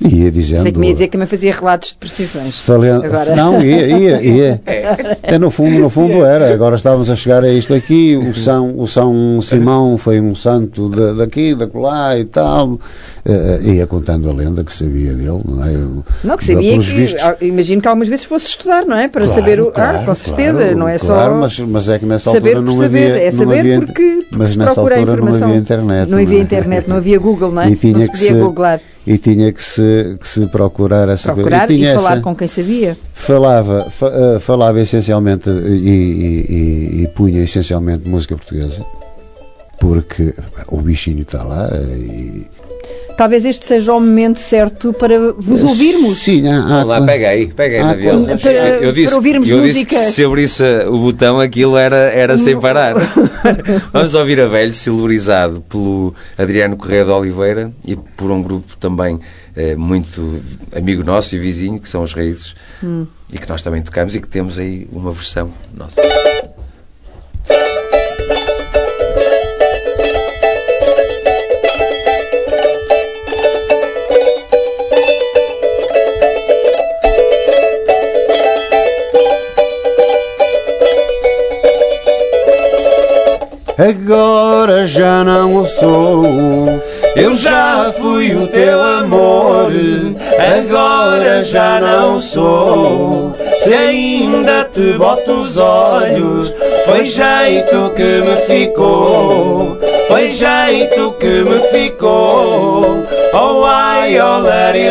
E 0.00 0.22
ia 0.22 0.30
dizendo. 0.30 0.62
Sei 0.62 0.70
que 0.72 0.78
me 0.78 0.86
ia 0.86 0.92
dizer 0.92 1.06
que 1.06 1.12
também 1.12 1.26
fazia 1.26 1.52
relatos 1.52 1.88
de 1.90 1.96
precisões. 1.96 2.60
Falando, 2.60 3.04
Agora. 3.04 3.34
Não, 3.34 3.60
ia, 3.62 3.86
ia, 3.88 4.22
ia. 4.22 4.60
É, 5.22 5.38
no 5.38 5.50
fundo, 5.50 5.78
no 5.78 5.90
fundo 5.90 6.24
era. 6.24 6.52
Agora 6.52 6.76
estávamos 6.76 7.10
a 7.10 7.16
chegar 7.16 7.42
a 7.44 7.52
isto 7.52 7.74
aqui. 7.74 8.16
O 8.16 8.32
São, 8.32 8.78
o 8.78 8.86
São 8.86 9.40
Simão 9.40 9.98
foi 9.98 10.20
um 10.20 10.34
santo 10.34 10.88
de, 10.88 11.14
daqui, 11.18 11.54
da 11.54 11.68
lá 11.74 12.16
e 12.18 12.24
tal. 12.24 12.78
Eh, 13.24 13.60
ia 13.62 13.86
contando 13.86 14.30
a 14.30 14.32
lenda 14.32 14.64
que 14.64 14.72
sabia 14.72 15.12
dele, 15.12 15.40
não 15.46 15.64
é? 15.64 15.74
Eu- 15.74 16.04
Não, 16.24 16.36
que 16.36 16.44
sabia 16.44 16.72
que. 16.78 16.84
vistos- 16.86 17.22
ah, 17.22 17.36
Imagino 17.40 17.82
que 17.82 17.88
algumas 17.88 18.08
vezes 18.08 18.24
fosse 18.24 18.46
estudar, 18.48 18.86
não 18.86 18.96
é? 18.96 19.08
Para 19.08 19.24
Claro, 19.26 19.40
saber 19.40 19.60
o. 19.60 19.70
claro, 19.70 19.98
ah, 19.98 20.04
com 20.04 20.14
certeza, 20.14 20.58
claro, 20.60 20.76
não 20.78 20.88
é 20.88 20.96
só. 20.98 21.34
Mas, 21.34 21.58
mas 21.58 21.88
é 21.88 21.98
que 21.98 22.06
nessa 22.06 22.32
saber 22.32 22.56
altura 22.56 22.62
não 22.72 22.78
saber, 22.80 23.10
havia. 23.12 23.22
é 23.22 23.30
não 23.32 23.38
saber 23.38 23.58
havia, 23.58 23.76
porque, 23.80 23.92
porque 23.92 24.26
mas 24.38 24.56
nessa 24.56 24.80
altura 24.80 25.16
não 25.16 25.28
havia 25.34 25.56
internet. 25.56 26.08
Não 26.08 26.18
havia 26.18 26.38
é? 26.38 26.42
internet, 26.42 26.88
não 26.88 26.96
havia 26.96 27.18
Google, 27.18 27.52
não 27.52 27.62
é? 27.62 27.70
E 27.70 27.76
tinha 27.76 27.92
não 27.92 28.00
se 28.00 28.06
que 28.08 28.12
podia 28.18 28.32
se- 28.32 28.40
googlar. 28.40 28.80
E 29.10 29.16
tinha 29.16 29.50
que 29.52 29.62
se, 29.62 30.16
que 30.20 30.28
se 30.28 30.46
procurar 30.48 31.08
essa 31.08 31.32
Procurar 31.32 31.60
coisa. 31.60 31.72
e, 31.72 31.76
tinha 31.78 31.94
falar 31.94 32.12
essa- 32.12 32.20
com 32.22 32.36
quem 32.36 32.46
sabia. 32.46 32.94
Falava, 33.14 33.90
fa- 33.90 34.12
eh, 34.12 34.38
falava 34.38 34.78
essencialmente 34.80 35.48
e, 35.48 35.54
e- 35.54 36.46
e- 37.00 37.02
e 37.04 37.08
punha 37.14 37.42
essencialmente 37.42 38.06
música 38.06 38.36
portuguesa, 38.36 38.84
porque 39.80 40.34
o 40.68 40.80
bichinho 40.82 41.22
está 41.22 41.42
lá 41.42 41.70
e. 41.74 42.46
Talvez 43.18 43.44
este 43.44 43.66
seja 43.66 43.92
o 43.94 44.00
momento 44.00 44.38
certo 44.38 44.92
para 44.92 45.32
vos 45.32 45.60
ouvirmos. 45.64 46.18
Sim, 46.18 46.46
há, 46.46 46.58
há, 46.58 46.68
Vamos 46.68 46.86
lá, 46.86 47.04
pega 47.04 47.28
aí, 47.30 47.48
pega 47.48 47.76
aí 47.78 47.82
na 47.82 47.94
viola. 47.94 48.38
Para- 48.38 48.52
eu 48.76 48.92
disse, 48.92 49.06
para 49.08 49.16
ouvirmos 49.16 49.50
eu 49.50 49.60
disse 49.60 49.80
música. 49.80 49.96
que 49.96 50.00
se 50.12 50.24
abrisse 50.24 50.62
o 50.86 50.98
botão 50.98 51.40
aquilo 51.40 51.76
era, 51.76 51.96
era 51.96 52.38
sem 52.38 52.60
parar. 52.60 52.94
Vamos 53.92 54.14
ouvir 54.14 54.40
a 54.40 54.46
velho, 54.46 54.72
celebrizado 54.72 55.60
pelo 55.68 56.14
Adriano 56.38 56.76
Correia 56.76 57.04
de 57.04 57.10
Oliveira 57.10 57.72
e 57.84 57.96
por 57.96 58.30
um 58.30 58.40
grupo 58.40 58.76
também 58.76 59.18
eh, 59.56 59.74
muito 59.74 60.40
amigo 60.72 61.02
nosso 61.02 61.34
e 61.34 61.40
vizinho, 61.40 61.80
que 61.80 61.88
são 61.88 62.02
os 62.04 62.12
Raízes, 62.12 62.54
Hum. 62.84 63.04
e 63.32 63.36
que 63.36 63.48
nós 63.48 63.62
também 63.62 63.82
tocamos 63.82 64.14
e 64.14 64.20
que 64.20 64.28
temos 64.28 64.60
aí 64.60 64.86
uma 64.92 65.10
versão 65.10 65.50
nossa. 65.76 66.00
Agora 83.78 84.88
já 84.88 85.22
não 85.22 85.62
o 85.62 85.64
sou. 85.64 86.24
Eu 87.14 87.32
já 87.34 87.92
fui 87.96 88.34
o 88.34 88.48
teu 88.48 88.82
amor, 88.82 89.70
agora 90.58 91.40
já 91.42 91.78
não 91.78 92.20
sou. 92.20 93.36
Se 93.60 93.72
ainda 93.72 94.64
te 94.64 94.94
boto 94.98 95.30
os 95.30 95.58
olhos, 95.58 96.52
foi 96.86 97.04
jeito 97.04 97.92
que 97.94 98.20
me 98.22 98.36
ficou, 98.48 99.78
foi 100.08 100.28
jeito 100.32 101.12
que 101.12 101.44
me 101.44 101.60
ficou. 101.70 103.04
Oh 103.32 103.64
ai, 103.64 104.20
oh 104.20 104.38
lari. 104.38 104.88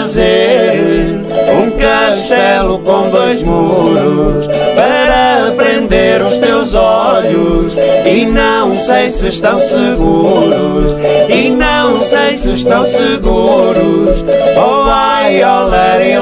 Fazer 0.00 1.20
Um 1.52 1.70
castelo 1.72 2.78
com 2.78 3.10
dois 3.10 3.42
muros 3.42 4.46
Para 4.74 5.52
prender 5.56 6.22
os 6.22 6.38
teus 6.38 6.74
olhos. 6.74 7.76
E 8.06 8.24
não 8.24 8.74
sei 8.74 9.10
se 9.10 9.28
estão 9.28 9.60
seguros 9.60 10.96
E 11.28 11.50
não 11.50 11.98
sei 11.98 12.38
se 12.38 12.54
estão 12.54 12.86
seguros. 12.86 14.24
Oh 14.56 14.88
ai, 14.88 15.42
oh 15.42 15.68
lari, 15.68 16.16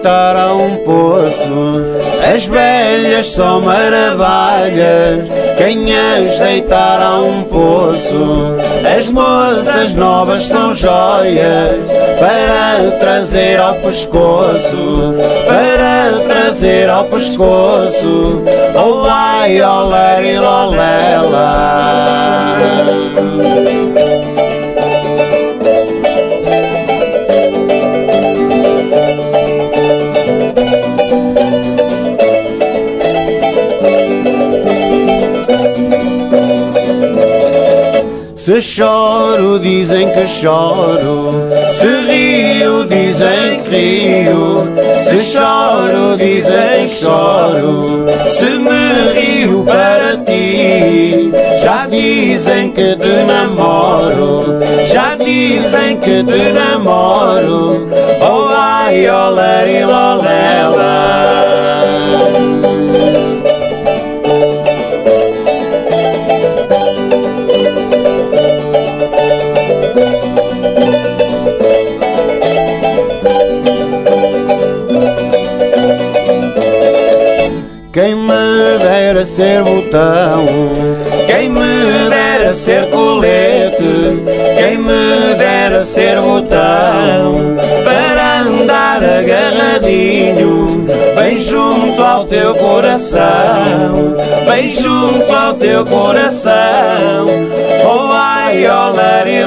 deitar 0.00 0.34
a 0.34 0.54
um 0.54 0.76
poço, 0.76 1.84
as 2.34 2.46
velhas 2.46 3.28
são 3.32 3.60
maravilhas. 3.60 5.28
Quem 5.58 5.94
as 5.94 6.38
deitar 6.38 7.02
a 7.02 7.20
um 7.20 7.42
poço, 7.42 8.56
as 8.96 9.10
moças 9.10 9.92
novas 9.92 10.46
são 10.46 10.74
joias. 10.74 11.90
Para 12.18 12.92
trazer 12.98 13.60
ao 13.60 13.74
pescoço, 13.74 15.14
para 15.46 16.12
trazer 16.26 16.88
ao 16.88 17.04
pescoço. 17.04 18.42
Oh 18.74 19.04
ai, 19.06 19.60
oh 19.60 19.88
lari, 19.88 20.38
lolela. 20.38 21.90
Se 38.50 38.60
choro, 38.60 39.60
dizem 39.60 40.10
que 40.12 40.26
choro. 40.26 41.34
Se 41.70 41.86
rio, 41.86 42.84
dizem 42.84 43.60
que 43.62 43.70
rio. 43.70 44.66
Se 44.96 45.18
choro, 45.18 46.16
dizem 46.16 46.88
que 46.88 46.96
choro. 46.96 48.06
Se 48.28 48.58
me 48.58 49.12
rio 49.14 49.62
para 49.62 50.16
ti, 50.16 51.30
já 51.62 51.86
dizem 51.86 52.72
que 52.72 52.96
te 52.96 53.22
namoro. 53.22 54.58
Já 54.92 55.14
dizem 55.14 55.98
que 55.98 56.24
te 56.24 56.52
namoro. 56.52 57.88
Oh 58.20 58.48
ai, 58.50 59.08
oh 59.08 59.30
lari, 59.30 59.84
Quem 77.92 78.14
me 78.14 78.78
dera 78.78 79.26
ser 79.26 79.64
botão, 79.64 80.46
quem 81.26 81.48
me 81.48 82.08
dera 82.08 82.52
ser 82.52 82.88
colete, 82.88 84.22
quem 84.56 84.78
me 84.78 85.34
dera 85.36 85.80
ser 85.80 86.20
botão, 86.20 87.56
para 87.82 88.42
andar 88.42 89.02
agarradinho, 89.02 90.86
bem 91.16 91.40
junto 91.40 92.00
ao 92.00 92.26
teu 92.26 92.54
coração, 92.54 94.14
bem 94.48 94.70
junto 94.70 95.34
ao 95.34 95.54
teu 95.54 95.84
coração. 95.84 97.26
Oh 97.84 98.12
ai, 98.12 98.66
oh 98.68 98.94
lari, 98.94 99.42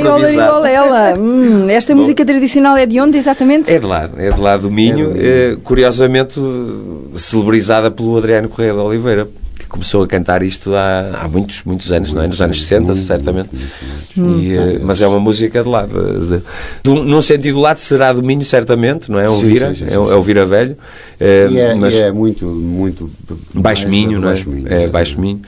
Improvisado. 0.00 0.54
lolela. 0.54 1.14
Hum, 1.20 1.68
esta 1.68 1.94
música 1.94 2.24
tradicional 2.24 2.76
é 2.76 2.86
de 2.86 3.00
onde 3.00 3.18
exatamente? 3.18 3.70
É 3.70 3.78
de 3.78 3.86
lá, 3.86 4.08
é 4.16 4.30
de 4.30 4.40
lá 4.40 4.56
do 4.56 4.70
Minho, 4.70 5.12
eh, 5.16 5.56
curiosamente 5.62 6.38
eh, 6.40 7.18
celebrizada 7.18 7.90
pelo 7.90 8.16
Adriano 8.16 8.48
Correia 8.48 8.72
de 8.72 8.78
Oliveira, 8.78 9.28
que 9.58 9.66
começou 9.66 10.02
a 10.02 10.06
cantar 10.06 10.42
isto 10.42 10.74
há, 10.74 11.22
há 11.22 11.28
muitos, 11.28 11.62
muitos 11.64 11.92
anos, 11.92 12.12
não 12.12 12.22
é? 12.22 12.26
Nos 12.26 12.40
anos 12.40 12.62
60, 12.62 12.94
certamente. 12.96 13.50
E, 14.16 14.54
eh, 14.54 14.80
mas 14.82 15.00
é 15.00 15.06
uma 15.06 15.20
música 15.20 15.62
de 15.62 15.68
lá. 15.68 15.84
De, 15.84 15.92
de, 15.94 16.42
de, 16.82 16.90
num 16.90 17.22
sentido 17.22 17.60
lá 17.60 17.76
será 17.76 18.12
domínio, 18.12 18.44
certamente, 18.44 19.10
não 19.10 19.18
é? 19.18 19.26
É 19.26 19.30
um 19.30 19.38
vira, 19.38 19.74
é, 19.88 19.94
é 19.94 19.98
um 19.98 20.22
vira 20.22 20.46
velho. 20.46 20.76
Eh, 21.18 21.48
e 21.50 21.58
é, 21.58 21.74
mas 21.74 21.94
e 21.94 22.02
é 22.02 22.12
muito, 22.12 22.46
muito 22.46 23.10
baixo 23.54 23.88
minho, 23.88 24.20
não 24.20 24.28
é? 24.28 24.32
Baixo 24.32 24.48
minho, 24.48 24.72
é 24.72 24.86
baixo 24.86 25.20
minho 25.20 25.42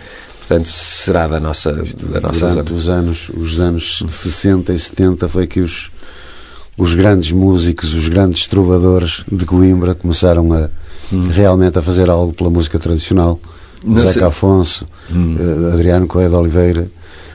portanto 0.52 0.68
será 0.68 1.26
da 1.26 1.40
nossa 1.40 1.72
da 1.72 2.20
nossa 2.20 2.48
durante 2.48 2.68
zona. 2.68 2.78
os 2.78 2.88
anos 2.88 3.30
os 3.34 3.58
anos 3.58 4.04
60 4.08 4.72
e 4.72 4.78
70 4.78 5.28
foi 5.28 5.46
que 5.46 5.60
os 5.60 5.90
os 6.76 6.94
grandes 6.94 7.32
músicos 7.32 7.94
os 7.94 8.08
grandes 8.08 8.46
trovadores 8.46 9.24
de 9.30 9.46
Coimbra 9.46 9.94
começaram 9.94 10.52
a 10.52 10.68
hum. 11.12 11.20
realmente 11.30 11.78
a 11.78 11.82
fazer 11.82 12.10
algo 12.10 12.32
pela 12.32 12.50
música 12.50 12.78
tradicional 12.78 13.40
Zeca 13.96 14.28
Afonso 14.28 14.86
hum. 15.10 15.36
Eh, 15.38 15.72
Adriano 15.72 16.06
Coelho 16.06 16.30
de 16.30 16.36
Oliveira 16.36 16.90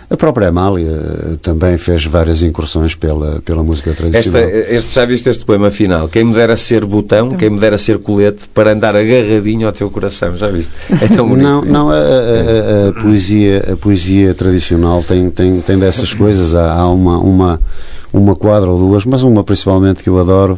a 0.09 0.15
própria 0.15 0.47
Amália 0.47 0.89
eh, 0.89 1.35
também 1.41 1.77
fez 1.77 2.05
várias 2.05 2.41
incursões 2.41 2.95
pela, 2.95 3.41
pela 3.41 3.61
música 3.61 3.91
tradicional. 3.91 4.41
Esta, 4.41 4.73
este, 4.73 4.95
já 4.95 5.05
viste 5.05 5.29
este 5.29 5.43
poema 5.43 5.69
final? 5.69 6.07
Quem 6.07 6.23
me 6.23 6.33
dera 6.33 6.55
ser 6.55 6.85
botão, 6.85 7.29
quem 7.31 7.49
me 7.49 7.59
dera 7.59 7.77
ser 7.77 7.97
colete 7.99 8.47
para 8.47 8.71
andar 8.71 8.95
agarradinho 8.95 9.67
ao 9.67 9.73
teu 9.73 9.89
coração. 9.89 10.33
Já 10.35 10.47
viste? 10.47 10.71
É 10.89 11.09
tão 11.09 11.27
bonito. 11.27 11.43
Não, 11.43 11.61
não 11.61 11.89
a, 11.89 11.95
a, 11.95 11.97
a, 11.97 12.89
a, 12.89 12.93
poesia, 12.93 13.73
a 13.73 13.75
poesia 13.75 14.33
tradicional 14.33 15.03
tem, 15.03 15.29
tem, 15.29 15.59
tem 15.59 15.77
dessas 15.77 16.13
coisas. 16.13 16.55
Há, 16.55 16.71
há 16.71 16.89
uma, 16.89 17.17
uma, 17.17 17.61
uma 18.13 18.33
quadra 18.33 18.69
ou 18.71 18.79
duas, 18.79 19.03
mas 19.03 19.23
uma 19.23 19.43
principalmente 19.43 20.01
que 20.01 20.09
eu 20.09 20.17
adoro, 20.17 20.57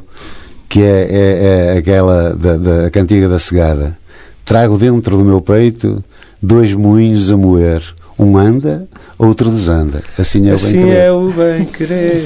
que 0.69 0.83
é, 0.83 1.07
é, 1.09 1.73
é 1.73 1.77
aquela 1.79 2.35
da, 2.35 2.55
da 2.55 2.89
cantiga 2.91 3.27
da 3.27 3.39
cegada. 3.39 3.97
Trago 4.45 4.77
dentro 4.77 5.17
do 5.17 5.25
meu 5.25 5.41
peito 5.41 6.03
dois 6.39 6.71
moinhos 6.75 7.31
a 7.31 7.38
moer 7.38 7.81
um 8.19 8.38
anda, 8.38 8.86
outro 9.17 9.49
desanda. 9.49 10.03
Assim 10.17 10.49
é 10.49 10.53
assim 10.53 10.77
o 10.77 10.82
bem 10.82 10.86
querer. 10.86 10.99
É, 10.99 11.12
o 11.12 11.32
bem 11.32 11.65
-querer. 11.65 12.21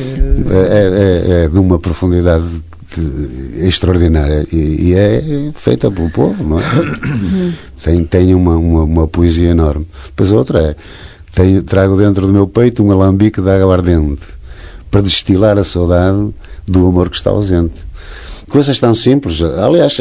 É, 0.50 1.42
é, 1.42 1.44
é, 1.44 1.48
de 1.48 1.60
uma 1.60 1.78
profundidade 1.78 2.46
de, 2.96 3.68
extraordinária 3.68 4.46
e, 4.52 4.90
e, 4.90 4.94
é 4.96 5.52
feita 5.54 5.92
pelo 5.92 6.10
povo, 6.10 6.44
não 6.44 6.60
é? 6.60 6.64
tem 7.84 8.04
tem 8.04 8.36
uma, 8.36 8.56
uma, 8.58 8.84
uma, 8.84 9.08
poesia 9.08 9.50
enorme. 9.50 9.86
Depois 10.08 10.32
a 10.32 10.36
outra 10.36 10.60
é: 10.62 10.76
tenho, 11.34 11.62
trago 11.62 11.96
dentro 11.96 12.26
do 12.26 12.34
meu 12.34 12.48
peito 12.48 12.84
um 12.84 12.92
alambique 12.92 13.40
de 13.40 13.50
água 13.50 13.76
ardente 13.76 14.24
para 14.90 15.02
destilar 15.02 15.58
a 15.58 15.64
saudade 15.64 16.34
do 16.66 16.88
amor 16.88 17.10
que 17.10 17.18
está 17.18 17.30
ausente. 17.30 17.74
Coisas 18.50 18.80
tão 18.80 18.94
simples. 18.94 19.42
Aliás, 19.42 20.00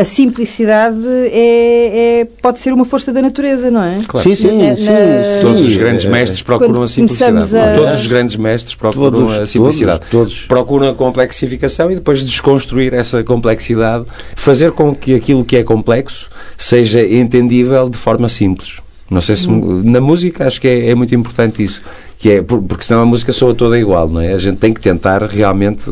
a 0.00 0.04
simplicidade 0.04 0.96
é, 1.30 2.20
é, 2.20 2.28
pode 2.40 2.58
ser 2.58 2.72
uma 2.72 2.86
força 2.86 3.12
da 3.12 3.20
natureza, 3.20 3.70
não 3.70 3.82
é? 3.82 4.00
Claro. 4.08 4.26
Sim, 4.26 4.34
sim, 4.34 4.58
na, 4.58 4.74
sim, 4.74 4.86
na... 4.86 5.40
Todos 5.42 5.60
os 5.60 5.76
grandes 5.76 6.06
mestres 6.06 6.42
procuram 6.42 6.82
a 6.82 6.88
simplicidade. 6.88 7.56
A... 7.56 7.74
Todos 7.74 8.00
os 8.00 8.06
grandes 8.06 8.36
mestres 8.36 8.74
procuram 8.74 9.10
todos, 9.10 9.32
a 9.34 9.46
simplicidade. 9.46 10.00
Todos, 10.10 10.32
todos. 10.32 10.46
Procuram 10.46 10.88
a 10.88 10.94
complexificação 10.94 11.90
e 11.90 11.96
depois 11.96 12.24
desconstruir 12.24 12.94
essa 12.94 13.22
complexidade, 13.22 14.06
fazer 14.34 14.72
com 14.72 14.94
que 14.94 15.14
aquilo 15.14 15.44
que 15.44 15.58
é 15.58 15.62
complexo 15.62 16.30
seja 16.56 17.06
entendível 17.06 17.90
de 17.90 17.98
forma 17.98 18.26
simples. 18.26 18.78
Não 19.10 19.20
sei 19.20 19.34
se 19.34 19.48
na 19.50 20.00
música 20.00 20.46
acho 20.46 20.60
que 20.60 20.68
é, 20.68 20.90
é 20.90 20.94
muito 20.94 21.14
importante 21.14 21.62
isso 21.64 21.82
que 22.20 22.30
é 22.30 22.42
porque 22.42 22.84
senão 22.84 23.00
a 23.00 23.06
música 23.06 23.32
soa 23.32 23.54
toda 23.54 23.78
igual, 23.78 24.06
não 24.06 24.20
é? 24.20 24.34
A 24.34 24.38
gente 24.38 24.58
tem 24.58 24.74
que 24.74 24.80
tentar 24.80 25.22
realmente. 25.22 25.90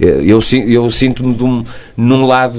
Eh, 0.00 0.22
eu, 0.24 0.40
eu 0.66 0.90
sinto-me 0.90 1.36
um, 1.42 1.62
num 1.94 2.24
lado 2.24 2.58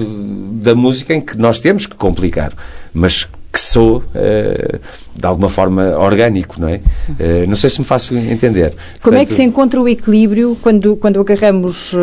da 0.62 0.76
música 0.76 1.16
em 1.16 1.20
que 1.20 1.36
nós 1.36 1.58
temos 1.58 1.88
que 1.88 1.96
complicar, 1.96 2.54
mas 2.94 3.28
que 3.52 3.60
sou 3.60 3.98
uh, 3.98 4.80
de 5.16 5.26
alguma 5.26 5.50
forma 5.50 5.98
orgânico, 5.98 6.62
não 6.62 6.68
é? 6.70 6.76
Uh, 6.76 7.48
não 7.48 7.56
sei 7.56 7.72
se 7.72 7.80
me 7.80 7.86
faço 7.86 8.16
entender. 8.16 8.70
Como 8.70 9.02
Portanto, 9.02 9.22
é 9.22 9.26
que 9.26 9.34
se 9.34 9.42
encontra 9.42 9.82
o 9.82 9.90
equilíbrio 9.90 10.56
quando, 10.62 10.96
quando 10.96 11.20
agarramos 11.20 11.94
uh, 11.94 11.98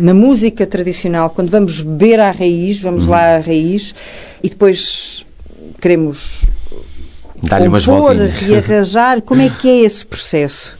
na 0.00 0.12
música 0.12 0.66
tradicional, 0.66 1.30
quando 1.30 1.48
vamos 1.48 1.80
beber 1.80 2.18
à 2.18 2.32
raiz, 2.32 2.82
vamos 2.82 3.04
uhum. 3.04 3.12
lá 3.12 3.36
à 3.36 3.38
raiz, 3.38 3.94
e 4.42 4.48
depois 4.48 5.24
queremos 5.80 6.42
Dá-lhe 7.42 7.68
umas 7.68 7.84
voltinhas. 7.84 8.38
rearranjar, 8.38 9.22
como 9.22 9.42
é 9.42 9.48
que 9.48 9.68
é 9.68 9.84
esse 9.84 10.04
processo? 10.04 10.76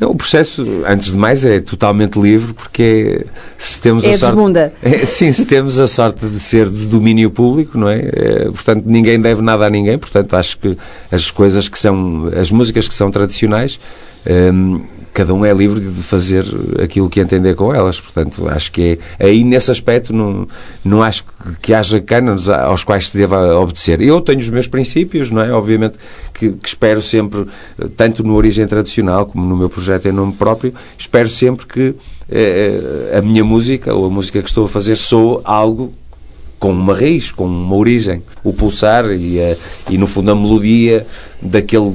Não, 0.00 0.10
o 0.10 0.14
processo, 0.14 0.64
antes 0.86 1.10
de 1.10 1.16
mais, 1.16 1.44
é 1.44 1.58
totalmente 1.58 2.20
livre 2.20 2.54
porque 2.54 3.26
se 3.58 3.80
temos 3.80 4.04
é 4.04 4.10
a 4.10 4.18
sorte. 4.18 4.34
Desbunda. 4.36 4.72
É, 4.82 5.04
sim, 5.04 5.32
se 5.32 5.44
temos 5.44 5.78
a 5.80 5.88
sorte 5.88 6.24
de 6.24 6.38
ser 6.38 6.68
de 6.68 6.86
domínio 6.86 7.30
público, 7.30 7.76
não 7.76 7.88
é? 7.88 8.08
é? 8.12 8.44
Portanto, 8.44 8.84
ninguém 8.86 9.20
deve 9.20 9.42
nada 9.42 9.66
a 9.66 9.70
ninguém. 9.70 9.98
Portanto, 9.98 10.34
acho 10.34 10.56
que 10.58 10.78
as 11.10 11.30
coisas 11.30 11.68
que 11.68 11.78
são. 11.78 12.30
as 12.38 12.50
músicas 12.50 12.86
que 12.86 12.94
são 12.94 13.10
tradicionais. 13.10 13.80
Hum, 14.52 14.84
cada 15.12 15.34
um 15.34 15.44
é 15.44 15.52
livre 15.52 15.80
de 15.80 16.02
fazer 16.02 16.44
aquilo 16.82 17.08
que 17.08 17.20
entender 17.20 17.54
com 17.54 17.74
elas. 17.74 18.00
Portanto, 18.00 18.48
acho 18.48 18.70
que 18.72 18.98
é 19.18 19.26
aí 19.26 19.44
nesse 19.44 19.70
aspecto 19.70 20.12
não, 20.12 20.46
não 20.84 21.02
acho 21.02 21.24
que, 21.60 21.74
haja 21.74 22.00
cânones 22.00 22.48
aos 22.48 22.84
quais 22.84 23.08
se 23.08 23.16
deva 23.16 23.54
obedecer. 23.56 24.00
Eu 24.00 24.20
tenho 24.20 24.38
os 24.38 24.50
meus 24.50 24.66
princípios, 24.66 25.30
não 25.30 25.42
é? 25.42 25.52
Obviamente 25.52 25.98
que, 26.34 26.52
que, 26.52 26.68
espero 26.68 27.02
sempre, 27.02 27.46
tanto 27.96 28.22
no 28.22 28.34
origem 28.34 28.66
tradicional 28.66 29.26
como 29.26 29.44
no 29.46 29.56
meu 29.56 29.68
projeto 29.68 30.06
em 30.06 30.12
nome 30.12 30.32
próprio, 30.32 30.72
espero 30.96 31.28
sempre 31.28 31.66
que 31.66 31.94
eh, 32.30 33.16
a 33.16 33.22
minha 33.22 33.44
música 33.44 33.94
ou 33.94 34.06
a 34.06 34.10
música 34.10 34.42
que 34.42 34.48
estou 34.48 34.66
a 34.66 34.68
fazer 34.68 34.96
sou 34.96 35.40
algo 35.44 35.92
com 36.58 36.72
uma 36.72 36.94
raiz, 36.94 37.30
com 37.30 37.46
uma 37.46 37.76
origem. 37.76 38.22
O 38.42 38.52
pulsar 38.52 39.04
e, 39.12 39.40
a, 39.40 39.56
e 39.90 39.98
no 39.98 40.06
fundo, 40.06 40.30
a 40.30 40.34
melodia 40.34 41.06
daquele 41.40 41.90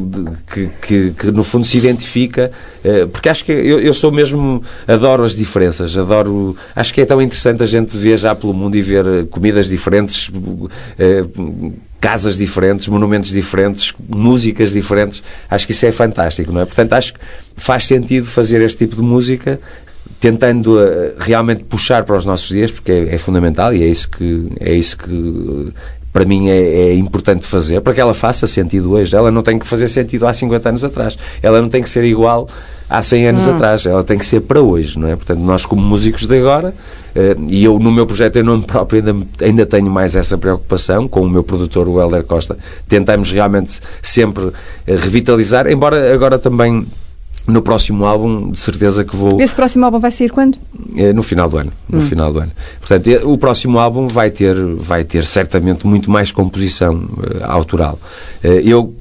que, 0.51 0.69
que, 0.81 1.11
que, 1.11 1.31
no 1.31 1.43
fundo, 1.43 1.65
se 1.65 1.77
identifica. 1.77 2.51
Eh, 2.83 3.05
porque 3.05 3.29
acho 3.29 3.43
que 3.43 3.51
eu, 3.51 3.79
eu 3.79 3.93
sou 3.93 4.11
mesmo. 4.11 4.63
Adoro 4.87 5.23
as 5.23 5.35
diferenças. 5.35 5.97
Adoro. 5.97 6.55
Acho 6.75 6.93
que 6.93 7.01
é 7.01 7.05
tão 7.05 7.21
interessante 7.21 7.61
a 7.63 7.65
gente 7.65 7.97
viajar 7.97 8.35
pelo 8.35 8.53
mundo 8.53 8.75
e 8.75 8.81
ver 8.81 9.27
comidas 9.27 9.67
diferentes. 9.67 10.31
Eh, 10.97 11.23
casas 11.99 12.37
diferentes, 12.37 12.89
monumentos 12.89 13.29
diferentes, 13.29 13.93
músicas 14.09 14.73
diferentes. 14.73 15.23
Acho 15.49 15.65
que 15.65 15.71
isso 15.71 15.85
é 15.85 15.91
fantástico, 15.91 16.51
não 16.51 16.59
é? 16.59 16.65
Portanto, 16.65 16.91
acho 16.91 17.13
que 17.13 17.19
faz 17.55 17.85
sentido 17.85 18.25
fazer 18.25 18.59
este 18.59 18.79
tipo 18.79 18.97
de 18.97 19.01
música 19.01 19.57
tentando 20.23 20.77
uh, 20.77 21.13
realmente 21.19 21.65
puxar 21.65 22.05
para 22.05 22.15
os 22.15 22.25
nossos 22.25 22.47
dias, 22.47 22.71
porque 22.71 22.93
é, 22.93 23.15
é, 23.15 23.17
fundamental 23.17 23.73
e 23.73 23.83
é 23.83 23.87
isso 23.87 24.09
que, 24.09 24.47
é 24.61 24.73
isso 24.73 24.97
que 24.97 25.73
para 26.13 26.23
mim 26.23 26.47
é, 26.47 26.55
é, 26.55 26.93
importante 26.93 27.45
fazer, 27.45 27.81
para 27.81 27.93
que 27.93 27.99
ela 27.99 28.13
faça 28.13 28.47
sentido 28.47 28.91
hoje. 28.91 29.13
Ela 29.13 29.29
não 29.29 29.41
tem 29.41 29.59
que 29.59 29.67
fazer 29.67 29.89
sentido 29.89 30.25
há 30.25 30.33
50 30.33 30.69
anos 30.69 30.83
atrás. 30.85 31.17
Ela 31.41 31.61
não 31.61 31.67
tem 31.67 31.83
que 31.83 31.89
ser 31.89 32.05
igual 32.05 32.47
há 32.89 33.03
100 33.03 33.27
anos 33.27 33.45
hum. 33.45 33.55
atrás. 33.55 33.85
Ela 33.85 34.01
tem 34.01 34.17
que 34.17 34.25
ser 34.25 34.39
para 34.39 34.61
hoje, 34.61 34.97
não 34.97 35.09
é? 35.09 35.15
Portanto, 35.17 35.39
nós 35.39 35.65
como 35.65 35.81
músicos 35.81 36.25
de 36.25 36.37
agora, 36.37 36.69
uh, 36.69 37.45
e 37.49 37.61
eu 37.61 37.77
no 37.77 37.91
meu 37.91 38.07
projeto 38.07 38.37
em 38.37 38.43
nome 38.43 38.63
próprio 38.63 39.03
ainda, 39.05 39.27
ainda 39.41 39.65
tenho 39.65 39.91
mais 39.91 40.15
essa 40.15 40.37
preocupação, 40.37 41.05
com 41.05 41.19
o 41.19 41.29
meu 41.29 41.43
produtor, 41.43 41.89
o 41.89 41.99
Helder 41.99 42.23
Costa, 42.23 42.57
tentamos 42.87 43.29
realmente 43.29 43.81
sempre 44.01 44.45
uh, 44.45 44.53
revitalizar, 44.85 45.69
embora 45.69 46.13
agora 46.13 46.39
também 46.39 46.87
no 47.45 47.61
próximo 47.61 48.05
álbum, 48.05 48.51
de 48.51 48.59
certeza 48.59 49.03
que 49.03 49.15
vou. 49.15 49.41
Esse 49.41 49.53
próximo 49.53 49.83
álbum 49.83 49.99
vai 49.99 50.11
sair 50.11 50.29
quando? 50.29 50.57
É, 50.95 51.11
no 51.11 51.21
final 51.21 51.49
do 51.49 51.57
ano. 51.57 51.73
No 51.89 51.99
hum. 51.99 52.01
final 52.01 52.31
do 52.31 52.39
ano. 52.39 52.51
Portanto, 52.79 53.29
o 53.29 53.37
próximo 53.37 53.79
álbum 53.79 54.07
vai 54.07 54.29
ter, 54.29 54.55
vai 54.77 55.03
ter 55.03 55.25
certamente 55.25 55.85
muito 55.85 56.09
mais 56.09 56.31
composição 56.31 56.95
uh, 56.95 57.43
autoral. 57.43 57.99
Uh, 58.43 58.47
eu, 58.63 58.95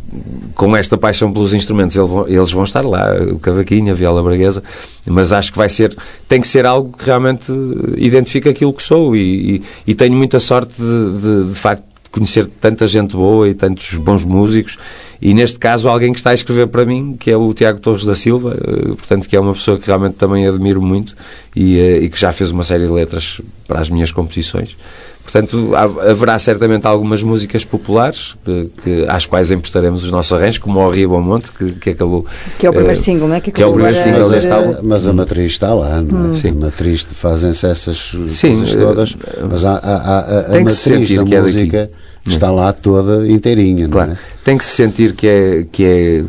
com 0.54 0.76
esta 0.76 0.98
paixão 0.98 1.32
pelos 1.32 1.54
instrumentos, 1.54 1.96
eles 2.26 2.50
vão 2.50 2.64
estar 2.64 2.84
lá, 2.84 3.14
o 3.30 3.38
cavaquinho, 3.38 3.92
a 3.92 3.94
viola 3.94 4.22
braguesa, 4.22 4.62
mas 5.06 5.32
acho 5.32 5.52
que 5.52 5.58
vai 5.58 5.68
ser, 5.68 5.96
tem 6.28 6.40
que 6.40 6.48
ser 6.48 6.66
algo 6.66 6.96
que 6.96 7.06
realmente 7.06 7.52
identifique 7.96 8.48
aquilo 8.48 8.72
que 8.72 8.82
sou 8.82 9.16
e, 9.16 9.56
e, 9.56 9.62
e 9.86 9.94
tenho 9.94 10.14
muita 10.14 10.38
sorte 10.40 10.74
de, 10.76 11.20
de, 11.20 11.48
de 11.50 11.54
facto 11.54 11.84
conhecer 12.10 12.46
tanta 12.46 12.86
gente 12.86 13.16
boa 13.16 13.48
e 13.48 13.54
tantos 13.54 13.94
bons 13.94 14.22
músicos 14.22 14.78
e 15.22 15.32
neste 15.32 15.56
caso 15.56 15.88
alguém 15.88 16.12
que 16.12 16.18
está 16.18 16.30
a 16.30 16.34
escrever 16.34 16.66
para 16.66 16.84
mim, 16.84 17.16
que 17.18 17.30
é 17.30 17.36
o 17.36 17.54
Tiago 17.54 17.78
Torres 17.78 18.04
da 18.04 18.12
Silva, 18.12 18.58
eh, 18.60 18.88
portanto 18.88 19.28
que 19.28 19.36
é 19.36 19.40
uma 19.40 19.52
pessoa 19.52 19.78
que 19.78 19.86
realmente 19.86 20.14
também 20.14 20.48
admiro 20.48 20.82
muito 20.82 21.14
e, 21.54 21.78
eh, 21.78 21.98
e 21.98 22.08
que 22.08 22.18
já 22.18 22.32
fez 22.32 22.50
uma 22.50 22.64
série 22.64 22.86
de 22.86 22.92
letras 22.92 23.40
para 23.68 23.78
as 23.78 23.88
minhas 23.88 24.10
composições. 24.10 24.76
Portanto, 25.22 25.70
haverá 25.76 26.36
certamente 26.40 26.84
algumas 26.84 27.22
músicas 27.22 27.64
populares 27.64 28.34
que, 28.44 28.70
que, 28.82 29.06
às 29.08 29.24
quais 29.24 29.52
emprestaremos 29.52 30.02
os 30.02 30.10
nossos 30.10 30.32
arranjos, 30.32 30.58
como 30.58 30.80
o 30.80 30.90
Rio 30.90 31.10
Bom 31.10 31.22
Monte, 31.22 31.52
que, 31.52 31.70
que 31.72 31.90
acabou. 31.90 32.26
Que 32.58 32.66
é 32.66 32.70
o 32.70 32.72
primeiro 32.72 32.98
uh, 32.98 33.02
single, 33.02 33.28
não 33.28 33.36
é? 33.36 33.40
Que, 33.40 33.52
que 33.52 33.62
é 33.62 33.66
o 33.66 33.72
primeiro 33.72 33.96
single 33.96 34.28
deste 34.28 34.50
álbum. 34.50 34.74
Mas 34.82 35.06
a 35.06 35.12
matriz 35.12 35.52
está 35.52 35.72
lá, 35.72 36.02
não 36.02 36.26
é? 36.26 36.28
Hum. 36.30 36.34
Sim. 36.34 36.48
A 36.48 36.54
matriz 36.54 37.04
fazem-se 37.04 37.64
essas 37.64 38.12
Sim, 38.28 38.56
coisas 38.56 38.74
todas, 38.74 39.16
mas 39.48 39.64
há, 39.64 39.74
há, 39.74 39.94
há 39.94 40.18
a, 40.18 40.56
a 40.56 40.60
matriz 40.60 41.14
da 41.14 41.24
música. 41.24 41.78
É 41.78 42.11
está 42.26 42.50
lá 42.50 42.72
toda 42.72 43.28
inteirinha. 43.28 43.88
Claro. 43.88 44.12
É? 44.12 44.16
Tem 44.44 44.56
que 44.58 44.64
se 44.64 44.72
sentir 44.72 45.14
que 45.14 45.26
é, 45.26 45.66
que 45.70 45.84
é 45.84 46.24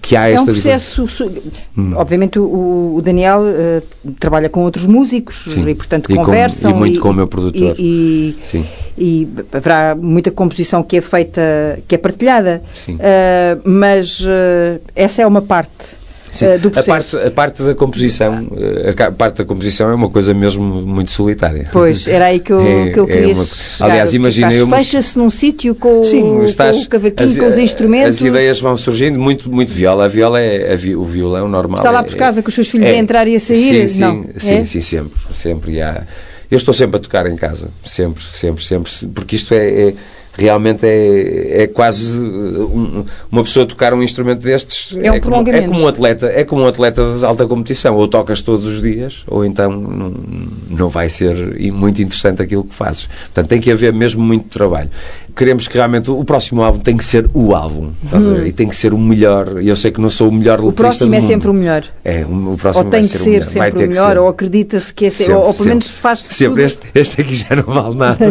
que 0.00 0.16
há 0.16 0.28
esta... 0.28 0.50
É 0.50 0.52
um 0.52 0.54
processo... 0.54 1.06
Hum. 1.76 1.92
Obviamente 1.96 2.38
o, 2.38 2.94
o 2.96 3.02
Daniel 3.02 3.40
uh, 3.40 4.12
trabalha 4.18 4.48
com 4.48 4.62
outros 4.64 4.86
músicos 4.86 5.44
Sim. 5.50 5.68
e, 5.68 5.74
portanto, 5.74 6.10
e 6.10 6.14
conversam. 6.14 6.72
Com, 6.72 6.76
e 6.76 6.80
muito 6.80 6.96
e, 6.96 7.00
com 7.00 7.10
o 7.10 7.14
meu 7.14 7.26
produtor. 7.26 7.74
E, 7.78 8.36
Sim. 8.44 8.64
e 8.96 9.28
haverá 9.52 9.94
muita 9.94 10.30
composição 10.30 10.82
que 10.82 10.96
é 10.96 11.00
feita, 11.00 11.78
que 11.86 11.94
é 11.94 11.98
partilhada. 11.98 12.62
Sim. 12.74 12.94
Uh, 12.94 13.60
mas 13.64 14.20
uh, 14.20 14.80
essa 14.94 15.22
é 15.22 15.26
uma 15.26 15.42
parte 15.42 16.03
Sim. 16.34 16.46
uh, 16.46 16.58
do 16.58 16.68
A 16.68 16.70
processo. 16.70 17.16
parte, 17.16 17.26
a 17.26 17.30
parte 17.30 17.62
da 17.62 17.74
composição, 17.74 18.46
eh, 18.56 18.94
a 19.04 19.10
parte 19.12 19.36
da 19.38 19.44
composição 19.44 19.90
é 19.90 19.94
uma 19.94 20.08
coisa 20.10 20.34
mesmo 20.34 20.62
muito 20.64 21.10
solitária. 21.12 21.68
Pois, 21.72 22.06
era 22.08 22.26
aí 22.26 22.40
que 22.40 22.52
eu, 22.52 22.60
É- 22.60 22.90
que 22.90 22.98
eu 22.98 23.04
é 23.04 23.06
queria 23.06 23.34
uma- 23.34 23.44
chegar. 23.44 23.90
Aliás, 23.90 24.14
eu, 24.14 24.20
mas- 24.66 24.84
Fecha-se 24.88 25.16
num 25.16 25.30
sítio 25.30 25.74
com, 25.74 26.02
Sim, 26.04 26.42
estás, 26.44 26.76
com 26.78 26.82
o 26.84 26.88
cavaquinho, 26.88 27.30
as- 27.30 27.36
com 27.38 27.46
os 27.48 27.58
instrumentos. 27.58 28.16
As 28.16 28.20
ideias 28.22 28.60
vão 28.60 28.76
surgindo, 28.76 29.18
muito, 29.18 29.50
muito 29.50 29.72
viola. 29.72 30.04
A 30.04 30.08
viola 30.08 30.40
é 30.40 30.72
a 30.72 30.98
o 30.98 31.04
violão 31.04 31.48
normal. 31.48 31.78
Está 31.78 31.90
lá 31.90 32.00
é- 32.00 32.02
por 32.02 32.16
casa 32.16 32.42
com 32.42 32.48
os 32.48 32.54
seus 32.54 32.68
filhos 32.68 32.88
a 32.88 32.94
entrar 32.94 33.26
e 33.28 33.36
a 33.36 33.40
sair? 33.40 33.88
Sim, 33.88 33.88
sim, 33.88 34.00
Não. 34.00 34.24
sim, 34.36 34.54
É? 34.54 34.64
sim, 34.64 34.80
sempre, 34.80 35.12
sempre. 35.32 35.72
E 35.72 35.80
há- 35.82 36.02
eu 36.50 36.56
estou 36.58 36.74
sempre 36.74 36.96
a 36.96 37.00
tocar 37.00 37.26
em 37.26 37.36
casa, 37.36 37.68
sempre, 37.84 38.22
sempre, 38.24 38.62
sempre, 38.64 38.90
porque 39.14 39.36
isto 39.36 39.54
é, 39.54 39.66
é- 39.88 39.94
realmente 40.36 40.84
é, 40.84 41.62
é 41.62 41.66
quase 41.66 42.18
um- 42.18 43.04
uma 43.30 43.42
pessoa 43.44 43.64
tocar 43.66 43.92
um 43.94 44.02
instrumento 44.02 44.40
destes 44.42 44.96
É 44.96 45.10
um 45.10 45.20
como, 45.20 45.20
prolongamento. 45.20 45.64
é 45.64 45.68
como 45.68 45.80
um 45.80 45.88
atleta, 45.88 46.26
é 46.26 46.44
como 46.44 46.62
um 46.62 46.66
atleta 46.66 47.16
de 47.18 47.24
alta 47.24 47.46
competição, 47.46 47.94
ou 47.96 48.06
tocas 48.08 48.40
todos 48.42 48.66
os 48.66 48.82
dias, 48.82 49.22
ou 49.26 49.44
então 49.44 49.70
não, 49.70 50.14
não 50.70 50.88
vai 50.88 51.08
ser 51.08 51.34
muito 51.72 52.00
interessante 52.02 52.42
aquilo 52.42 52.64
que 52.64 52.74
fazes. 52.74 53.06
Portanto, 53.26 53.48
tem 53.48 53.60
que 53.60 53.70
haver 53.70 53.92
mesmo 53.92 54.22
muito 54.22 54.48
trabalho. 54.48 54.90
Queremos 55.36 55.66
que 55.66 55.74
realmente 55.76 56.10
o 56.12 56.24
próximo 56.24 56.62
álbum 56.62 56.78
tem 56.78 56.96
que 56.96 57.04
ser 57.04 57.28
o 57.34 57.54
álbum, 57.56 57.90
ver? 58.02 58.46
E 58.46 58.52
tem 58.52 58.68
que 58.68 58.76
ser 58.76 58.94
o 58.94 58.98
melhor. 58.98 59.60
E 59.60 59.68
eu 59.68 59.74
sei 59.74 59.90
que 59.90 60.00
não 60.00 60.08
sou 60.08 60.28
o 60.28 60.32
melhor 60.32 60.60
Hum. 60.60 60.68
O 60.68 60.72
próximo 60.72 61.10
do 61.10 61.14
é 61.16 61.20
mundo. 61.20 61.26
sempre 61.28 61.48
o 61.50 61.52
melhor. 61.54 61.82
É, 62.04 62.24
o 62.24 62.56
próximo 62.56 62.84
Ou 62.84 62.90
tem 62.90 63.00
vai 63.02 63.10
que 63.10 63.18
ser, 63.18 63.18
ser 63.18 63.30
melhor. 63.30 63.44
Vai 63.44 63.50
sempre 63.50 63.78
ter 63.80 63.84
o 63.86 63.88
melhor, 63.88 64.10
ser. 64.12 64.18
ou 64.18 64.28
acredita-se 64.28 64.94
que 64.94 65.06
é 65.06 65.10
Sempre, 65.10 65.34
ou, 65.34 65.46
ou 65.46 65.54
pelo 65.54 65.68
menos 65.68 65.84
sempre. 65.86 66.00
faz-se 66.00 66.34
Sempre. 66.34 66.48
tudo. 66.54 66.60
Este, 66.64 66.82
este 66.94 67.20
aqui 67.20 67.34
já 67.34 67.56
não 67.56 67.62
vale 67.64 67.94
nada. 67.98 68.24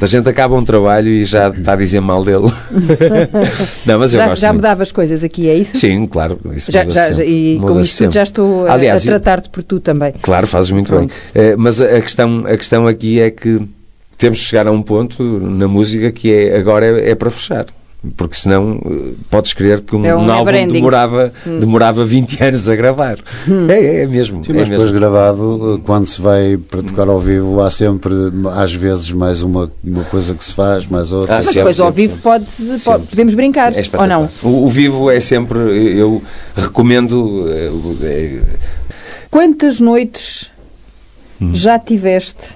a 0.00 0.06
gente 0.06 0.27
acaba 0.28 0.54
um 0.54 0.64
trabalho 0.64 1.08
e 1.08 1.24
já 1.24 1.48
está 1.48 1.72
a 1.72 1.76
dizer 1.76 2.00
mal 2.00 2.24
dele. 2.24 2.46
não, 3.84 3.98
mas 3.98 4.12
eu 4.14 4.20
Já, 4.20 4.26
gosto 4.28 4.40
já 4.40 4.48
muito. 4.48 4.56
mudava 4.62 4.82
as 4.82 4.92
coisas 4.92 5.24
aqui, 5.24 5.48
é 5.48 5.54
isso? 5.54 5.76
Sim, 5.76 6.06
claro. 6.06 6.38
Isso 6.54 6.70
Já, 6.70 6.84
já, 6.84 7.08
sempre. 7.08 7.24
e 7.24 7.58
com 7.60 7.80
isto 7.80 7.94
sempre. 7.94 8.14
já 8.14 8.22
estou 8.22 8.66
a, 8.66 8.72
Aliás, 8.74 9.02
a 9.02 9.04
tratar-te 9.04 9.48
por 9.48 9.62
tu 9.62 9.80
também. 9.80 10.12
Claro, 10.22 10.46
fazes 10.46 10.70
muito 10.70 10.88
Pronto. 10.88 11.12
bem. 11.34 11.44
Eh, 11.44 11.56
mas 11.56 11.80
a, 11.80 11.96
a 11.96 12.00
questão, 12.00 12.44
a 12.46 12.56
questão 12.56 12.86
aqui 12.86 13.20
é 13.20 13.30
que 13.30 13.60
temos 14.16 14.38
de 14.38 14.44
chegar 14.44 14.66
a 14.66 14.70
um 14.72 14.82
ponto 14.82 15.22
na 15.22 15.68
música 15.68 16.10
que 16.10 16.32
é 16.32 16.56
agora 16.56 16.84
é, 17.00 17.10
é 17.10 17.14
para 17.14 17.30
fechar. 17.30 17.66
Porque 18.16 18.36
senão 18.36 18.80
eh, 18.86 19.14
podes 19.28 19.52
crer 19.52 19.80
que 19.80 19.96
um, 19.96 20.06
É 20.06 20.14
um 20.14 20.20
um 20.20 20.30
álbum 20.30 20.44
never 20.44 20.62
ending. 20.62 20.74
demorava, 20.74 21.32
demorava 21.44 22.04
20 22.04 22.40
anos 22.44 22.68
a 22.68 22.76
gravar. 22.76 23.18
É, 23.68 24.02
é 24.02 24.06
mesmo. 24.06 24.44
Sim, 24.44 24.52
é 24.52 24.54
mas 24.54 24.68
mesmo. 24.68 24.84
depois 24.84 24.92
gravado, 24.92 25.78
eh, 25.78 25.82
quando 25.84 26.06
se 26.06 26.22
vai 26.22 26.56
para 26.56 26.80
tocar 26.80 27.08
ao 27.08 27.18
vivo, 27.18 27.60
há 27.60 27.68
sempre, 27.70 28.12
às 28.54 28.72
vezes, 28.72 29.10
mais 29.10 29.42
uma, 29.42 29.68
uma 29.82 30.04
coisa 30.04 30.32
que 30.34 30.44
se 30.44 30.54
faz, 30.54 30.86
mais 30.86 31.10
outra. 31.12 31.34
Ah, 31.34 31.36
Mas 31.38 31.46
sim, 31.46 31.54
depois 31.54 31.74
sempre, 31.76 31.86
ao 31.88 31.92
vivo 31.92 32.14
sempre. 32.14 32.22
pode, 32.22 32.46
pode- 32.84 33.06
podemos 33.08 33.34
brincar, 33.34 33.72
É 33.76 33.82
ou 33.98 34.06
não? 34.06 34.28
O, 34.44 34.64
o 34.66 34.68
vivo 34.68 35.10
é 35.10 35.18
sempre, 35.18 35.58
eu 35.58 36.22
recomendo. 36.56 37.46
eh, 37.48 37.70
eh, 38.02 38.42
Quantas 39.30 39.80
noites 39.80 40.50
Hum. 41.40 41.50
já 41.54 41.78
tiveste 41.78 42.46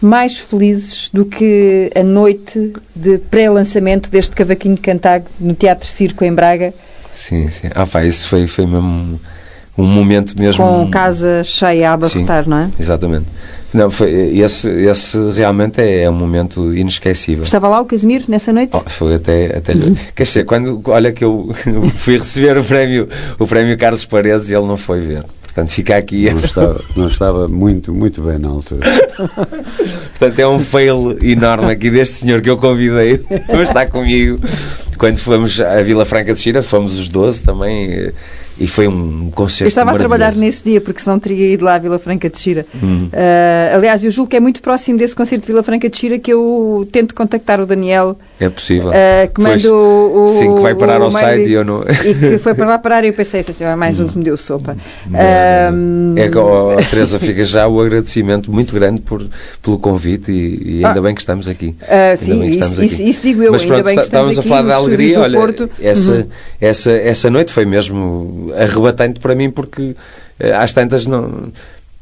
mais 0.00 0.38
felizes 0.38 1.10
do 1.12 1.24
que 1.24 1.90
a 1.94 2.02
noite 2.02 2.72
de 2.94 3.18
pré-lançamento 3.18 4.10
deste 4.10 4.34
cavaquinho 4.34 4.76
cantado 4.76 5.26
no 5.40 5.54
Teatro 5.54 5.88
Circo 5.88 6.24
em 6.24 6.32
Braga, 6.32 6.72
sim, 7.12 7.48
sim. 7.48 7.68
Ah, 7.74 7.86
pá, 7.86 8.04
isso 8.04 8.28
foi, 8.28 8.46
foi 8.46 8.66
mesmo 8.66 9.18
um 9.78 9.86
momento 9.86 10.38
mesmo. 10.38 10.64
com 10.64 10.90
casa 10.90 11.42
cheia 11.44 11.90
a 11.90 11.92
abarrotar, 11.94 12.48
não 12.48 12.58
é? 12.58 12.70
Exatamente. 12.78 13.26
Não, 13.74 13.90
foi, 13.90 14.38
esse, 14.38 14.68
esse 14.70 15.18
realmente 15.32 15.80
é, 15.80 16.04
é 16.04 16.10
um 16.10 16.14
momento 16.14 16.74
inesquecível. 16.74 17.44
Estava 17.44 17.68
lá 17.68 17.80
o 17.80 17.84
Casimiro 17.84 18.24
nessa 18.28 18.52
noite? 18.52 18.70
Oh, 18.72 18.80
foi 18.86 19.16
até, 19.16 19.58
até 19.58 19.74
quer 20.14 20.22
dizer, 20.22 20.44
quando 20.44 20.80
olha 20.86 21.12
que 21.12 21.24
eu 21.24 21.50
fui 21.94 22.16
receber 22.16 22.56
o 22.56 22.64
prémio, 22.64 23.08
o 23.38 23.46
prémio 23.46 23.76
Carlos 23.76 24.04
Paredes 24.04 24.48
e 24.48 24.54
ele 24.54 24.66
não 24.66 24.76
foi 24.76 25.00
ver. 25.00 25.24
Portanto, 25.56 25.72
fica 25.72 25.96
aqui. 25.96 26.30
Não 26.30 26.40
estava, 26.40 26.84
não 26.94 27.08
estava 27.08 27.48
muito, 27.48 27.94
muito 27.94 28.20
bem 28.20 28.38
na 28.38 28.48
altura. 28.48 28.86
Portanto, 30.18 30.38
é 30.38 30.46
um 30.46 30.60
fail 30.60 31.16
enorme 31.22 31.72
aqui 31.72 31.90
deste 31.90 32.16
senhor 32.16 32.42
que 32.42 32.50
eu 32.50 32.58
convidei 32.58 33.16
para 33.16 33.62
estar 33.62 33.86
comigo. 33.86 34.38
Quando 34.98 35.16
fomos 35.16 35.58
à 35.58 35.82
Vila 35.82 36.04
Franca 36.04 36.34
de 36.34 36.40
Xira, 36.40 36.62
fomos 36.62 36.98
os 36.98 37.08
12 37.08 37.42
também, 37.42 37.90
eh, 37.90 38.12
e 38.58 38.66
foi 38.66 38.86
um 38.86 39.30
concerto 39.30 39.64
Eu 39.64 39.68
estava 39.68 39.92
a 39.92 39.94
trabalhar 39.94 40.34
nesse 40.34 40.62
dia, 40.62 40.80
porque 40.80 41.00
senão 41.00 41.18
teria 41.18 41.54
ido 41.54 41.64
lá 41.64 41.76
à 41.76 41.78
Vila 41.78 41.98
Franca 41.98 42.28
de 42.28 42.38
Xira. 42.38 42.66
Hum. 42.82 43.08
Ah, 43.12 43.76
aliás, 43.76 44.04
eu 44.04 44.10
julgo 44.10 44.30
que 44.30 44.36
é 44.36 44.40
muito 44.40 44.60
próximo 44.60 44.98
desse 44.98 45.16
concerto 45.16 45.42
de 45.42 45.46
Vila 45.46 45.62
Franca 45.62 45.88
de 45.88 45.96
Xira 45.96 46.18
que 46.18 46.32
eu 46.32 46.86
tento 46.92 47.14
contactar 47.14 47.60
o 47.60 47.66
Daniel, 47.66 48.18
É 48.38 48.50
possível. 48.50 48.90
ah, 48.92 49.26
que 49.28 49.40
manda 49.40 49.72
o, 49.72 50.24
o- 50.24 50.26
Sim, 50.26 50.54
que 50.56 50.60
vai 50.60 50.74
parar 50.74 51.00
ao 51.00 51.10
site 51.10 51.48
e 51.48 51.52
eu 51.54 51.64
não. 51.64 51.82
E 51.82 52.14
que 52.14 52.38
foi 52.38 52.52
para 52.54 52.66
lá 52.66 52.78
parar 52.78 53.02
e 53.02 53.08
eu 53.08 53.14
pensei 53.14 53.40
assim, 53.40 53.64
"Ah, 53.64 53.74
mais 53.76 53.98
um 53.98 54.08
que 54.08 54.18
me 54.18 54.24
deu 54.24 54.36
sopa. 54.36 54.76
Ah, 55.14 55.70
É 56.16 56.28
que, 56.28 56.36
ó, 56.36 56.76
Teresa, 56.76 57.18
fica 57.18 57.44
já 57.46 57.66
o 57.66 57.80
agradecimento 57.80 58.52
muito 58.52 58.74
grande 58.74 59.00
por, 59.00 59.26
pelo 59.62 59.78
convite 59.78 60.30
e, 60.30 60.80
e 60.80 60.84
ainda 60.84 60.98
Ah. 60.98 61.02
bem 61.02 61.14
que 61.14 61.20
estamos 61.22 61.48
aqui. 61.48 61.74
Ah, 61.82 62.08
Ainda 62.10 62.16
sim, 62.16 62.30
bem 62.38 62.40
que 62.42 62.46
isso- 62.58 62.68
estamos 62.68 62.92
isso- 62.92 63.02
isso 63.02 63.22
digo 63.22 63.42
eu, 63.42 63.52
Mas 63.52 63.62
ainda 63.62 63.74
pronto, 63.74 63.84
bem 63.86 63.94
que 63.96 64.00
está- 64.02 64.18
estamos 64.18 64.30
estamos 64.30 64.38
a 64.38 64.40
aqui 64.40 64.48
falar 64.48 64.62
da 64.68 64.74
alegria. 64.86 65.20
Olha, 65.20 65.38
Porto. 65.38 65.70
essa, 65.80 66.12
Uhum. 66.12 66.26
essa, 66.60 66.90
essa 66.92 67.30
noite 67.30 67.52
foi 67.52 67.64
mesmo 67.64 68.52
arrebatante 68.58 69.18
para 69.18 69.34
mim 69.34 69.50
porque 69.50 69.96
eh, 70.38 70.52
às 70.54 70.72
tantas 70.74 71.06
não. 71.06 71.48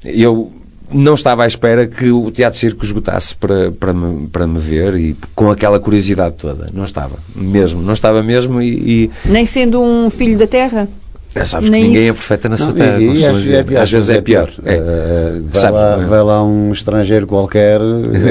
Eu 0.04 0.50
não 0.94 1.14
estava 1.14 1.44
à 1.44 1.46
espera 1.46 1.86
que 1.86 2.10
o 2.10 2.30
Teatro 2.30 2.58
Circo 2.58 2.84
esgotasse 2.84 3.34
para, 3.34 3.70
para, 3.72 3.92
me, 3.92 4.26
para 4.28 4.46
me 4.46 4.58
ver 4.58 4.94
e 4.96 5.16
com 5.34 5.50
aquela 5.50 5.78
curiosidade 5.80 6.36
toda. 6.38 6.68
Não 6.72 6.84
estava, 6.84 7.16
mesmo, 7.34 7.82
não 7.82 7.92
estava 7.92 8.22
mesmo 8.22 8.62
e, 8.62 9.10
Nem 9.24 9.44
sendo 9.44 9.82
um 9.82 10.08
filho 10.08 10.38
da 10.38 10.46
terra. 10.46 10.88
e 11.34 11.38
é, 11.38 11.44
sabes 11.44 11.68
Nem 11.68 11.82
que 11.82 11.88
ninguém 11.88 12.02
isso. 12.04 12.10
é 12.10 12.14
perfeito 12.14 12.48
nessa 12.48 12.66
Não, 12.66 12.72
terra. 12.74 13.00
e- 13.00 13.16
e 13.18 13.26
às 13.26 13.50
é 13.50 13.62
pior, 13.64 13.82
Às 13.82 13.90
vezes 13.90 14.10
é 14.10 14.20
pior. 14.20 14.50
É. 14.64 14.74
Eh, 14.74 15.40
vai, 15.50 15.60
Sabe, 15.60 15.72
lá, 15.76 16.00
é? 16.00 16.04
vai 16.06 16.22
lá 16.22 16.44
um 16.44 16.72
estrangeiro 16.72 17.26
qualquer, 17.26 17.80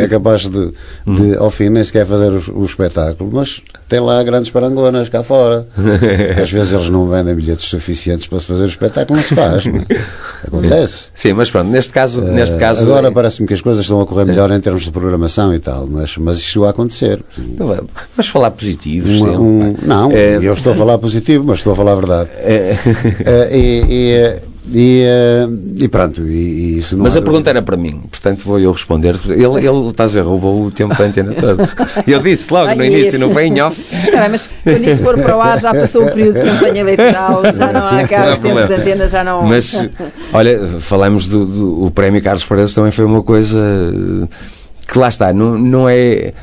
é 0.01 0.07
capaz 0.07 0.47
de, 0.47 0.71
de 1.05 1.35
ao 1.37 1.49
fim, 1.51 1.67
nem 1.69 1.83
sequer 1.83 2.05
fazer 2.05 2.31
o, 2.31 2.61
o 2.61 2.65
espetáculo, 2.65 3.29
mas 3.33 3.61
tem 3.93 3.99
lá 3.99 4.23
grandes 4.23 4.49
parangonas 4.49 5.07
cá 5.07 5.21
fora. 5.21 5.67
Às 6.41 6.49
vezes 6.51 6.73
eles 6.73 6.89
não 6.89 7.07
vendem 7.07 7.35
bilhetes 7.35 7.65
suficientes 7.65 8.25
para 8.25 8.39
se 8.39 8.47
fazer 8.47 8.63
o 8.63 8.67
espetáculo, 8.67 9.17
não 9.17 9.23
se 9.23 9.35
faz. 9.35 9.65
não 9.67 9.77
é? 9.77 9.85
Acontece. 10.47 11.09
Sim, 11.13 11.33
mas 11.33 11.51
pronto, 11.51 11.69
neste 11.69 11.93
caso, 11.93 12.21
neste 12.23 12.55
Eh, 12.55 12.59
caso 12.59 12.85
Agora 12.85 13.09
é- 13.09 13.11
parece-me 13.11 13.47
que 13.47 13.53
as 13.53 13.61
coisas 13.61 13.83
estão 13.83 14.01
a 14.01 14.05
correr 14.07 14.25
melhor 14.25 14.49
em 14.49 14.59
termos 14.59 14.81
de 14.81 14.89
programação 14.91 15.53
e 15.53 15.59
tal, 15.59 15.85
mas, 15.85 16.17
mas 16.17 16.39
isso 16.39 16.61
vai 16.61 16.71
acontecer. 16.71 17.23
Vai- 17.57 17.81
Vamos 18.15 18.29
falar 18.31 18.49
positivos 18.51 19.11
Um- 19.21 19.39
um- 19.69 19.75
não, 19.83 20.11
É. 20.11 20.37
eu 20.41 20.53
estou 20.53 20.73
a 20.73 20.75
falar 20.75 20.97
positivo, 20.97 21.43
mas 21.45 21.59
estou 21.59 21.73
a 21.73 21.75
falar 21.75 21.91
a 21.91 21.95
verdade. 21.95 22.29
É. 22.37 22.75
Eh, 23.25 23.49
e, 23.57 23.85
e, 23.89 24.52
e, 24.71 25.03
eh, 25.05 25.47
e 25.77 25.87
pronto, 25.87 26.21
e, 26.21 26.31
e 26.31 26.77
isso 26.77 26.95
não 26.95 27.03
Mas 27.03 27.17
a 27.17 27.21
pergunta 27.21 27.49
era 27.49 27.61
para 27.61 27.75
mim, 27.75 28.01
portanto 28.09 28.43
vou 28.45 28.59
eu 28.59 28.71
responder. 28.71 29.15
Ele, 29.29 29.67
ele 29.67 29.89
estás 29.89 30.15
a 30.15 30.21
ver, 30.21 30.27
roubou 30.27 30.65
o 30.65 30.71
tempo 30.71 30.97
da 30.97 31.03
antena 31.03 31.33
todo. 31.33 31.67
Eu 32.07 32.19
disse 32.19 32.51
logo 32.51 32.73
no 32.73 32.83
início, 32.83 33.19
não 33.19 33.29
foi 33.29 33.45
em 33.45 33.61
off. 33.61 33.83
Tá 33.83 34.21
bem, 34.21 34.29
mas 34.29 34.49
quando 34.63 34.83
isso 34.83 35.03
for 35.03 35.17
para 35.17 35.37
o 35.37 35.41
ar 35.41 35.59
já 35.59 35.73
passou 35.73 36.05
o 36.05 36.11
período 36.11 36.41
de 36.41 36.49
campanha 36.49 36.81
eleitoral, 36.81 37.43
já 37.43 37.73
não 37.73 37.87
há 37.87 38.07
cá 38.07 38.33
os 38.33 38.39
tempos 38.39 38.67
de 38.67 38.73
antena, 38.73 39.09
já 39.09 39.23
não. 39.23 39.43
Mas, 39.43 39.77
olha, 40.31 40.59
falamos 40.79 41.27
do, 41.27 41.45
do 41.45 41.85
o 41.85 41.91
prémio 41.91 42.21
Carlos 42.21 42.45
Paredes 42.45 42.73
também 42.73 42.91
foi 42.91 43.05
uma 43.05 43.21
coisa 43.21 43.59
que 44.87 44.97
lá 44.97 45.07
está, 45.07 45.33
não, 45.33 45.57
não 45.57 45.89
é. 45.89 46.33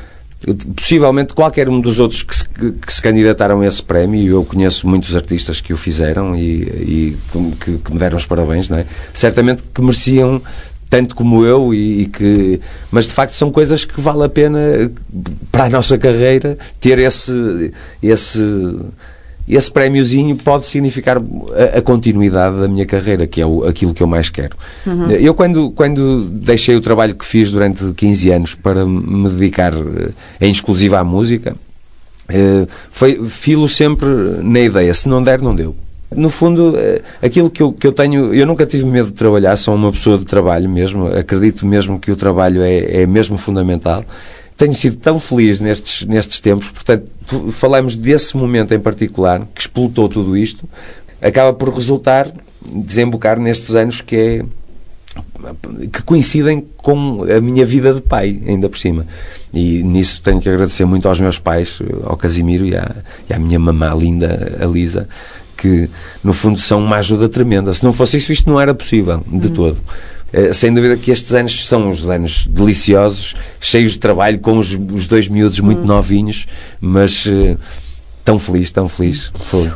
Possivelmente 0.75 1.33
qualquer 1.35 1.69
um 1.69 1.79
dos 1.79 1.99
outros 1.99 2.23
que 2.23 2.35
se, 2.35 2.45
que 2.47 2.93
se 2.93 3.01
candidataram 3.01 3.61
a 3.61 3.67
esse 3.67 3.81
prémio, 3.81 4.21
e 4.21 4.27
eu 4.27 4.43
conheço 4.43 4.87
muitos 4.87 5.15
artistas 5.15 5.61
que 5.61 5.71
o 5.71 5.77
fizeram 5.77 6.35
e, 6.35 6.61
e 6.63 7.17
que, 7.59 7.77
que 7.77 7.93
me 7.93 7.99
deram 7.99 8.17
os 8.17 8.25
parabéns, 8.25 8.67
não 8.67 8.79
é? 8.79 8.85
certamente 9.13 9.63
que 9.73 9.81
mereciam 9.81 10.41
tanto 10.89 11.15
como 11.15 11.45
eu 11.45 11.73
e, 11.73 12.01
e 12.01 12.05
que 12.07 12.59
mas 12.91 13.05
de 13.07 13.13
facto 13.13 13.31
são 13.31 13.49
coisas 13.49 13.85
que 13.85 14.01
vale 14.01 14.25
a 14.25 14.29
pena 14.29 14.59
para 15.49 15.65
a 15.65 15.69
nossa 15.69 15.97
carreira 15.97 16.57
ter 16.81 16.99
esse 16.99 17.71
esse 18.03 18.41
esse 19.47 19.71
prémiozinho 19.71 20.35
pode 20.35 20.65
significar 20.65 21.17
a, 21.17 21.77
a 21.77 21.81
continuidade 21.81 22.59
da 22.59 22.67
minha 22.67 22.85
carreira, 22.85 23.27
que 23.27 23.41
é 23.41 23.45
o, 23.45 23.63
aquilo 23.65 23.93
que 23.93 24.01
eu 24.01 24.07
mais 24.07 24.29
quero. 24.29 24.55
Eu, 25.19 25.33
quando, 25.33 25.71
quando 25.71 26.25
deixei 26.25 26.75
o 26.75 26.81
trabalho 26.81 27.15
que 27.15 27.25
fiz 27.25 27.51
durante 27.51 27.91
15 27.93 28.31
anos 28.31 28.55
para 28.55 28.85
me 28.85 29.29
dedicar 29.29 29.73
eh, 29.73 30.11
em 30.39 30.51
exclusiva 30.51 30.99
à 30.99 31.03
música, 31.03 31.55
eh, 32.29 32.67
foi 32.89 33.23
filo 33.25 33.67
sempre 33.67 34.07
na 34.41 34.59
ideia: 34.59 34.93
se 34.93 35.09
não 35.09 35.21
der, 35.21 35.41
não 35.41 35.55
deu. 35.55 35.75
No 36.15 36.29
fundo, 36.29 36.75
eh, 36.77 37.01
aquilo 37.21 37.49
que 37.49 37.63
eu, 37.63 37.71
que 37.71 37.87
eu 37.87 37.91
tenho, 37.91 38.33
eu 38.33 38.45
nunca 38.45 38.65
tive 38.65 38.85
medo 38.85 39.07
de 39.07 39.13
trabalhar, 39.13 39.55
sou 39.57 39.75
uma 39.75 39.91
pessoa 39.91 40.17
de 40.17 40.25
trabalho 40.25 40.69
mesmo, 40.69 41.07
acredito 41.07 41.65
mesmo 41.65 41.99
que 41.99 42.11
o 42.11 42.15
trabalho 42.15 42.61
é, 42.61 43.01
é 43.01 43.05
mesmo 43.05 43.37
fundamental 43.37 44.03
tenho 44.61 44.75
sido 44.75 44.97
tão 44.97 45.19
feliz 45.19 45.59
nestes, 45.59 46.05
nestes 46.05 46.39
tempos, 46.39 46.69
portanto, 46.69 47.09
falamos 47.51 47.95
desse 47.95 48.37
momento 48.37 48.71
em 48.75 48.79
particular, 48.79 49.41
que 49.55 49.61
explotou 49.61 50.07
tudo 50.07 50.37
isto, 50.37 50.69
acaba 51.19 51.51
por 51.51 51.73
resultar, 51.73 52.31
desembocar 52.63 53.39
nestes 53.39 53.73
anos 53.73 54.01
que 54.01 54.15
é 54.15 54.45
que 55.91 56.03
coincidem 56.03 56.65
com 56.77 57.23
a 57.23 57.41
minha 57.41 57.65
vida 57.65 57.91
de 57.91 58.01
pai, 58.01 58.39
ainda 58.47 58.69
por 58.69 58.77
cima. 58.77 59.05
E 59.51 59.81
nisso 59.83 60.21
tenho 60.21 60.39
que 60.39 60.47
agradecer 60.47 60.85
muito 60.85 61.07
aos 61.07 61.19
meus 61.19 61.39
pais, 61.39 61.79
ao 62.03 62.15
Casimiro 62.15 62.63
e 62.63 62.75
à, 62.75 62.95
e 63.27 63.33
à 63.33 63.39
minha 63.39 63.57
mamã 63.57 63.95
linda, 63.95 64.57
a 64.61 64.65
Lisa, 64.65 65.09
que 65.57 65.89
no 66.23 66.33
fundo 66.33 66.59
são 66.59 66.79
uma 66.79 66.97
ajuda 66.97 67.27
tremenda. 67.27 67.73
Se 67.73 67.83
não 67.83 67.91
fosse 67.91 68.17
isso, 68.17 68.31
isto 68.31 68.47
não 68.47 68.61
era 68.61 68.75
possível 68.75 69.21
de 69.27 69.47
hum. 69.47 69.53
todo. 69.53 69.77
Eh, 70.33 70.53
sem 70.53 70.73
dúvida 70.73 70.95
que 70.95 71.11
estes 71.11 71.33
anos 71.33 71.67
são 71.67 71.89
os 71.89 72.09
anos 72.09 72.47
deliciosos, 72.47 73.35
cheios 73.59 73.93
de 73.93 73.99
trabalho, 73.99 74.39
com 74.39 74.57
os, 74.57 74.77
os 74.93 75.07
dois 75.07 75.27
miúdos 75.27 75.59
muito 75.59 75.81
hum. 75.81 75.85
novinhos, 75.85 76.47
mas 76.79 77.25
uh, 77.25 77.57
tão 78.23 78.39
feliz, 78.39 78.71
tão 78.71 78.87
feliz. 78.87 79.31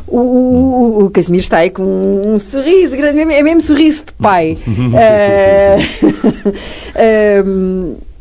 O, 0.07 0.17
o, 0.17 1.05
o, 1.05 1.09
Casimiro 1.09 1.41
está 1.41 1.57
aí 1.57 1.69
com 1.69 1.83
um 2.25 2.39
sorriso 2.39 2.95
grande, 2.95 3.19
é 3.19 3.43
mesmo 3.43 3.61
sorriso 3.61 4.05
de 4.05 4.13
pai. 4.13 4.57
uh, 6.95 7.97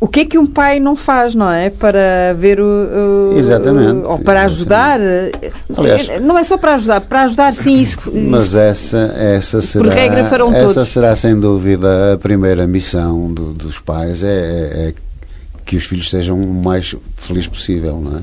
o 0.00 0.06
que 0.06 0.20
é 0.20 0.24
que 0.24 0.38
um 0.38 0.46
pai 0.46 0.78
não 0.78 0.94
faz, 0.94 1.34
não 1.34 1.50
é? 1.50 1.70
Para 1.70 2.32
ver 2.36 2.60
o. 2.60 2.64
o 2.64 3.36
Exatamente. 3.36 4.06
Ou 4.06 4.18
para 4.20 4.44
ajudar. 4.44 5.00
Aliás, 5.76 6.20
não 6.22 6.38
é 6.38 6.44
só 6.44 6.56
para 6.56 6.74
ajudar, 6.74 7.00
para 7.00 7.22
ajudar 7.22 7.52
sim 7.52 7.80
isso. 7.80 7.98
Mas 8.12 8.54
essa, 8.54 9.12
essa 9.18 9.60
será. 9.60 9.84
Por 9.84 9.92
regra 9.92 10.24
farão 10.26 10.54
essa 10.54 10.74
todos. 10.74 10.88
será 10.88 11.16
sem 11.16 11.38
dúvida 11.38 12.14
a 12.14 12.18
primeira 12.18 12.64
missão 12.68 13.32
do, 13.32 13.52
dos 13.52 13.80
pais, 13.80 14.22
é, 14.22 14.28
é, 14.28 14.88
é, 14.88 14.94
que 15.64 15.76
os 15.76 15.84
filhos 15.84 16.08
sejam 16.08 16.40
o 16.40 16.62
mais 16.64 16.94
felizes 17.16 17.48
possível, 17.48 18.00
não 18.00 18.18
é? 18.18 18.20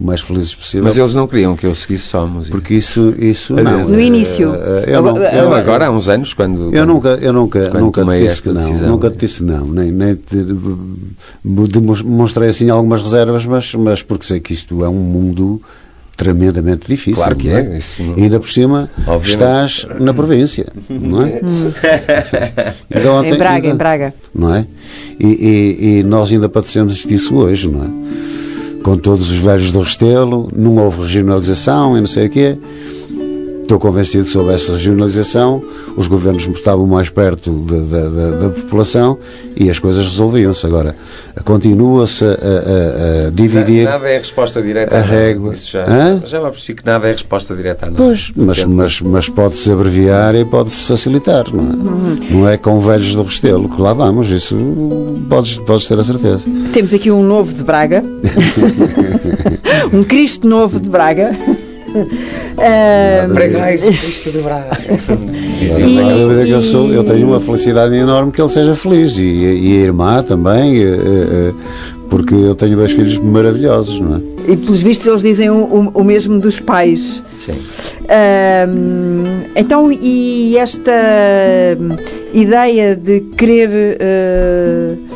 O 0.00 0.04
mais 0.04 0.20
felizes 0.20 0.54
possível. 0.54 0.84
Mas 0.84 0.96
eles 0.96 1.14
não 1.14 1.26
queriam 1.26 1.54
que 1.54 1.66
eu 1.66 1.74
seguisse 1.74 2.06
só 2.06 2.22
a 2.22 2.26
música. 2.26 2.56
Porque 2.56 2.74
isso, 2.74 3.14
isso 3.18 3.54
não. 3.54 3.86
No 3.86 4.00
início. 4.00 4.54
Eh, 4.54 4.84
eu 4.94 5.02
não, 5.02 5.16
eu, 5.18 5.54
agora, 5.54 5.86
há 5.86 5.90
uns 5.90 6.08
anos, 6.08 6.32
quando. 6.32 6.74
Eu 6.74 6.86
nunca, 6.86 7.10
eu 7.20 7.32
nunca, 7.32 7.68
nunca 7.78 8.04
te 8.04 8.18
disse 8.22 8.42
que 8.42 8.48
não. 8.48 8.62
Decisão, 8.62 8.88
nunca 8.88 9.10
te 9.10 9.18
disse 9.18 9.42
não. 9.42 9.62
Nem, 9.64 9.92
nem 9.92 10.14
te, 10.14 10.36
demonstrei 11.44 12.48
assim 12.48 12.70
algumas 12.70 13.02
reservas, 13.02 13.44
mas, 13.44 13.74
mas 13.74 14.02
porque 14.02 14.24
sei 14.24 14.40
que 14.40 14.54
isto 14.54 14.82
é 14.82 14.88
um 14.88 14.94
mundo 14.94 15.60
tremendamente 16.16 16.86
difícil. 16.86 17.16
Claro 17.16 17.36
que 17.36 17.48
é. 17.48 17.60
é? 17.60 17.78
Isso 17.78 18.02
não... 18.02 18.16
E 18.16 18.22
ainda 18.22 18.40
por 18.40 18.48
cima 18.50 18.90
Obviamente. 19.06 19.28
estás 19.28 19.86
na 19.98 20.14
província, 20.14 20.66
não 20.88 21.22
é? 21.22 21.40
Então, 22.90 23.24
em 23.24 23.36
Braga, 23.36 23.54
ainda, 23.54 23.68
em 23.68 23.76
Braga. 23.76 24.14
Não 24.34 24.54
é? 24.54 24.66
E, 25.18 25.26
e, 25.26 25.98
e, 25.98 26.02
nós 26.02 26.30
ainda 26.30 26.48
padecemos 26.48 27.06
disso 27.06 27.36
hoje, 27.36 27.68
não 27.68 27.84
é? 27.84 27.88
Com 28.82 28.96
todos 28.96 29.30
os 29.30 29.36
velhos 29.36 29.70
do 29.72 29.80
Restelo, 29.80 30.48
não 30.54 30.76
houve 30.76 31.02
regionalização 31.02 31.96
e 31.96 32.00
não 32.00 32.06
sei 32.06 32.26
o 32.26 32.30
quê. 32.30 32.58
Estou 33.70 33.78
convencido 33.78 34.24
sobre 34.24 34.52
essa 34.52 34.72
regionalização, 34.72 35.62
os 35.96 36.08
governos 36.08 36.44
estavam 36.44 36.88
mais 36.88 37.08
perto 37.08 37.52
da, 37.52 37.76
da, 37.76 38.30
da 38.30 38.50
população 38.50 39.16
e 39.54 39.70
as 39.70 39.78
coisas 39.78 40.04
resolviam-se. 40.06 40.66
Agora, 40.66 40.96
continua-se 41.44 42.24
a, 42.24 42.30
a, 42.30 43.28
a, 43.28 43.30
dividir. 43.30 43.84
Nada 43.84 44.08
é 44.08 44.16
a 44.16 44.18
resposta 44.18 44.60
direta 44.60 44.96
a 44.96 45.00
régua. 45.00 45.54
Isso 45.54 45.70
já, 45.70 45.88
Hã? 45.88 46.20
já 46.26 46.40
lá 46.40 46.50
percebi 46.50 46.80
que 46.80 46.84
nada 46.84 47.06
é 47.06 47.10
a 47.10 47.12
resposta 47.12 47.54
direta 47.54 47.86
a 47.86 47.90
nada. 47.92 48.02
Pois, 48.02 48.32
mas, 48.34 48.64
mas, 48.64 49.00
mas 49.02 49.28
pode-se 49.28 49.70
abreviar 49.70 50.34
e 50.34 50.44
pode-se 50.44 50.86
facilitar, 50.86 51.44
não 51.54 51.62
é? 51.62 51.72
Uhum. 51.72 52.18
Não 52.28 52.48
é 52.48 52.56
com 52.56 52.80
velhos 52.80 53.14
do 53.14 53.22
Restelo 53.22 53.68
que 53.68 53.80
lá 53.80 53.92
vamos, 53.92 54.30
isso 54.30 54.56
podes, 55.28 55.58
podes 55.58 55.86
ter 55.86 55.96
a 55.96 56.02
certeza. 56.02 56.42
Temos 56.72 56.92
aqui 56.92 57.08
um 57.08 57.22
novo 57.22 57.54
de 57.54 57.62
Braga, 57.62 58.02
um 59.94 60.02
Cristo 60.02 60.48
novo 60.48 60.80
de 60.80 60.88
Braga. 60.88 61.30
Uh, 61.94 63.34
Pregais 63.34 63.86
o 63.86 63.92
Cristo 63.92 64.30
de 64.30 64.38
Braga. 64.38 64.78
e, 65.60 66.50
eu, 66.50 66.62
sou, 66.62 66.92
eu 66.92 67.04
tenho 67.04 67.28
uma 67.28 67.40
felicidade 67.40 67.94
enorme 67.94 68.32
que 68.32 68.40
ele 68.40 68.48
seja 68.48 68.74
feliz 68.74 69.18
e, 69.18 69.22
e 69.22 69.78
a 69.78 69.86
irmã 69.86 70.22
também, 70.22 70.80
porque 72.08 72.34
eu 72.34 72.54
tenho 72.54 72.76
dois 72.76 72.92
filhos 72.92 73.18
maravilhosos, 73.18 74.00
não 74.00 74.16
é? 74.16 74.20
E 74.52 74.56
pelos 74.56 74.80
vistos 74.80 75.06
eles 75.06 75.22
dizem 75.22 75.50
o, 75.50 75.64
o, 75.64 76.00
o 76.00 76.04
mesmo 76.04 76.38
dos 76.40 76.58
pais. 76.58 77.22
Sim. 77.38 77.52
Uh, 77.52 79.50
então, 79.54 79.92
e 79.92 80.56
esta 80.56 80.92
ideia 82.32 82.96
de 82.96 83.20
querer. 83.36 83.98
Uh, 84.00 85.09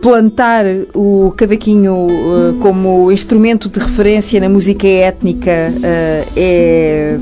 plantar 0.00 0.64
o 0.94 1.32
cavaquinho 1.36 2.06
uh, 2.06 2.54
como 2.60 3.12
instrumento 3.12 3.68
de 3.68 3.78
referência 3.78 4.40
na 4.40 4.48
música 4.48 4.86
étnica 4.86 5.50
uh, 5.50 6.32
é, 6.36 7.18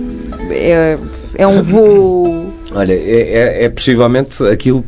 é, 0.51 0.99
é, 1.35 1.47
um 1.47 1.63
voo. 1.63 2.53
Olha, 2.73 2.93
é, 2.93 3.63
é, 3.63 3.65
é 3.65 3.69
possivelmente 3.69 4.43
aquilo 4.45 4.85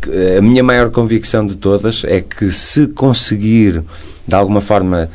que 0.00 0.36
a 0.38 0.42
minha 0.42 0.62
maior 0.62 0.90
convicção 0.90 1.46
de 1.46 1.56
todas 1.56 2.02
é 2.04 2.20
que 2.20 2.50
se 2.52 2.86
conseguir 2.88 3.82
de 4.26 4.34
alguma 4.34 4.60
forma 4.60 5.10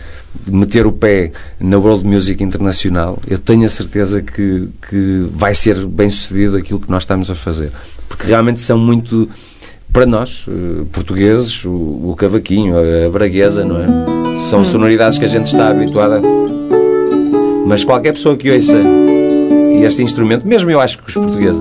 meter 0.46 0.86
o 0.86 0.92
pé 0.92 1.32
na 1.60 1.78
World 1.78 2.06
Music 2.06 2.44
Internacional, 2.44 3.20
eu 3.28 3.38
tenho 3.38 3.66
a 3.66 3.70
certeza 3.70 4.22
que, 4.22 4.70
que 4.90 5.28
vai 5.32 5.56
ser 5.56 5.86
bem 5.86 6.10
sucedido 6.10 6.58
aquilo 6.58 6.80
que 6.80 6.90
nós 6.90 7.04
estamos 7.04 7.32
a 7.32 7.36
fazer. 7.36 7.72
Porque 8.08 8.28
realmente 8.28 8.62
são 8.62 8.78
muito 8.78 9.30
para 9.92 10.06
nós, 10.06 10.46
eh, 10.48 10.86
portugueses, 10.92 11.64
o, 11.66 11.72
o 11.72 12.16
cavaquinho, 12.18 12.76
a, 12.78 13.10
braguesa, 13.10 13.66
não 13.66 13.78
é? 13.80 13.88
São 14.50 14.64
sonoridades 14.64 15.18
que 15.18 15.26
a 15.26 15.28
gente 15.28 15.48
está 15.48 15.70
habituada. 15.70 16.22
Mas 17.66 17.84
qualquer 17.84 18.14
pessoa 18.14 18.38
que 18.38 18.52
ouça 18.52 18.76
este 19.84 20.04
instrumento, 20.04 20.48
mesmo 20.48 20.70
eu 20.70 20.80
acho 20.80 20.98
que 21.00 21.08
os 21.08 21.14
portugueses, 21.14 21.60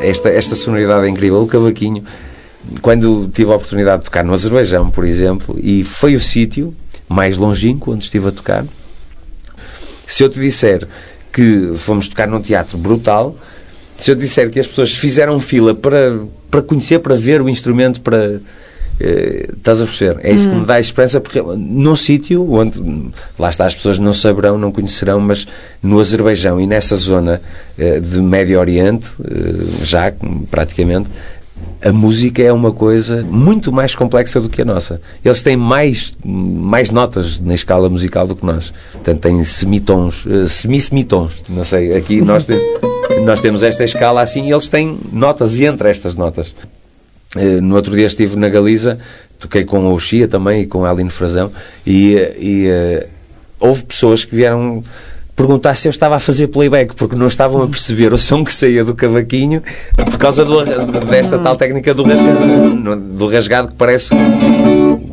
esta, 0.00 0.28
esta 0.28 0.54
sonoridade 0.54 1.06
é 1.06 1.08
incrível, 1.08 1.42
o 1.42 1.46
cavaquinho, 1.46 2.04
quando 2.82 3.28
tive 3.32 3.50
a 3.50 3.56
oportunidade 3.56 4.00
de 4.00 4.04
tocar 4.06 4.24
no 4.24 4.32
Azerbaijão, 4.32 4.90
por 4.90 5.04
exemplo, 5.04 5.58
e 5.60 5.84
foi 5.84 6.14
o 6.14 6.20
sítio 6.20 6.74
mais 7.08 7.36
longínquo 7.36 7.92
onde 7.92 8.04
estive 8.04 8.28
a 8.28 8.32
tocar, 8.32 8.64
se 10.06 10.22
eu 10.22 10.28
te 10.28 10.38
disser 10.38 10.86
que 11.32 11.72
fomos 11.76 12.08
tocar 12.08 12.26
num 12.26 12.40
teatro 12.40 12.78
brutal, 12.78 13.36
se 13.98 14.12
eu 14.12 14.14
disser 14.14 14.48
que 14.48 14.60
as 14.60 14.66
pessoas 14.66 14.94
fizeram 14.94 15.38
fila 15.40 15.74
para, 15.74 16.20
para 16.50 16.62
conhecer, 16.62 17.00
para 17.00 17.16
ver 17.16 17.42
o 17.42 17.48
instrumento, 17.48 18.00
para. 18.00 18.40
Eh, 19.00 19.50
estás 19.56 19.82
a 19.82 19.84
perceber? 19.84 20.20
É 20.24 20.32
isso 20.32 20.48
hum. 20.48 20.52
que 20.52 20.60
me 20.60 20.66
dá 20.66 20.74
a 20.74 20.80
esperança, 20.80 21.20
porque 21.20 21.40
num 21.40 21.94
sítio 21.94 22.52
onde, 22.52 22.80
lá 23.38 23.50
está, 23.50 23.66
as 23.66 23.74
pessoas 23.74 23.98
não 23.98 24.12
saberão, 24.12 24.56
não 24.56 24.72
conhecerão, 24.72 25.20
mas 25.20 25.46
no 25.82 26.00
Azerbaijão 26.00 26.60
e 26.60 26.66
nessa 26.66 26.96
zona 26.96 27.40
eh, 27.76 28.00
de 28.00 28.20
Médio 28.20 28.58
Oriente, 28.58 29.08
eh, 29.20 29.84
já 29.84 30.12
praticamente, 30.50 31.10
a 31.82 31.92
música 31.92 32.42
é 32.42 32.52
uma 32.52 32.72
coisa 32.72 33.22
muito 33.22 33.72
mais 33.72 33.94
complexa 33.94 34.40
do 34.40 34.48
que 34.48 34.62
a 34.62 34.64
nossa. 34.64 35.00
Eles 35.24 35.42
têm 35.42 35.56
mais, 35.56 36.12
mais 36.24 36.90
notas 36.90 37.40
na 37.40 37.54
escala 37.54 37.88
musical 37.88 38.26
do 38.26 38.36
que 38.36 38.44
nós. 38.44 38.72
Portanto, 38.92 39.20
têm 39.20 39.42
semitons, 39.44 40.24
uh, 40.26 40.48
semi-semitons. 40.48 41.34
Não 41.48 41.64
sei, 41.64 41.96
aqui 41.96 42.20
nós, 42.20 42.44
te, 42.44 42.54
nós 43.24 43.40
temos 43.40 43.62
esta 43.62 43.84
escala 43.84 44.20
assim 44.22 44.46
e 44.48 44.52
eles 44.52 44.68
têm 44.68 44.98
notas 45.12 45.60
entre 45.60 45.90
estas 45.90 46.14
notas. 46.14 46.54
Uh, 47.36 47.60
no 47.60 47.76
outro 47.76 47.94
dia 47.94 48.06
estive 48.06 48.36
na 48.36 48.48
Galiza, 48.48 48.98
toquei 49.38 49.64
com 49.64 49.92
o 49.92 49.98
Xia 49.98 50.26
também 50.26 50.62
e 50.62 50.66
com 50.66 50.84
a 50.84 50.90
Aline 50.90 51.10
Frazão 51.10 51.52
e, 51.86 52.14
e 52.38 52.68
uh, 52.68 53.08
houve 53.60 53.84
pessoas 53.84 54.24
que 54.24 54.34
vieram 54.34 54.82
perguntar 55.38 55.76
se 55.76 55.86
eu 55.86 55.90
estava 55.90 56.16
a 56.16 56.20
fazer 56.20 56.48
playback, 56.48 56.96
porque 56.96 57.14
não 57.14 57.28
estavam 57.28 57.62
a 57.62 57.68
perceber 57.68 58.12
o 58.12 58.18
som 58.18 58.44
que 58.44 58.52
saía 58.52 58.84
do 58.84 58.92
cavaquinho 58.92 59.62
por 59.94 60.18
causa 60.18 60.44
do, 60.44 60.64
desta 61.06 61.38
tal 61.38 61.54
técnica 61.54 61.94
do 61.94 62.02
rasgado, 62.02 62.96
do 62.96 63.28
rasgado 63.28 63.68
que 63.68 63.74
parece 63.74 64.12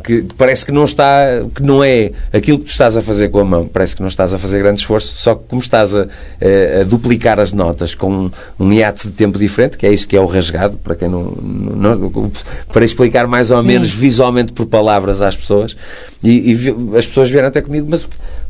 que, 0.04 0.26
parece 0.38 0.66
que 0.66 0.72
não 0.72 0.84
está, 0.84 1.42
que 1.54 1.62
não 1.62 1.84
é 1.84 2.12
aquilo 2.34 2.60
que 2.60 2.66
tu 2.66 2.72
estás 2.72 2.98
a 2.98 3.02
fazer 3.02 3.30
com 3.30 3.40
a 3.40 3.46
mão, 3.46 3.68
parece 3.68 3.96
que 3.96 4.02
não 4.02 4.08
estás 4.08 4.34
a 4.34 4.38
fazer 4.38 4.60
grande 4.60 4.80
esforço, 4.80 5.16
só 5.16 5.36
que 5.36 5.44
como 5.48 5.62
estás 5.62 5.96
a, 5.96 6.02
a, 6.02 6.82
a 6.82 6.84
duplicar 6.84 7.40
as 7.40 7.52
notas 7.52 7.96
com 7.96 8.12
um, 8.12 8.32
um 8.60 8.74
hiato 8.74 9.08
de 9.08 9.14
tempo 9.14 9.38
diferente, 9.38 9.78
que 9.78 9.86
é 9.86 9.94
isso 9.94 10.08
que 10.08 10.16
é 10.16 10.20
o 10.20 10.26
rasgado, 10.26 10.78
para 10.78 10.96
quem 10.96 11.10
não, 11.10 11.24
não 11.24 12.32
para 12.72 12.86
explicar 12.86 13.28
mais 13.28 13.50
ou 13.50 13.62
menos 13.64 13.90
Sim. 13.90 13.98
visualmente 13.98 14.52
por 14.52 14.66
palavras 14.68 15.22
às 15.22 15.36
pessoas, 15.36 15.76
e, 16.24 16.52
e 16.52 16.98
as 16.98 17.06
pessoas 17.06 17.30
vieram 17.30 17.48
até 17.48 17.62
comigo, 17.62 17.88
mas 17.90 18.08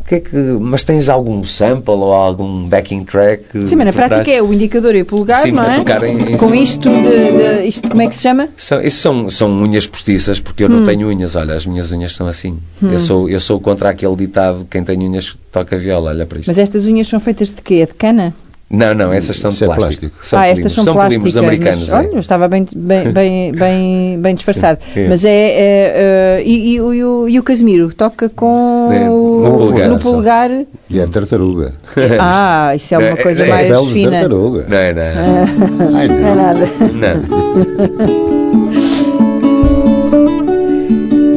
que 0.08 0.16
é 0.16 0.20
que, 0.20 0.36
mas 0.36 0.84
tens 0.84 1.10
algum 1.10 1.44
sample 1.44 1.94
ou 1.94 2.14
algum 2.14 2.68
backing 2.68 3.04
track? 3.04 3.68
Sim, 3.68 3.76
mas 3.76 3.88
na 3.88 3.94
prática 3.94 4.32
é 4.32 4.42
o 4.42 4.54
indicador 4.54 4.96
e 4.96 5.02
o 5.02 5.06
polegar, 5.06 5.42
Sim, 5.42 5.52
não 5.52 5.64
é? 5.64 5.78
Em, 6.08 6.34
em 6.34 6.38
Com 6.38 6.54
isto, 6.54 6.88
de, 6.88 7.62
de, 7.62 7.68
isto, 7.68 7.90
como 7.90 8.02
é 8.02 8.08
que 8.08 8.16
se 8.16 8.22
chama? 8.22 8.50
São, 8.56 8.82
isso 8.82 8.98
são, 9.00 9.30
são 9.30 9.52
unhas 9.52 9.88
postiças, 9.88 10.40
porque 10.40 10.64
eu 10.64 10.68
hum. 10.68 10.78
não 10.78 10.86
tenho 10.86 11.08
unhas. 11.08 11.36
Olha, 11.36 11.56
as 11.56 11.66
minhas 11.66 11.92
unhas 11.92 12.16
são 12.16 12.28
assim. 12.28 12.60
Hum. 12.82 12.92
Eu, 12.92 13.00
sou, 13.00 13.30
eu 13.30 13.40
sou 13.40 13.60
contra 13.60 13.90
aquele 13.90 14.16
ditado: 14.16 14.68
quem 14.70 14.84
tem 14.84 14.98
unhas 15.00 15.36
toca 15.52 15.76
viola. 15.78 16.12
Olha 16.12 16.26
para 16.26 16.40
isto. 16.40 16.50
Mas 16.50 16.58
estas 16.60 16.86
unhas 16.86 17.08
são 17.08 17.20
feitas 17.20 17.50
de 17.50 17.62
quê? 17.64 17.86
De 17.86 17.94
cana? 17.94 18.34
Não, 18.68 18.96
não, 18.96 19.14
essas 19.14 19.38
são 19.38 19.52
de 19.52 19.64
é 19.64 19.68
plástico. 19.68 19.88
plástico. 20.10 20.26
São 20.26 20.40
ah, 20.40 20.48
estas 20.48 20.72
são, 20.72 20.84
são 20.84 20.94
plásticas. 20.96 21.32
polímeros 21.34 21.38
americanos. 21.38 21.80
mas, 21.82 21.94
é. 21.94 21.98
olha, 21.98 22.16
eu 22.16 22.20
estava 22.20 22.48
bem, 22.48 22.66
bem, 22.76 23.12
bem, 23.14 23.52
bem, 23.52 24.20
bem 24.20 24.36
disfarçado. 24.36 24.80
Sim, 24.94 25.02
é. 25.02 25.08
Mas 25.08 25.24
é. 25.24 25.30
é, 25.30 25.94
é, 26.40 26.44
e, 26.44 26.74
e, 26.74 26.82
o- 26.82 26.94
e 26.94 27.04
o, 27.04 27.30
e 27.30 27.40
o 27.40 27.44
Casimiro? 27.44 27.94
Toca 27.94 28.28
com. 28.28 28.90
É, 28.92 29.08
o- 29.10 29.42
no 29.88 30.00
polegar, 30.00 30.50
no. 30.50 30.68
E 30.90 31.00
é 31.00 31.06
tartaruga. 31.06 31.74
Ah, 32.20 32.74
isso 32.76 32.96
é 32.96 32.98
uma 32.98 33.08
É, 33.10 33.16
coisa 33.18 33.44
é, 33.44 33.50
mais 33.50 33.68
de 33.88 33.94
fina. 33.94 34.12
tartaruga. 34.12 34.66
Não, 34.68 34.78
não. 34.96 35.96
Ai, 35.98 36.08
Não 36.08 36.16
é 36.16 36.20
não. 36.22 36.36
nada. 36.36 36.70
Não. 36.94 38.26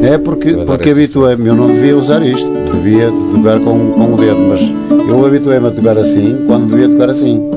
É 0.03 0.17
porque, 0.17 0.53
porque 0.65 0.89
habituei-me, 0.89 1.47
eu 1.47 1.55
não 1.55 1.67
devia 1.67 1.95
usar 1.95 2.25
isto, 2.25 2.49
devia 2.73 3.11
tocar 3.33 3.59
com, 3.59 3.91
com 3.91 4.13
o 4.13 4.17
dedo, 4.17 4.39
mas 4.39 4.59
eu 5.07 5.25
habituei-me 5.25 5.67
a 5.67 5.71
tocar 5.71 5.97
assim 5.97 6.43
quando 6.47 6.69
devia 6.69 6.89
tocar 6.89 7.09
assim. 7.09 7.49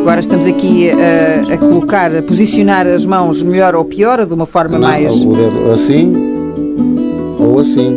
Agora 0.00 0.20
estamos 0.20 0.46
aqui 0.46 0.90
a, 0.90 1.54
a 1.54 1.58
colocar, 1.58 2.14
a 2.14 2.22
posicionar 2.22 2.86
as 2.86 3.04
mãos 3.04 3.42
melhor 3.42 3.74
ou 3.74 3.84
pior, 3.84 4.20
ou 4.20 4.26
de 4.26 4.34
uma 4.34 4.46
forma 4.46 4.78
Não, 4.78 4.88
mais. 4.88 5.14
O 5.24 5.34
dedo 5.34 5.70
assim 5.72 6.12
ou 7.38 7.58
assim. 7.58 7.96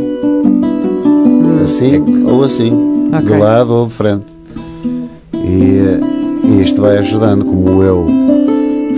Assim 1.64 2.26
ou 2.26 2.44
assim. 2.44 3.10
Ok. 3.14 3.22
De 3.22 3.38
lado 3.41 3.74
ou 3.74 3.86
de 3.88 3.94
frente. 3.94 4.26
E, 5.34 5.78
eh, 5.80 6.00
e 6.44 6.62
isto 6.62 6.82
vai 6.82 6.98
ajudando, 6.98 7.46
como 7.46 7.84
eu 7.84 8.08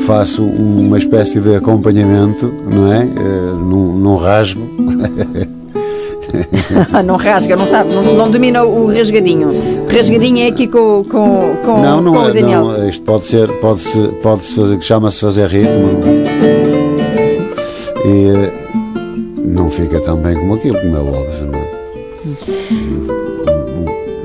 faço 0.06 0.44
uma 0.44 0.98
espécie 0.98 1.40
de 1.40 1.56
acompanhamento, 1.56 2.54
não 2.74 2.92
é? 2.94 3.04
Eh, 3.04 3.54
Num, 3.66 3.98
num 3.98 4.16
rasgo. 4.16 4.62
não 7.06 7.16
rasga, 7.16 7.56
não 7.56 7.68
sabe, 7.68 7.94
não, 7.94 8.04
não 8.04 8.30
domina 8.30 8.64
o 8.64 8.88
rasgadinho. 8.88 9.50
O 9.50 9.88
rasgadinho 9.94 10.40
é 10.46 10.48
aqui 10.48 10.68
com, 10.68 11.04
com, 11.10 11.56
com, 11.66 11.82
não, 11.82 12.02
não 12.02 12.14
com 12.14 12.20
o 12.20 12.30
é. 12.30 12.34
Daniel. 12.34 12.66
Não, 12.66 12.90
isto 12.90 13.04
pode 13.04 13.26
ser, 13.26 13.48
pode-se 13.60 14.00
pode 14.22 14.44
-se 14.46 14.56
fazer, 14.56 14.82
chama-se 14.82 15.22
fazer 15.22 15.48
ritmo. 15.48 16.00
E 18.06 18.30
eh, 18.30 18.52
não 19.44 19.70
fica 19.70 20.00
tão 20.00 20.18
bem 20.18 20.36
como 20.36 20.56
aquilo, 20.56 20.80
como 20.80 20.96
é 20.96 21.00
óbvio, 21.00 21.46
não 21.52 21.60
é? 21.60 21.66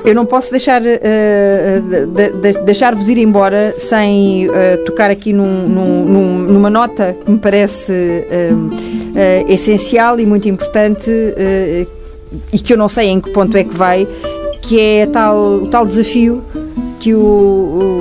Eu 0.03 0.15
não 0.15 0.25
posso 0.25 0.51
deixar 0.51 0.83
eh, 0.85 1.81
de- 2.15 2.31
de- 2.53 2.59
deixar-vos 2.65 3.09
ir 3.09 3.19
embora 3.19 3.75
sem 3.77 4.49
eh, 4.53 4.77
tocar 4.79 5.11
aqui 5.11 5.33
num- 5.33 5.69
num- 5.69 6.05
num- 6.07 6.39
numa 6.53 6.71
nota 6.71 7.15
que 7.25 7.31
me 7.31 7.39
parece 7.39 7.93
eh, 8.31 9.45
essencial 9.47 10.19
e 10.19 10.25
muito 10.27 10.49
importante 10.49 11.11
e 12.53 12.59
que 12.59 12.73
eu 12.73 12.77
não 12.77 12.89
sei 12.89 13.09
em 13.09 13.21
que 13.21 13.31
ponto 13.31 13.57
é 13.57 13.65
que 13.65 13.75
vai, 13.75 14.07
que 14.63 14.81
é 14.81 15.07
tal, 15.07 15.37
o 15.63 15.67
tal 15.67 15.87
desafio 15.87 16.43
que 17.01 17.15
o, 17.15 17.19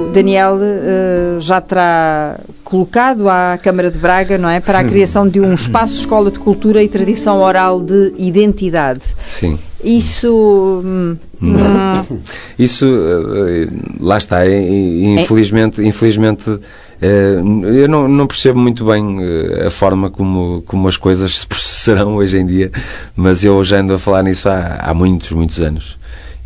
o 0.07 0.11
Daniel 0.13 0.57
eh, 0.61 1.37
já 1.39 1.61
terá 1.61 2.37
colocado 2.65 3.29
à 3.29 3.57
Câmara 3.61 3.89
de 3.89 3.97
Braga, 3.97 4.37
não 4.37 4.49
é? 4.49 4.59
Para 4.59 4.79
a 4.79 4.83
criação 4.83 5.27
de 5.27 5.39
um 5.39 5.53
espaço 5.53 5.95
escola 5.95 6.29
de 6.29 6.37
cultura 6.37 6.83
e 6.83 6.89
tradição 6.89 7.39
oral 7.39 7.79
de 7.79 8.13
identidade. 8.17 9.01
Sim. 9.29 9.57
Isso. 9.81 10.81
hum, 10.83 11.15
hum, 11.41 12.19
Isso, 12.59 12.85
eh, 12.85 13.67
lá 14.01 14.17
está, 14.17 14.45
e- 14.45 15.05
infelizmente, 15.17 15.81
infelizmente 15.81 16.49
eh, 16.51 16.59
eu 17.01 17.87
não, 17.87 18.07
não 18.07 18.27
percebo 18.27 18.59
muito 18.59 18.85
bem 18.85 19.17
eh, 19.21 19.67
a 19.67 19.71
forma 19.71 20.09
como, 20.09 20.61
como 20.65 20.87
as 20.87 20.97
coisas 20.97 21.39
se 21.39 21.47
processarão 21.47 22.15
hoje 22.15 22.37
em 22.37 22.45
dia, 22.45 22.71
mas 23.15 23.43
eu 23.43 23.63
já 23.63 23.79
ando 23.79 23.93
a 23.93 23.99
falar 23.99 24.23
nisso 24.23 24.49
há, 24.49 24.79
há 24.81 24.93
muitos, 24.93 25.31
muitos 25.31 25.59
anos. 25.59 25.97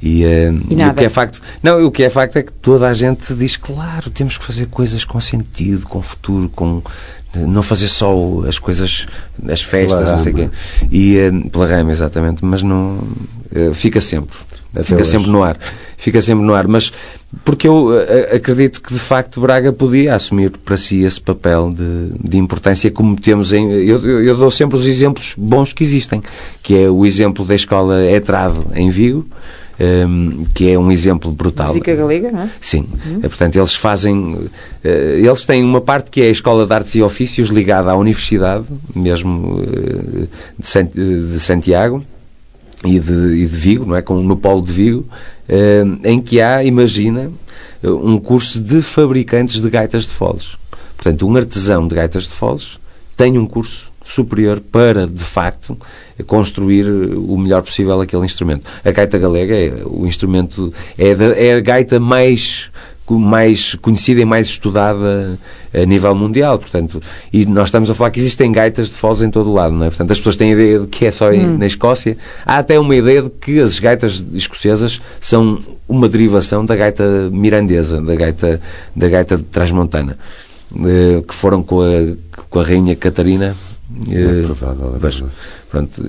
E, 0.01 0.23
eh, 0.25 0.51
E 0.69 0.73
e 0.79 0.85
o 0.85 0.93
que 0.93 1.05
é 1.05 1.09
facto, 1.09 1.41
não, 1.61 1.85
o 1.85 1.89
que 1.89 2.03
é 2.03 2.09
facto 2.09 2.35
é 2.37 2.43
que 2.43 2.51
toda 2.51 2.87
a 2.87 2.93
gente 2.93 3.33
diz, 3.33 3.55
claro, 3.55 4.09
temos 4.09 4.37
que 4.37 4.43
fazer 4.45 4.65
coisas 4.67 5.03
com 5.05 5.19
sentido, 5.19 5.85
com 5.87 6.01
futuro, 6.01 6.49
com 6.49 6.83
não 7.35 7.63
fazer 7.63 7.87
só 7.87 8.13
as 8.47 8.59
coisas, 8.59 9.07
as 9.49 9.61
festas, 9.61 9.99
Pela 9.99 10.11
não 10.11 10.19
sei 10.19 10.31
o 10.33 10.35
quê. 10.35 10.41
rama. 10.41 10.53
E 10.91 11.17
eh, 11.17 11.31
pela 11.51 11.65
rama, 11.65 11.91
exatamente, 11.91 12.45
mas 12.45 12.61
não 12.61 12.99
eh, 13.55 13.71
fica 13.73 13.99
sempre. 13.99 14.37
Até 14.73 14.83
fica 14.83 15.01
hoje. 15.01 15.09
sempre 15.09 15.29
no 15.29 15.43
ar. 15.43 15.57
Fica 15.97 16.21
sempre 16.21 16.43
no 16.43 16.53
ar. 16.53 16.67
Mas 16.67 16.91
porque 17.45 17.67
eu 17.67 17.93
eh, 17.99 18.35
acredito 18.35 18.81
que 18.81 18.93
de 18.93 18.99
facto 18.99 19.39
Braga 19.39 19.71
podia 19.71 20.15
assumir 20.15 20.49
para 20.65 20.77
si 20.77 21.03
esse 21.03 21.21
papel 21.21 21.71
de, 21.71 22.09
de 22.29 22.37
importância, 22.37 22.89
como 22.91 23.15
temos 23.19 23.53
em. 23.53 23.71
Eu, 23.71 23.99
eu- 24.21 24.35
dou 24.37 24.49
sempre 24.51 24.77
os 24.77 24.85
exemplos 24.87 25.33
bons 25.37 25.73
que 25.73 25.83
existem, 25.83 26.21
que 26.61 26.75
é 26.77 26.89
o 26.89 27.05
exemplo 27.05 27.45
da 27.45 27.55
escola 27.55 28.03
Etrado 28.05 28.65
em 28.75 28.89
Vigo, 28.89 29.25
ehm, 29.79 30.43
que 30.53 30.69
é 30.71 30.77
um 30.77 30.91
exemplo 30.91 31.31
brutal. 31.31 31.67
música 31.67 31.95
galega, 31.95 32.31
não 32.31 32.41
é? 32.41 32.49
Sim, 32.59 32.85
Eh, 33.21 33.27
portanto 33.27 33.55
eles 33.55 33.75
fazem, 33.75 34.37
eh, 34.83 35.19
eles 35.23 35.45
têm 35.45 35.63
uma 35.63 35.81
parte 35.81 36.09
que 36.11 36.21
é 36.21 36.25
a 36.27 36.31
Escola 36.31 36.65
de 36.65 36.73
Artes 36.73 36.95
e 36.95 37.01
Ofícios 37.01 37.49
ligada 37.49 37.91
à 37.91 37.95
Universidade, 37.95 38.65
mesmo 38.95 39.61
eh, 39.63 40.25
de, 40.59 40.67
Sant- 40.67 40.93
de 40.93 41.39
Santiago 41.39 42.03
e 42.83 42.99
de, 42.99 43.35
e 43.35 43.47
de 43.47 43.57
Vigo, 43.57 43.85
não 43.85 43.95
é? 43.95 44.01
Com, 44.01 44.21
no 44.21 44.37
Polo 44.37 44.61
de 44.61 44.71
Vigo, 44.71 45.05
eh, 45.47 45.83
em 46.03 46.21
que 46.21 46.41
há, 46.41 46.63
imagina, 46.63 47.31
eh, 47.81 47.89
um 47.89 48.19
curso 48.19 48.61
de 48.61 48.81
fabricantes 48.81 49.61
de 49.61 49.69
gaitas 49.69 50.03
de 50.03 50.11
foles. 50.11 50.57
Portanto, 50.95 51.27
um 51.27 51.35
artesão 51.35 51.87
de 51.87 51.95
gaitas 51.95 52.23
de 52.23 52.33
foles 52.33 52.79
tem 53.15 53.37
um 53.37 53.45
curso 53.45 53.91
superior 54.03 54.59
para, 54.59 55.07
de 55.07 55.23
facto, 55.23 55.77
construir 56.27 56.85
o 56.85 57.37
melhor 57.37 57.61
possível 57.61 58.01
aquele 58.01 58.25
instrumento. 58.25 58.69
A 58.83 58.91
gaita 58.91 59.17
galega 59.17 59.55
é 59.55 59.81
o 59.85 60.05
instrumento, 60.05 60.73
é, 60.97 61.47
é 61.47 61.55
a 61.55 61.59
gaita 61.61 61.99
mais 61.99 62.69
mais 63.09 63.75
conhecida 63.75 64.21
e 64.21 64.25
mais 64.25 64.47
estudada 64.47 65.37
a 65.73 65.85
nível 65.85 66.13
mundial, 66.15 66.57
portanto, 66.57 67.01
e 67.31 67.45
nós 67.45 67.65
estamos 67.65 67.89
a 67.89 67.93
falar 67.95 68.11
que 68.11 68.19
existem 68.19 68.51
gaitas 68.51 68.89
de 68.89 68.95
foles 68.95 69.21
em 69.21 69.29
todo 69.29 69.49
o 69.49 69.53
lado, 69.53 69.75
não 69.75 69.85
é? 69.85 69.89
Portanto, 69.89 70.11
as 70.11 70.17
pessoas 70.19 70.35
têm 70.35 70.51
a 70.51 70.53
ideia 70.53 70.79
de 70.79 70.87
que 70.87 71.05
é 71.05 71.11
só 71.11 71.31
em- 71.33 71.57
na 71.57 71.65
Escócia. 71.65 72.15
Há 72.45 72.59
até 72.59 72.79
uma 72.79 72.95
ideia 72.95 73.23
de 73.23 73.29
que 73.29 73.59
as 73.59 73.79
gaitas 73.79 74.23
escocesas 74.33 75.01
são 75.19 75.57
uma 75.87 76.07
derivação 76.07 76.65
da 76.65 76.75
gaita 76.75 77.03
mirandesa, 77.31 78.01
da 78.01 78.15
gaita, 78.15 78.61
da 78.95 79.09
gaita 79.09 79.37
de 79.37 79.43
Transmontana, 79.43 80.17
eh, 80.85 81.21
que 81.27 81.33
foram 81.33 81.61
com 81.61 81.81
a, 81.81 82.43
com 82.49 82.59
a 82.59 82.63
rainha 82.63 82.95
Catarina. 82.95 83.55
Eh, 84.09 84.39
É 84.39 84.43
provável, 84.43 84.95
é 84.95 84.99
provável. 84.99 85.27
pronto, 85.69 86.01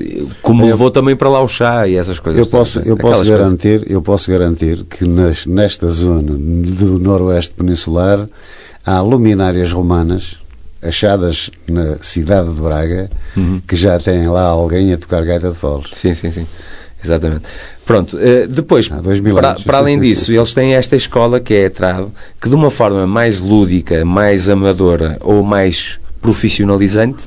como 0.42 0.62
Eu- 0.62 0.66
levou 0.68 0.90
também 0.90 1.14
para 1.16 1.28
lá 1.28 1.40
o 1.42 1.48
chá 1.48 1.86
e 1.86 1.96
essas 1.96 2.18
coisas. 2.18 2.40
Eu 2.44 2.50
posso, 2.50 2.78
eu 2.80 2.94
Aquelas 2.94 3.00
posso 3.00 3.14
coisas. 3.24 3.38
garantir, 3.38 3.86
eu 3.90 4.02
posso 4.02 4.30
garantir 4.30 4.84
que 4.84 5.06
nas- 5.06 5.46
nesta 5.46 5.88
zona 5.88 6.32
do 6.32 6.98
noroeste 6.98 7.52
peninsular 7.54 8.28
há 8.84 9.00
luminárias 9.00 9.72
romanas 9.72 10.36
achadas 10.82 11.50
na 11.68 11.96
cidade 12.02 12.52
de 12.52 12.60
Braga 12.60 13.08
Uhum. 13.36 13.60
que 13.66 13.74
já 13.76 13.98
têm 13.98 14.28
lá 14.28 14.42
alguém 14.42 14.92
a 14.92 14.98
tocar 14.98 15.24
gaita 15.24 15.48
de 15.50 15.56
foles. 15.56 15.90
Sim, 15.94 16.14
sim, 16.14 16.30
sim. 16.30 16.46
Exatamente. 17.02 17.42
Pronto, 17.84 18.18
eh, 18.18 18.46
depois, 18.46 18.88
para, 18.88 19.54
para 19.56 19.78
além 19.78 19.98
disso, 19.98 20.32
eles 20.32 20.54
têm 20.54 20.74
esta 20.74 20.96
escola 20.96 21.38
que 21.38 21.52
é 21.52 21.66
a 21.66 21.70
Trado, 21.70 22.10
que 22.40 22.48
de 22.48 22.54
uma 22.54 22.70
forma 22.70 23.06
mais 23.06 23.40
lúdica, 23.40 24.04
mais 24.06 24.48
amadora 24.48 25.18
ou 25.20 25.42
mais 25.42 25.98
profissionalizante, 26.22 27.24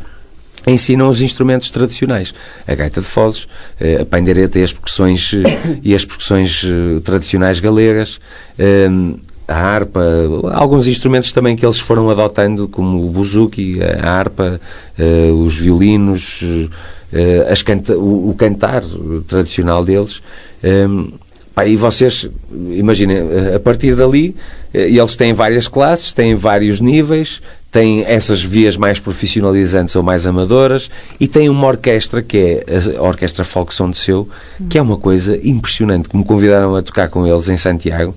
ensinam 0.68 1.10
os 1.10 1.22
instrumentos 1.22 1.70
tradicionais. 1.70 2.34
A 2.68 2.76
gaita 2.76 3.00
de 3.00 3.08
foles, 3.08 3.48
eh, 3.80 4.02
a 4.02 4.06
pandeireta 4.06 4.60
e 4.60 4.64
as 4.64 4.74
percussões, 4.74 5.32
eh, 5.34 5.80
e 5.82 5.96
as 5.96 6.04
percussões 6.04 6.64
eh, 6.66 7.00
tradicionais 7.00 7.60
galegas, 7.60 8.20
a 9.48 9.56
harpa, 9.56 10.02
alguns 10.52 10.88
instrumentos 10.88 11.32
também 11.32 11.56
que 11.56 11.66
eles 11.66 11.80
foram 11.80 12.10
adotando, 12.10 12.68
como 12.68 13.06
o 13.06 13.10
buzuki, 13.10 13.80
a 13.82 14.12
harpa, 14.12 14.60
os 15.42 15.56
violinos, 15.56 16.44
canta 17.66 17.98
o, 17.98 18.36
cantar 18.38 18.84
tradicional 19.26 19.86
deles. 19.86 20.22
Eh, 20.62 20.86
pá, 21.56 21.66
e 21.66 21.78
vocês, 21.78 22.30
imaginem, 22.52 23.20
a 23.56 23.60
partir 23.60 23.96
dali, 23.96 24.36
eles 24.74 25.16
têm 25.16 25.32
várias 25.32 25.70
classes, 25.70 26.12
têm 26.12 26.36
vários 26.36 26.82
níveis, 26.82 27.42
têm 27.72 28.04
essas 28.06 28.42
vias 28.42 28.78
mais 28.78 29.00
profissionalizantes 29.00 29.96
ou 29.96 30.04
mais 30.04 30.26
amadoras 30.26 30.90
e 31.20 31.28
têm 31.28 31.50
uma 31.50 31.68
orquestra 31.68 32.22
que 32.22 32.38
é 32.38 32.98
a 32.98 33.02
Orquestra 33.02 33.44
Folk 33.44 33.74
Som 33.74 33.92
de 33.92 33.98
Seu, 33.98 34.28
que 34.70 34.78
é 34.78 34.82
uma 34.82 34.98
coisa 34.98 35.38
impressionante, 35.44 36.10
que 36.10 36.18
me 36.18 36.24
convidaram 36.24 36.76
a 36.76 36.82
tocar 36.82 37.10
com 37.10 37.28
eles 37.28 37.50
em 37.50 37.58
Santiago 37.58 38.16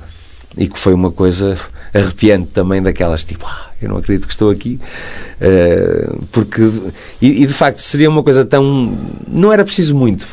e 0.57 0.69
que 0.69 0.79
foi 0.79 0.95
uma 0.95 1.11
coisa 1.11 1.57
arrepiante 1.93 2.49
também 2.53 2.83
daquelas 2.83 3.25
tipo, 3.25 3.47
ah, 3.47 3.71
eu 3.81 3.89
não 3.89 3.97
acredito 3.99 4.27
que 4.27 4.33
estou 4.33 4.51
aqui 4.51 4.79
Eh, 5.43 6.13
porque 6.33 6.61
e, 7.23 7.43
e, 7.43 7.47
de 7.47 7.55
facto 7.55 7.79
seria 7.79 8.11
uma 8.11 8.23
coisa 8.23 8.45
tão 8.45 8.95
não 9.27 9.51
era 9.51 9.65
preciso 9.65 9.95
muito 9.95 10.27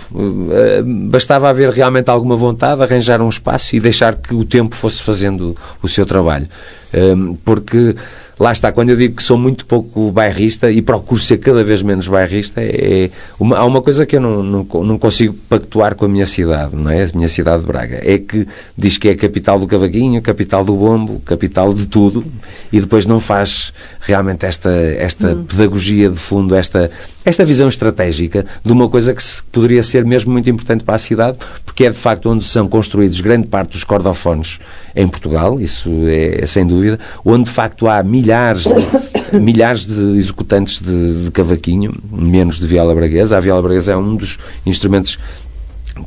Eh, 0.51 0.84
bastava 0.84 1.47
haver 1.47 1.70
realmente 1.70 2.09
alguma 2.09 2.36
vontade 2.36 2.84
arranjar 2.84 3.22
um 3.22 3.30
espaço 3.30 3.74
e 3.74 3.80
deixar 3.80 4.15
que 4.15 4.36
o 4.36 4.43
tempo 4.43 4.76
fosse 4.76 5.01
fazendo 5.01 5.55
o 5.82 5.88
seu 5.88 6.05
trabalho 6.05 6.47
Eh, 6.91 7.15
porque 7.45 7.95
lá 8.40 8.52
está, 8.52 8.72
quando 8.72 8.90
eu 8.90 8.96
digo 8.96 9.16
que 9.16 9.24
sou 9.24 9.38
muito 9.38 9.66
pouco 9.66 10.12
bairrista 10.12 10.70
e 10.72 10.82
procuro 10.82 11.20
ser 11.20 11.38
cada 11.38 11.64
vez 11.64 11.82
menos 11.82 12.08
bairrista, 12.08 12.62
é 12.62 13.10
uma, 13.40 13.58
há 13.58 13.66
uma 13.66 13.82
coisa 13.82 14.06
que 14.06 14.16
eu 14.16 14.22
não, 14.22 14.44
não, 14.44 14.68
não, 14.84 14.98
consigo 14.98 15.34
pactuar 15.50 15.96
com 15.96 16.06
a 16.06 16.08
minha 16.08 16.26
cidade, 16.26 16.76
não 16.76 16.92
é? 16.92 17.04
A 17.04 17.10
minha 17.16 17.30
cidade 17.30 17.62
de 17.62 17.68
Braga. 17.68 18.00
É 18.04 18.18
que 18.18 18.48
diz 18.78 18.98
que 18.98 19.10
é 19.10 19.12
a 19.12 19.18
capital 19.18 19.60
do 19.60 19.68
cavaquinho, 19.68 20.22
capital 20.22 20.64
do 20.64 20.76
bombo, 20.76 21.20
capital 21.26 21.74
de 21.74 21.88
tudo, 21.88 22.26
e 22.72 22.80
depois 22.80 23.06
não 23.06 23.20
faz 23.20 23.74
realmente 24.00 24.46
esta, 24.46 24.70
esta 24.70 25.34
hum. 25.34 25.44
pedagogia 25.44 26.10
de 26.10 26.18
fundo, 26.18 26.56
esta, 26.56 26.92
esta 27.28 27.44
visão 27.44 27.68
estratégica 27.68 28.46
de 28.64 28.72
uma 28.72 28.88
coisa 28.88 29.14
que 29.14 29.22
poderia 29.52 29.84
ser 29.84 30.06
mesmo 30.06 30.32
muito 30.32 30.50
importante 30.50 30.84
para 30.86 30.96
a 30.96 31.00
cidade, 31.00 31.38
porque 31.66 31.84
é 31.84 31.90
de 31.90 31.98
facto 31.98 32.30
onde 32.30 32.46
são 32.46 32.70
construídos 32.70 33.20
grande 33.20 33.48
parte 33.48 33.72
dos 33.72 33.84
cordofones 33.84 34.60
em 34.96 35.06
Portugal, 35.10 35.60
isso 35.60 35.90
é, 36.08 36.44
é 36.44 36.48
sem 36.48 36.66
dúvida, 36.66 36.98
onde 37.26 37.44
de 37.44 37.52
facto 37.52 37.86
há 37.86 38.02
milhares 38.02 38.64
de, 38.64 38.72
milhares 39.38 39.86
de 39.86 40.18
executantes 40.18 40.82
de, 40.82 41.26
de 41.26 41.32
cavaquinho, 41.32 41.94
menos 42.10 42.60
de 42.60 42.66
viola 42.66 42.96
braguesa. 42.96 43.36
A 43.36 43.40
viola 43.42 43.62
braguesa 43.62 43.92
é 43.92 43.98
um 43.98 44.16
dos 44.16 44.38
instrumentos 44.66 45.20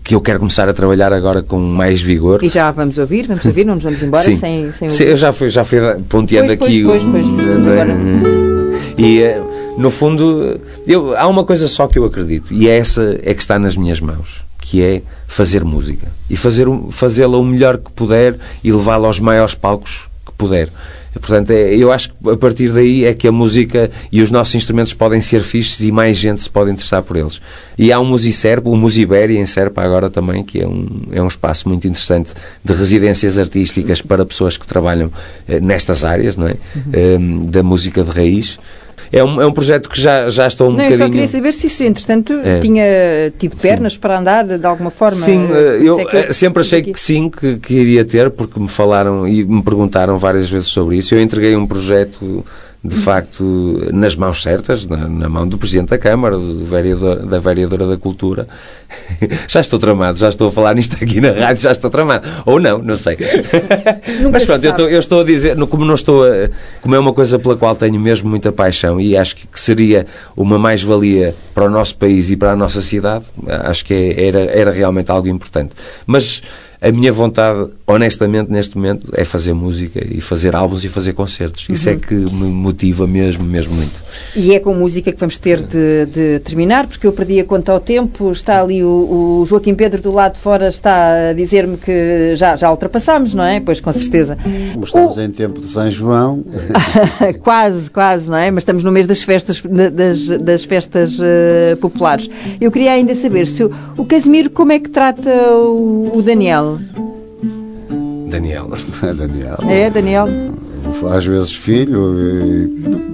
que 0.03 0.15
eu 0.15 0.23
quero 0.23 0.39
começar 0.39 0.71
a 0.71 0.73
trabalhar 0.73 1.13
agora 1.13 1.43
com 1.43 1.59
mais 1.59 2.01
vigor. 2.01 2.43
E 2.43 2.49
já 2.49 2.71
vamos 2.71 2.97
ouvir, 2.97 3.27
vamos 3.27 3.45
ouvir, 3.45 3.67
não 3.67 3.75
nos 3.75 3.85
vamos 3.85 4.03
embora 4.03 4.23
Sim. 4.25 4.37
sem, 4.37 4.73
sem 4.73 4.89
Sim, 4.89 5.05
eu 5.05 5.17
já 5.19 5.33
fui, 5.35 5.51
já 5.51 5.65
fui 5.65 5.81
ponteando 6.09 6.57
pois, 6.57 6.71
aqui. 6.71 6.83
Pois, 6.83 7.03
pois, 7.03 7.27
pois, 7.27 8.71
e 8.97 9.23
eh, 9.23 9.43
no 9.81 9.91
fundo, 9.91 10.61
eu, 10.87 11.17
há 11.17 11.27
uma 11.27 11.43
coisa 11.43 11.67
só 11.67 11.89
que 11.89 11.99
eu 11.99 12.05
acredito, 12.05 12.53
e 12.53 12.69
é 12.69 12.77
essa 12.77 13.19
é 13.23 13.33
que 13.33 13.41
está 13.41 13.59
nas 13.59 13.77
minhas 13.77 13.99
mãos, 13.99 14.45
que 14.59 14.83
é 14.83 15.03
fazer 15.27 15.65
música. 15.65 16.09
E 16.29 16.37
fazer, 16.37 16.67
fazê-la 16.91 17.39
o 17.39 17.45
melhor 17.45 17.79
que 17.79 17.91
puder 17.93 18.39
e 18.63 18.71
levá-la 18.71 19.07
aos 19.07 19.19
maiores 19.19 19.55
palcos 19.55 20.03
que 20.27 20.33
puder. 20.33 20.69
Portanto, 21.19 21.51
é, 21.51 21.75
eu 21.75 21.91
acho 21.91 22.11
que 22.11 22.31
a 22.31 22.37
partir 22.37 22.71
daí 22.71 23.05
é 23.05 23.15
que 23.15 23.27
a 23.27 23.33
música 23.33 23.91
e 24.13 24.23
os 24.23 24.31
nossos 24.31 24.55
instrumentos 24.55 24.93
podem 24.93 25.21
ser 25.21 25.43
fixes 25.43 25.81
e 25.81 25.91
mais 25.91 26.17
gente 26.17 26.41
se 26.43 26.49
pode 26.49 26.71
interessar 26.71 27.03
por 27.03 27.17
eles. 27.17 27.41
E 27.77 27.91
há 27.91 27.99
um 27.99 28.05
Musicerpo, 28.05 28.71
o 28.71 28.77
Musibéria 28.77 29.39
em 29.39 29.47
Serpa 29.47 29.83
agora 29.83 30.09
também, 30.09 30.45
que 30.45 30.61
é 30.61 30.69
um, 30.69 31.03
é 31.11 31.23
um 31.23 31.27
espaço 31.27 31.69
muito 31.69 31.89
interessante 31.89 32.33
de 32.63 32.73
residências 32.73 33.39
artísticas 33.39 34.03
para 34.03 34.25
pessoas 34.25 34.57
que 34.57 34.67
trabalham 34.67 35.11
eh, 35.49 35.59
nestas 35.59 36.05
áreas, 36.05 36.37
não 36.37 36.47
é? 36.47 36.57
Uhum. 36.77 37.47
da 37.47 37.63
música 37.63 38.05
de 38.05 38.11
raiz 38.11 38.59
é 39.13 39.25
um, 39.25 39.41
é 39.41 39.47
um 39.47 39.53
projeto 39.53 39.89
que 39.89 40.01
já, 40.01 40.31
já 40.31 40.47
estou 40.47 40.69
um 40.69 40.71
não, 40.71 40.77
bocadinho... 40.77 41.03
Eu 41.03 41.07
só 41.07 41.11
queria 41.11 41.29
saber 41.29 41.53
se 41.53 41.67
isso, 41.67 41.83
entretanto, 41.83 42.33
é. 42.45 42.61
tinha 42.61 42.85
tido 43.39 43.57
pernas 43.57 43.95
sim. 43.95 43.99
para 43.99 44.19
andar 44.19 44.45
de 44.45 44.67
alguma 44.67 44.91
forma. 44.91 45.17
Sim, 45.17 45.49
eh, 45.53 45.81
eu, 45.83 45.99
é 45.99 46.03
eu 46.03 46.19
eh, 46.21 46.33
sempre 46.33 46.61
achei 46.61 46.83
que 46.83 46.99
sim, 46.99 47.29
que, 47.29 47.57
que 47.57 47.75
iria 47.75 48.05
ter, 48.05 48.31
porque 48.31 48.61
me 48.61 48.69
falaram 48.69 49.27
e 49.27 49.45
me 49.45 49.63
perguntaram 49.63 50.17
várias 50.17 50.49
vezes 50.49 50.69
sobre 50.69 50.97
isso. 50.97 51.15
Eu 51.15 51.21
entreguei 51.21 51.57
um 51.57 51.67
projeto 51.67 52.45
de 52.83 52.97
facto, 52.97 53.89
nas 53.93 54.17
mãos 54.17 54.43
certas, 54.43 54.87
na, 54.87 54.97
na, 55.07 55.29
mão 55.29 55.47
do 55.47 55.59
Presidente 55.59 55.91
da 55.91 55.99
Câmara, 55.99 56.39
do 56.39 56.65
vereador, 56.65 57.27
da 57.27 57.39
Vereadora 57.39 57.87
da 57.87 57.99
Cultura. 57.99 58.49
já 59.47 59.61
estou 59.61 59.79
tramado, 59.79 60.19
já 60.19 60.31
estou 60.31 60.49
a 60.49 60.51
falar 60.51 60.75
nisto 60.75 60.97
aqui 60.97 61.21
na 61.21 61.31
rádio, 61.31 61.63
já 61.63 61.73
estou 61.73 61.91
tramado. 61.91 62.27
Ou 62.47 62.59
não, 62.59 62.79
não 62.79 62.97
sei. 62.97 63.19
Mas 64.33 64.47
pronto, 64.47 64.65
eu 64.65 64.71
estou, 64.71 64.89
eu 64.89 64.99
estou, 64.99 65.21
a 65.21 65.25
dizer, 65.25 65.57
como 65.67 65.85
não 65.85 65.95
estou 65.95 66.25
a, 66.25 66.49
como 66.81 66.95
é 66.95 66.99
uma 66.99 67.13
coisa 67.13 67.39
pela 67.39 67.55
qual 67.55 67.77
tenho 67.77 68.01
mesmo 68.01 68.31
muita 68.31 68.51
paixão 68.51 68.99
e 68.99 69.15
acho 69.15 69.37
que, 69.37 69.47
que 69.47 69.61
seria 69.61 70.07
uma 70.35 70.59
mais-valia 70.59 71.35
para 71.55 71.67
o 71.67 71.71
nosso 71.71 71.95
país 71.97 72.31
e 72.31 72.37
para 72.37 72.53
a 72.53 72.57
nossa 72.57 72.81
cidade, 72.81 73.27
acho 73.47 73.85
que 73.85 73.93
é, 73.93 74.27
era, 74.27 74.41
era 74.41 74.71
realmente 74.71 75.11
algo 75.11 75.29
importante. 75.29 75.75
Mas 76.07 76.43
a 76.83 76.91
minha 76.91 77.13
vontade, 77.13 77.71
honestamente, 77.87 78.51
neste 78.51 78.75
momento, 78.75 79.13
é 79.15 79.23
fazer 79.23 79.53
música 79.53 80.03
e 80.03 80.19
fazer 80.19 80.57
álbuns 80.57 80.83
e 80.83 80.89
fazer 80.89 81.13
concertos. 81.13 81.67
Isso 81.69 81.91
é 81.91 81.93
uhum. 81.93 81.99
que 81.99 82.15
me 82.15 82.47
motiva 82.51 83.07
mesmo, 83.07 83.45
mesmo 83.45 83.75
muito. 83.75 84.03
E 84.35 84.55
é 84.55 84.59
com 84.59 84.73
música 84.73 85.13
que 85.13 85.21
vamos 85.21 85.37
ter 85.37 85.63
de, 85.63 86.07
de 86.07 86.39
terminar, 86.41 86.87
porque 86.87 87.07
eu 87.07 87.13
perdi 87.13 87.39
a 87.39 87.45
conta 87.45 87.71
ao 87.71 87.81
tempo. 87.81 88.33
Está 88.33 88.63
ali 88.63 88.83
o, 88.83 89.41
o 89.43 89.47
Joaquim 89.47 89.75
Pedro 89.75 90.01
do 90.01 90.11
lado 90.11 90.35
de 90.35 90.41
fora, 90.41 90.69
está 90.69 91.31
a 91.31 91.33
dizer-me 91.35 91.77
que 91.77 92.35
já, 92.35 92.57
já 92.57 92.71
ultrapassámos, 92.71 93.35
não 93.35 93.45
é? 93.45 93.61
Pois, 93.61 93.79
com 93.79 93.93
certeza. 93.93 94.39
Como 94.73 94.85
estamos 94.85 95.19
o... 95.19 95.21
em 95.21 95.31
tempo 95.31 95.61
de 95.61 95.67
São 95.67 95.91
João. 95.91 96.43
quase, 97.45 97.91
quase, 97.91 98.31
não 98.31 98.39
é? 98.39 98.51
Mas 98.51 98.63
estamos 98.63 98.83
no 98.83 98.91
mês 98.91 99.07
das 99.07 99.23
festas, 99.23 99.63
das, 99.93 100.29
das 100.43 100.65
festas 100.65 101.19
uh, 101.19 101.77
populares. 101.79 102.31
Eu 102.59 102.73
queria 102.73 102.93
ainda 102.93 103.15
saber 103.15 103.47
se 103.47 103.65
o, 103.65 103.71
o 103.99 104.07
Casimiro, 104.07 104.49
como 104.49 104.73
é 104.73 104.79
que 104.79 104.89
trata 104.89 105.31
o, 105.31 106.13
o 106.17 106.23
Daniel? 106.23 106.70
Daniel. 108.29 108.69
Daniel. 109.17 109.59
É, 109.69 109.91
Daniel. 109.91 110.29
Às 111.11 111.27
vezes 111.27 111.55
filho. 111.55 112.15
E... 112.19 113.11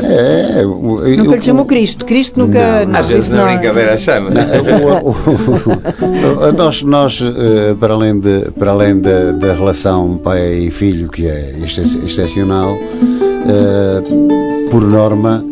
É, 0.00 0.62
é 0.62 1.16
nunca 1.16 1.36
lhe 1.36 1.42
chamou 1.42 1.64
Cristo. 1.66 2.04
Cristo 2.04 2.40
nunca. 2.40 2.84
Não, 2.86 2.98
às 2.98 3.08
vezes 3.08 3.28
na 3.28 3.44
brincadeira 3.44 3.96
chama. 3.96 4.30
nós, 6.56 6.82
nós 6.82 7.20
eh, 7.22 7.74
para 7.78 7.92
além, 7.92 8.18
de, 8.18 8.50
para 8.58 8.70
além 8.70 8.98
da, 8.98 9.32
da 9.32 9.52
relação 9.52 10.16
pai 10.16 10.54
e 10.54 10.70
filho, 10.70 11.08
que 11.08 11.26
é 11.26 11.54
excepcional, 12.04 12.76
eh, 13.46 14.02
por 14.70 14.82
norma, 14.82 15.44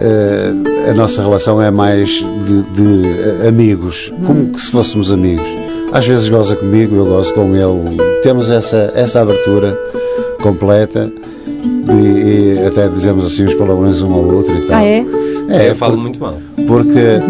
eh, 0.00 0.90
a 0.90 0.94
nossa 0.94 1.22
relação 1.22 1.60
é 1.60 1.70
mais 1.70 2.08
de, 2.08 2.62
de 2.72 3.46
amigos, 3.46 4.12
como 4.26 4.46
que 4.46 4.60
se 4.60 4.70
fôssemos 4.70 5.12
amigos. 5.12 5.63
Às 5.94 6.06
vezes 6.08 6.28
goza 6.28 6.56
comigo, 6.56 6.96
eu 6.96 7.06
gozo 7.06 7.32
com 7.34 7.54
ele. 7.54 7.96
Temos 8.20 8.50
essa, 8.50 8.92
essa 8.96 9.20
abertura 9.20 9.78
completa 10.42 11.08
e, 11.88 12.58
e 12.58 12.66
até 12.66 12.88
dizemos 12.88 13.24
assim 13.24 13.44
os 13.44 13.54
palavrões 13.54 14.02
um 14.02 14.12
ao 14.12 14.24
outro 14.24 14.52
e 14.52 14.62
tal. 14.62 14.76
Ah, 14.76 14.84
é? 14.84 15.06
É, 15.48 15.70
eu 15.70 15.74
falo 15.76 15.96
muito 15.96 16.18
mal. 16.18 16.36
Porque. 16.66 17.20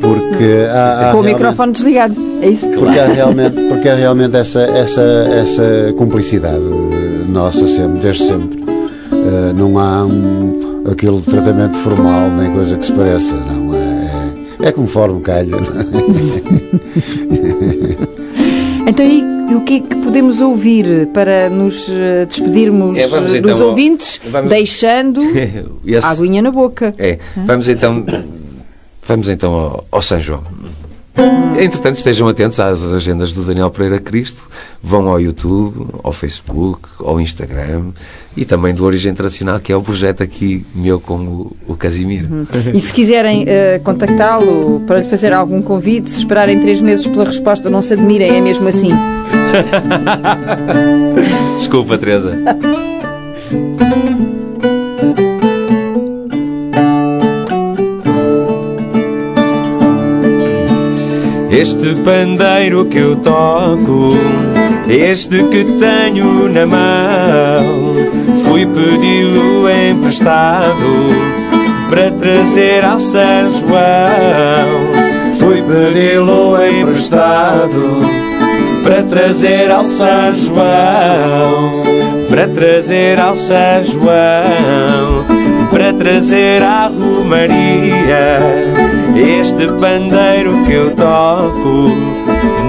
Porque 0.00 0.66
há, 0.72 1.10
há 1.10 1.12
com 1.12 1.20
o 1.20 1.22
microfone 1.22 1.72
desligado, 1.72 2.14
é 2.40 2.48
isso? 2.48 2.66
Porque 2.70 2.98
há 2.98 3.06
realmente, 3.06 3.60
porque 3.68 3.86
há 3.86 3.94
realmente 3.94 4.34
essa, 4.34 4.62
essa, 4.62 5.02
essa 5.02 5.92
cumplicidade 5.96 6.64
nossa 7.28 7.66
sempre, 7.66 8.00
desde 8.00 8.24
sempre. 8.24 8.60
Uh, 9.12 9.52
não 9.54 9.78
há 9.78 10.04
um, 10.04 10.84
aquele 10.90 11.20
tratamento 11.20 11.76
formal 11.76 12.30
nem 12.30 12.50
coisa 12.54 12.78
que 12.78 12.86
se 12.86 12.92
pareça, 12.92 13.36
não. 13.36 13.59
É, 14.62 14.66
é, 14.66 14.68
é 14.68 14.72
conforme 14.72 15.20
calha. 15.20 15.56
então, 18.86 19.06
e 19.06 19.54
o 19.54 19.60
que 19.62 19.74
é 19.74 19.80
que 19.80 19.96
podemos 19.96 20.40
ouvir 20.40 21.08
para 21.08 21.50
nos 21.50 21.88
eh, 21.90 22.24
despedirmos 22.26 22.96
é, 22.96 23.06
vamos, 23.06 23.34
eh, 23.34 23.40
dos 23.40 23.52
então, 23.52 23.68
ouvintes, 23.68 24.20
vamos... 24.30 24.48
deixando 24.50 25.20
Esse... 25.84 26.06
a 26.06 26.10
aguinha 26.10 26.40
na 26.42 26.50
boca? 26.50 26.94
É, 26.98 27.18
vamos 27.46 27.68
então, 27.68 28.04
vamos 29.02 29.28
então 29.28 29.52
ao, 29.52 29.84
ao 29.90 30.02
São 30.02 30.20
João. 30.20 30.42
Entretanto, 31.58 31.96
estejam 31.96 32.26
atentos 32.28 32.58
às 32.58 32.82
agendas 32.82 33.32
do 33.32 33.42
Daniel 33.42 33.70
Pereira 33.70 33.98
Cristo. 33.98 34.48
Vão 34.82 35.08
ao 35.08 35.20
YouTube, 35.20 35.88
ao 36.02 36.12
Facebook, 36.12 36.88
ao 37.00 37.20
Instagram 37.20 37.90
e 38.36 38.44
também 38.44 38.74
do 38.74 38.84
Origem 38.84 39.12
Internacional, 39.12 39.60
que 39.60 39.72
é 39.72 39.76
o 39.76 39.82
projeto 39.82 40.22
aqui 40.22 40.64
meu 40.74 40.98
com 40.98 41.16
o, 41.16 41.56
o 41.68 41.76
Casimiro. 41.76 42.28
Uhum. 42.30 42.46
E 42.72 42.80
se 42.80 42.92
quiserem 42.92 43.42
uh, 43.44 43.80
contactá-lo 43.84 44.80
para 44.86 45.00
lhe 45.00 45.08
fazer 45.08 45.32
algum 45.32 45.60
convite, 45.60 46.08
se 46.08 46.18
esperarem 46.18 46.60
três 46.60 46.80
meses 46.80 47.06
pela 47.06 47.24
resposta, 47.24 47.68
não 47.68 47.82
se 47.82 47.92
admirem, 47.92 48.36
é 48.36 48.40
mesmo 48.40 48.66
assim. 48.68 48.92
Desculpa, 51.56 51.98
Teresa. 51.98 52.38
Este 61.50 61.96
pandeiro 62.04 62.84
que 62.84 62.98
eu 62.98 63.16
toco, 63.16 64.16
este 64.88 65.42
que 65.44 65.64
tenho 65.64 66.48
na 66.48 66.64
mão, 66.64 67.96
fui 68.44 68.64
pedi-lo 68.66 69.68
emprestado 69.68 71.40
para 71.88 72.10
trazer 72.12 72.84
ao 72.84 73.00
São 73.00 73.50
João. 73.50 75.10
Fui 75.40 75.60
pedi-lo 75.62 76.56
emprestado 76.62 78.00
para 78.84 79.02
trazer 79.02 79.70
ao 79.70 79.84
São 79.84 80.32
João, 80.32 81.82
para 82.28 82.46
trazer 82.46 83.18
ao 83.18 83.34
São 83.34 83.82
João, 83.82 85.24
para 85.70 85.92
trazer 85.92 86.62
à 86.62 86.86
Romaria 86.88 88.40
este 89.16 89.66
pandeiro 89.80 90.62
que 90.64 90.72
eu 90.72 90.94
toco 90.94 91.90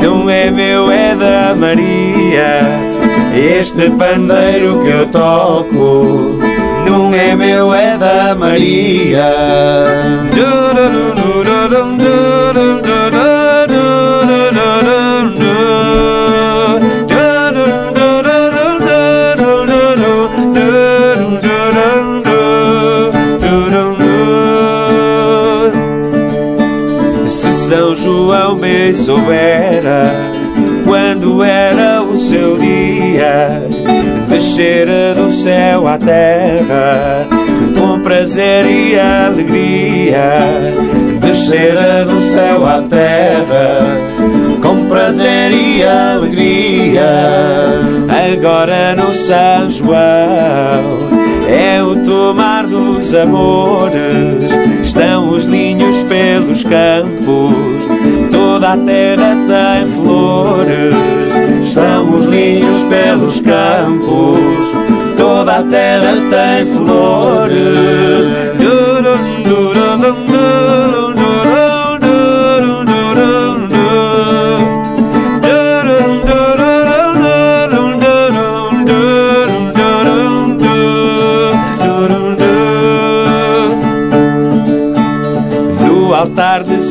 não 0.02 0.30
é 0.30 0.50
meu, 0.50 0.92
é 0.92 1.16
da 1.16 1.56
Maria. 1.56 2.62
Este 3.36 3.90
pandeiro 3.92 4.82
que 4.82 4.90
eu 4.90 5.06
toco 5.08 6.40
não 6.86 7.14
é 7.14 7.36
meu, 7.36 7.74
é 7.74 7.98
da 7.98 8.36
Maria. 8.36 9.32
São 11.72 12.61
soubera 28.94 30.12
quando 30.86 31.44
era 31.44 32.02
o 32.02 32.18
seu 32.18 32.58
dia 32.58 33.64
descera 34.30 35.14
do 35.16 35.32
céu 35.32 35.88
à 35.88 35.98
terra 35.98 37.28
com 37.78 38.00
prazer 38.02 38.66
e 38.66 39.00
alegria 39.00 40.34
descera 41.20 42.06
do 42.06 42.20
céu 42.22 42.66
à 42.66 42.82
terra 42.82 44.12
com 44.62 44.86
prazer 44.88 45.52
e 45.52 45.84
alegria. 45.84 47.02
Agora 48.34 48.96
no 48.96 49.14
São 49.14 49.70
João 49.70 51.22
é 51.48 51.82
o 51.82 52.04
tomar 52.04 52.66
dos 52.68 53.14
amores 53.14 54.52
estão 54.84 55.30
os 55.30 55.46
linhos 55.46 56.04
pelos 56.04 56.64
campos 56.64 57.91
toda 58.62 58.74
a 58.74 58.78
terra 58.78 59.36
tem 59.48 59.88
flores, 59.88 60.96
estão 61.66 62.16
os 62.16 62.26
linhos 62.26 62.84
pelos 62.84 63.40
campos, 63.42 64.40
toda 65.18 65.58
a 65.58 65.64
terra 65.64 66.14
tem 66.30 66.68
flores. 66.68 67.58
No 70.00 70.21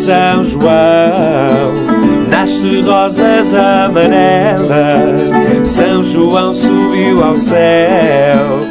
São 0.01 0.43
João 0.43 0.65
nasce 2.31 2.81
rosas 2.81 3.53
amarelas. 3.53 5.31
São 5.63 6.03
João 6.03 6.55
subiu 6.55 7.23
ao 7.23 7.37
céu 7.37 8.63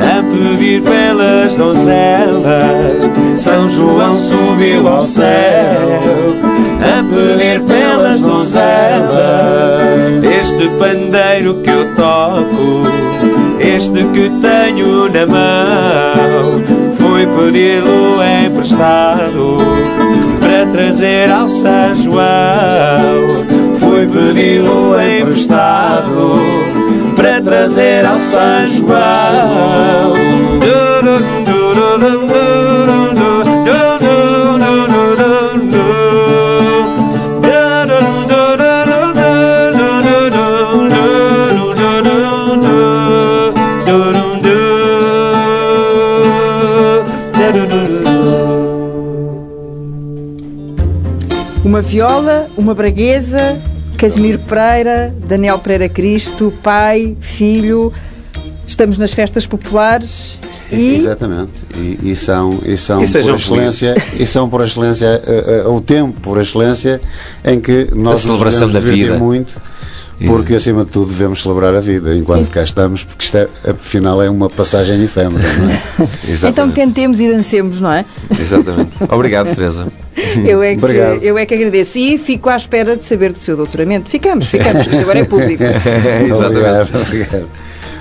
a 0.00 0.22
pedir 0.32 0.80
pelas 0.80 1.54
donzelas. 1.56 3.04
São 3.36 3.68
João 3.68 4.14
subiu 4.14 4.88
ao 4.88 5.02
céu 5.02 5.26
a 6.80 7.04
pedir 7.04 7.60
pelas 7.64 8.22
donzelas. 8.22 9.10
Este 10.24 10.70
pandeiro 10.78 11.56
que 11.56 11.68
eu 11.68 11.84
toco, 11.96 12.88
este 13.60 14.04
que 14.04 14.30
tenho 14.40 15.10
na 15.10 15.26
mão, 15.26 16.62
foi 17.18 17.26
pedi-lo 17.26 18.22
emprestado 18.46 19.58
para 20.38 20.66
trazer 20.70 21.28
ao 21.28 21.48
São 21.48 21.96
João. 21.96 23.44
Foi 23.76 24.06
pedi-lo 24.06 24.94
emprestado 25.00 26.38
para 27.16 27.40
trazer 27.40 28.06
ao 28.06 28.20
São 28.20 28.68
João. 28.68 30.18
Uma 51.78 51.82
viola, 51.82 52.50
uma 52.56 52.74
braguesa, 52.74 53.56
Casimiro 53.96 54.40
Pereira, 54.40 55.14
Daniel 55.28 55.60
Pereira 55.60 55.88
Cristo, 55.88 56.52
pai, 56.60 57.16
filho. 57.20 57.92
Estamos 58.66 58.98
nas 58.98 59.12
festas 59.12 59.46
populares 59.46 60.40
e 60.72 60.96
Exatamente. 60.96 61.52
E, 61.76 62.10
e 62.10 62.16
são, 62.16 62.58
e 62.66 62.76
são 62.76 63.00
E 63.00 63.06
por 63.06 63.34
excelência, 63.36 63.94
e 64.18 64.26
são 64.26 64.48
por 64.48 64.64
excelência 64.64 65.22
eh, 65.24 65.62
eh, 65.64 65.68
o 65.68 65.80
tempo 65.80 66.20
por 66.20 66.40
excelência 66.40 67.00
em 67.44 67.60
que 67.60 67.86
nós 67.94 68.14
nos 68.14 68.22
celebração 68.22 68.68
da 68.68 68.80
vida. 68.80 69.16
muito. 69.16 69.60
Porque, 70.26 70.54
acima 70.54 70.84
de 70.84 70.90
tudo, 70.90 71.06
devemos 71.06 71.42
celebrar 71.42 71.74
a 71.74 71.80
vida 71.80 72.14
enquanto 72.16 72.50
cá 72.50 72.62
estamos, 72.62 73.04
porque 73.04 73.24
isto, 73.24 73.36
é, 73.36 73.48
afinal, 73.70 74.20
é 74.20 74.28
uma 74.28 74.50
passagem 74.50 75.02
efêmera, 75.02 75.46
não 75.54 75.70
é? 75.70 75.80
então 76.48 76.70
cantemos 76.72 77.20
e 77.20 77.30
dancemos, 77.30 77.80
não 77.80 77.92
é? 77.92 78.04
Exatamente. 78.38 78.90
Obrigado, 79.08 79.54
Teresa. 79.54 79.86
Eu 80.44 80.62
é, 80.62 80.72
que, 80.72 80.78
Obrigado. 80.78 81.22
eu 81.22 81.38
é 81.38 81.46
que 81.46 81.54
agradeço. 81.54 81.96
E 81.98 82.18
fico 82.18 82.48
à 82.48 82.56
espera 82.56 82.96
de 82.96 83.04
saber 83.04 83.32
do 83.32 83.38
seu 83.38 83.56
doutoramento. 83.56 84.10
Ficamos, 84.10 84.46
ficamos, 84.46 84.86
isto 84.86 84.98
agora 84.98 85.20
é 85.20 85.24
público. 85.24 85.62
Exatamente. 86.28 86.34
Obrigado, 86.44 87.02
obrigado. 87.02 87.48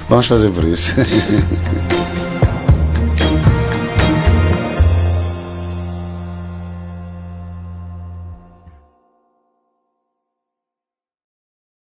Vamos 0.10 0.26
fazer 0.26 0.50
por 0.50 0.66
isso. 0.66 0.96